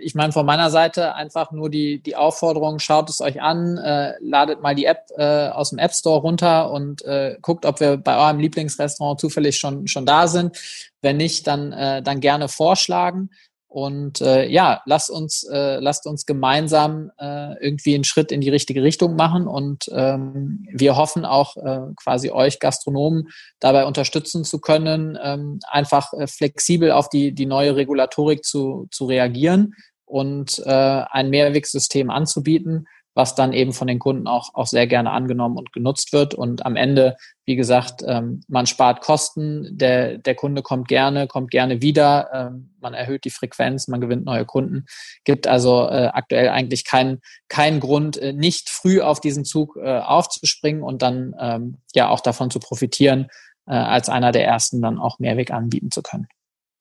ich 0.00 0.16
meine 0.16 0.32
von 0.32 0.44
meiner 0.44 0.68
Seite 0.68 1.14
einfach 1.14 1.52
nur 1.52 1.70
die, 1.70 2.02
die 2.02 2.16
Aufforderung, 2.16 2.80
schaut 2.80 3.08
es 3.08 3.20
euch 3.20 3.40
an, 3.40 3.78
äh, 3.78 4.14
ladet 4.20 4.60
mal 4.60 4.74
die 4.74 4.86
App 4.86 5.06
äh, 5.16 5.48
aus 5.50 5.70
dem 5.70 5.78
App 5.78 5.94
Store 5.94 6.20
runter 6.20 6.72
und 6.72 7.04
äh, 7.04 7.36
guckt, 7.40 7.64
ob 7.64 7.78
wir 7.78 7.96
bei 7.96 8.16
eurem 8.16 8.40
Lieblingsrestaurant 8.40 9.20
zufällig 9.20 9.56
schon, 9.56 9.86
schon 9.86 10.04
da 10.04 10.26
sind. 10.26 10.58
Wenn 11.00 11.16
nicht, 11.16 11.46
dann, 11.46 11.72
äh, 11.72 12.02
dann 12.02 12.18
gerne 12.18 12.48
vorschlagen. 12.48 13.30
Und 13.72 14.20
äh, 14.20 14.46
ja, 14.48 14.82
lasst 14.84 15.08
uns, 15.08 15.44
äh, 15.50 15.80
lasst 15.80 16.06
uns 16.06 16.26
gemeinsam 16.26 17.10
äh, 17.18 17.54
irgendwie 17.64 17.94
einen 17.94 18.04
Schritt 18.04 18.30
in 18.30 18.42
die 18.42 18.50
richtige 18.50 18.82
Richtung 18.82 19.16
machen. 19.16 19.46
Und 19.46 19.86
ähm, 19.94 20.66
wir 20.70 20.94
hoffen 20.94 21.24
auch 21.24 21.56
äh, 21.56 21.80
quasi 21.96 22.28
euch 22.28 22.58
Gastronomen 22.58 23.28
dabei 23.60 23.86
unterstützen 23.86 24.44
zu 24.44 24.60
können, 24.60 25.18
ähm, 25.22 25.60
einfach 25.70 26.12
äh, 26.12 26.26
flexibel 26.26 26.90
auf 26.90 27.08
die, 27.08 27.32
die 27.32 27.46
neue 27.46 27.74
Regulatorik 27.74 28.44
zu, 28.44 28.88
zu 28.90 29.06
reagieren 29.06 29.72
und 30.04 30.58
äh, 30.66 31.04
ein 31.10 31.30
Mehrwegsystem 31.30 32.10
anzubieten, 32.10 32.86
was 33.14 33.34
dann 33.34 33.52
eben 33.52 33.72
von 33.72 33.86
den 33.86 33.98
Kunden 33.98 34.26
auch, 34.26 34.50
auch 34.54 34.66
sehr 34.66 34.86
gerne 34.86 35.10
angenommen 35.10 35.58
und 35.58 35.72
genutzt 35.72 36.12
wird. 36.12 36.34
Und 36.34 36.64
am 36.64 36.76
Ende, 36.76 37.16
wie 37.44 37.56
gesagt, 37.56 38.02
ähm, 38.06 38.42
man 38.48 38.66
spart 38.66 39.00
Kosten, 39.00 39.68
der, 39.70 40.18
der 40.18 40.34
Kunde 40.34 40.62
kommt 40.62 40.88
gerne, 40.88 41.26
kommt 41.26 41.50
gerne 41.50 41.82
wieder, 41.82 42.30
ähm, 42.32 42.70
man 42.80 42.94
erhöht 42.94 43.24
die 43.24 43.30
Frequenz, 43.30 43.88
man 43.88 44.00
gewinnt 44.00 44.24
neue 44.24 44.44
Kunden. 44.44 44.86
Gibt 45.24 45.46
also 45.46 45.88
äh, 45.88 46.10
aktuell 46.12 46.48
eigentlich 46.48 46.84
keinen 46.84 47.20
keinen 47.48 47.80
Grund, 47.80 48.16
äh, 48.16 48.32
nicht 48.32 48.70
früh 48.70 49.00
auf 49.00 49.20
diesen 49.20 49.44
Zug 49.44 49.76
äh, 49.76 49.98
aufzuspringen 49.98 50.82
und 50.82 51.02
dann 51.02 51.34
ähm, 51.38 51.78
ja 51.94 52.08
auch 52.08 52.20
davon 52.20 52.50
zu 52.50 52.60
profitieren, 52.60 53.28
äh, 53.66 53.74
als 53.74 54.08
einer 54.08 54.32
der 54.32 54.46
ersten 54.46 54.80
dann 54.80 54.98
auch 54.98 55.18
Mehrweg 55.18 55.50
anbieten 55.50 55.90
zu 55.90 56.02
können. 56.02 56.28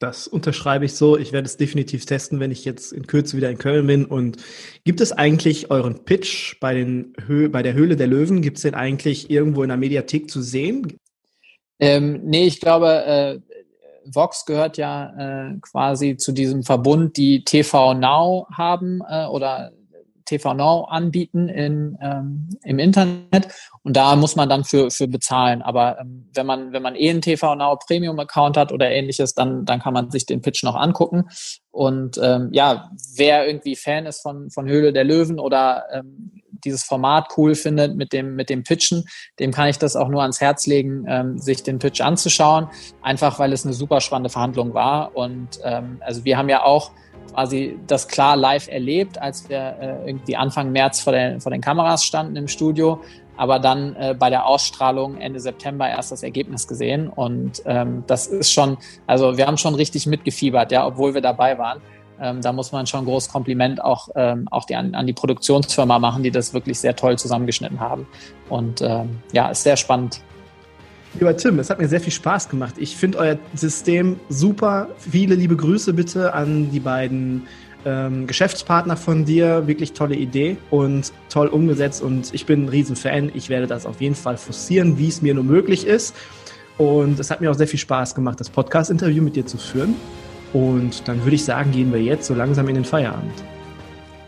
Das 0.01 0.27
unterschreibe 0.27 0.85
ich 0.85 0.95
so. 0.95 1.15
Ich 1.15 1.31
werde 1.31 1.45
es 1.45 1.57
definitiv 1.57 2.07
testen, 2.07 2.39
wenn 2.39 2.49
ich 2.49 2.65
jetzt 2.65 2.91
in 2.91 3.05
Kürze 3.05 3.37
wieder 3.37 3.51
in 3.51 3.59
Köln 3.59 3.85
bin. 3.85 4.05
Und 4.05 4.37
gibt 4.83 4.99
es 4.99 5.11
eigentlich 5.11 5.69
euren 5.69 6.03
Pitch 6.05 6.59
bei, 6.59 6.73
den 6.73 7.13
Hö 7.27 7.49
bei 7.49 7.61
der 7.61 7.75
Höhle 7.75 7.95
der 7.95 8.07
Löwen? 8.07 8.41
Gibt 8.41 8.57
es 8.57 8.63
den 8.63 8.73
eigentlich 8.73 9.29
irgendwo 9.29 9.61
in 9.61 9.69
der 9.69 9.77
Mediathek 9.77 10.31
zu 10.31 10.41
sehen? 10.41 10.97
Ähm, 11.79 12.21
nee, 12.23 12.47
ich 12.47 12.59
glaube, 12.59 13.05
äh, 13.05 13.39
Vox 14.11 14.45
gehört 14.47 14.77
ja 14.77 15.51
äh, 15.51 15.59
quasi 15.61 16.17
zu 16.17 16.31
diesem 16.31 16.63
Verbund, 16.63 17.15
die 17.15 17.43
TV 17.45 17.93
Now 17.93 18.47
haben 18.51 19.01
äh, 19.07 19.27
oder 19.27 19.71
TV 20.31 20.53
Now 20.53 20.85
anbieten 20.85 21.49
in, 21.49 21.97
ähm, 22.01 22.49
im 22.63 22.79
Internet 22.79 23.49
und 23.83 23.95
da 23.97 24.15
muss 24.15 24.35
man 24.35 24.47
dann 24.47 24.63
für, 24.63 24.89
für 24.91 25.07
bezahlen. 25.07 25.61
Aber 25.61 25.99
ähm, 25.99 26.29
wenn 26.33 26.45
man, 26.45 26.71
wenn 26.71 26.81
man 26.81 26.95
eh 26.95 27.09
einen 27.09 27.21
TV 27.21 27.55
Now 27.55 27.77
Premium 27.85 28.19
Account 28.19 28.57
hat 28.57 28.71
oder 28.71 28.89
ähnliches, 28.89 29.33
dann, 29.33 29.65
dann 29.65 29.79
kann 29.79 29.93
man 29.93 30.09
sich 30.11 30.25
den 30.25 30.41
Pitch 30.41 30.63
noch 30.63 30.75
angucken. 30.75 31.25
Und 31.71 32.19
ähm, 32.21 32.49
ja, 32.51 32.89
wer 33.15 33.47
irgendwie 33.47 33.75
Fan 33.75 34.05
ist 34.05 34.21
von, 34.21 34.49
von 34.51 34.67
Höhle 34.67 34.93
der 34.93 35.03
Löwen 35.03 35.39
oder 35.39 35.85
ähm, 35.91 36.41
dieses 36.63 36.83
Format 36.83 37.29
cool 37.37 37.55
findet 37.55 37.95
mit 37.95 38.13
dem, 38.13 38.35
mit 38.35 38.49
dem 38.49 38.63
Pitchen, 38.63 39.05
dem 39.39 39.51
kann 39.51 39.67
ich 39.67 39.77
das 39.77 39.95
auch 39.95 40.07
nur 40.07 40.21
ans 40.21 40.41
Herz 40.41 40.67
legen, 40.67 41.05
ähm, 41.07 41.37
sich 41.37 41.63
den 41.63 41.79
Pitch 41.79 42.01
anzuschauen. 42.01 42.67
Einfach 43.01 43.39
weil 43.39 43.53
es 43.53 43.65
eine 43.65 43.73
super 43.73 44.01
spannende 44.01 44.29
Verhandlung 44.29 44.73
war. 44.73 45.15
Und 45.15 45.59
ähm, 45.63 46.01
also 46.01 46.25
wir 46.25 46.37
haben 46.37 46.49
ja 46.49 46.63
auch 46.63 46.91
quasi 47.33 47.79
das 47.87 48.07
klar 48.07 48.35
live 48.35 48.67
erlebt, 48.67 49.17
als 49.21 49.49
wir 49.49 49.77
äh, 49.79 50.07
irgendwie 50.07 50.35
Anfang 50.35 50.71
März 50.71 51.01
vor, 51.01 51.13
der, 51.13 51.39
vor 51.39 51.51
den 51.51 51.61
Kameras 51.61 52.03
standen 52.03 52.35
im 52.35 52.47
Studio, 52.47 53.01
aber 53.37 53.59
dann 53.59 53.95
äh, 53.95 54.15
bei 54.17 54.29
der 54.29 54.45
Ausstrahlung 54.45 55.17
Ende 55.17 55.39
September 55.39 55.89
erst 55.89 56.11
das 56.11 56.23
Ergebnis 56.23 56.67
gesehen. 56.67 57.07
Und 57.09 57.61
ähm, 57.65 58.03
das 58.07 58.27
ist 58.27 58.51
schon, 58.51 58.77
also 59.07 59.37
wir 59.37 59.47
haben 59.47 59.57
schon 59.57 59.75
richtig 59.75 60.05
mitgefiebert, 60.05 60.71
ja, 60.71 60.85
obwohl 60.85 61.13
wir 61.13 61.21
dabei 61.21 61.57
waren. 61.57 61.81
Ähm, 62.21 62.41
da 62.41 62.53
muss 62.53 62.71
man 62.71 62.85
schon 62.85 63.01
ein 63.01 63.05
großes 63.05 63.31
Kompliment 63.31 63.83
auch, 63.83 64.09
ähm, 64.15 64.47
auch 64.51 64.65
die, 64.65 64.75
an, 64.75 64.93
an 64.93 65.07
die 65.07 65.13
Produktionsfirma 65.13 65.97
machen, 65.97 66.21
die 66.21 66.31
das 66.31 66.53
wirklich 66.53 66.79
sehr 66.79 66.95
toll 66.95 67.17
zusammengeschnitten 67.17 67.79
haben. 67.79 68.05
Und 68.47 68.81
ähm, 68.81 69.19
ja, 69.31 69.49
ist 69.49 69.63
sehr 69.63 69.75
spannend. 69.75 70.21
Lieber 71.15 71.35
Tim, 71.35 71.59
es 71.59 71.69
hat 71.69 71.79
mir 71.79 71.89
sehr 71.89 71.99
viel 71.99 72.13
Spaß 72.13 72.47
gemacht. 72.47 72.75
Ich 72.77 72.95
finde 72.95 73.17
euer 73.17 73.37
System 73.53 74.19
super. 74.29 74.87
Viele 74.97 75.35
liebe 75.35 75.57
Grüße 75.57 75.93
bitte 75.93 76.33
an 76.33 76.71
die 76.71 76.79
beiden 76.79 77.47
ähm, 77.85 78.27
Geschäftspartner 78.27 78.95
von 78.95 79.25
dir. 79.25 79.67
Wirklich 79.67 79.93
tolle 79.93 80.15
Idee 80.15 80.57
und 80.69 81.11
toll 81.27 81.47
umgesetzt. 81.47 82.01
Und 82.01 82.33
ich 82.33 82.45
bin 82.45 82.65
ein 82.65 82.69
Riesenfan. 82.69 83.31
Ich 83.33 83.49
werde 83.49 83.67
das 83.67 83.85
auf 83.85 83.99
jeden 83.99 84.15
Fall 84.15 84.37
forcieren, 84.37 84.97
wie 84.97 85.09
es 85.09 85.21
mir 85.21 85.33
nur 85.33 85.43
möglich 85.43 85.85
ist. 85.85 86.15
Und 86.77 87.19
es 87.19 87.29
hat 87.29 87.41
mir 87.41 87.51
auch 87.51 87.55
sehr 87.55 87.67
viel 87.67 87.79
Spaß 87.79 88.15
gemacht, 88.15 88.39
das 88.39 88.49
Podcast-Interview 88.49 89.21
mit 89.21 89.35
dir 89.35 89.45
zu 89.45 89.57
führen. 89.57 89.95
Und 90.53 91.07
dann 91.07 91.23
würde 91.23 91.35
ich 91.35 91.45
sagen, 91.45 91.71
gehen 91.71 91.93
wir 91.93 92.01
jetzt 92.01 92.27
so 92.27 92.33
langsam 92.33 92.67
in 92.67 92.75
den 92.75 92.85
Feierabend. 92.85 93.33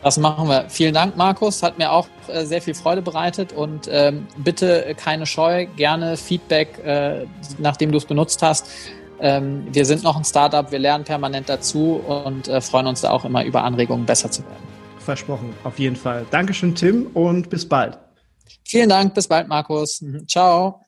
Das 0.04 0.18
machen 0.18 0.50
wir. 0.50 0.66
Vielen 0.70 0.94
Dank, 0.94 1.16
Markus. 1.16 1.64
Hat 1.64 1.78
mir 1.78 1.92
auch 1.92 2.08
äh, 2.28 2.46
sehr 2.46 2.62
viel 2.62 2.74
Freude 2.74 3.02
bereitet 3.02 3.54
und 3.54 3.88
ähm, 3.90 4.28
bitte 4.38 4.96
keine 4.98 5.26
Scheu, 5.26 5.66
gerne 5.78 6.18
Feedback, 6.18 6.78
äh, 6.84 7.26
nachdem 7.58 7.92
du 7.92 7.98
es 7.98 8.06
benutzt 8.06 8.42
hast. 8.42 8.70
Ähm, 9.22 9.66
wir 9.72 9.86
sind 9.86 10.04
noch 10.04 10.18
ein 10.18 10.26
Startup, 10.26 10.70
wir 10.70 10.80
lernen 10.80 11.06
permanent 11.06 11.48
dazu 11.48 12.02
und 12.06 12.50
äh, 12.50 12.60
freuen 12.60 12.88
uns 12.88 13.02
da 13.02 13.12
auch 13.12 13.24
immer 13.24 13.46
über 13.46 13.64
Anregungen, 13.64 14.06
besser 14.06 14.30
zu 14.30 14.44
werden. 14.44 14.68
Versprochen, 15.00 15.54
auf 15.64 15.80
jeden 15.80 15.96
Fall. 15.96 16.26
Dankeschön, 16.32 16.76
Tim, 16.76 17.08
und 17.14 17.50
bis 17.50 17.68
bald. 17.68 17.98
Vielen 18.66 18.90
Dank, 18.90 19.14
bis 19.14 19.28
bald, 19.28 19.48
Markus. 19.48 20.04
Ciao. 20.28 20.82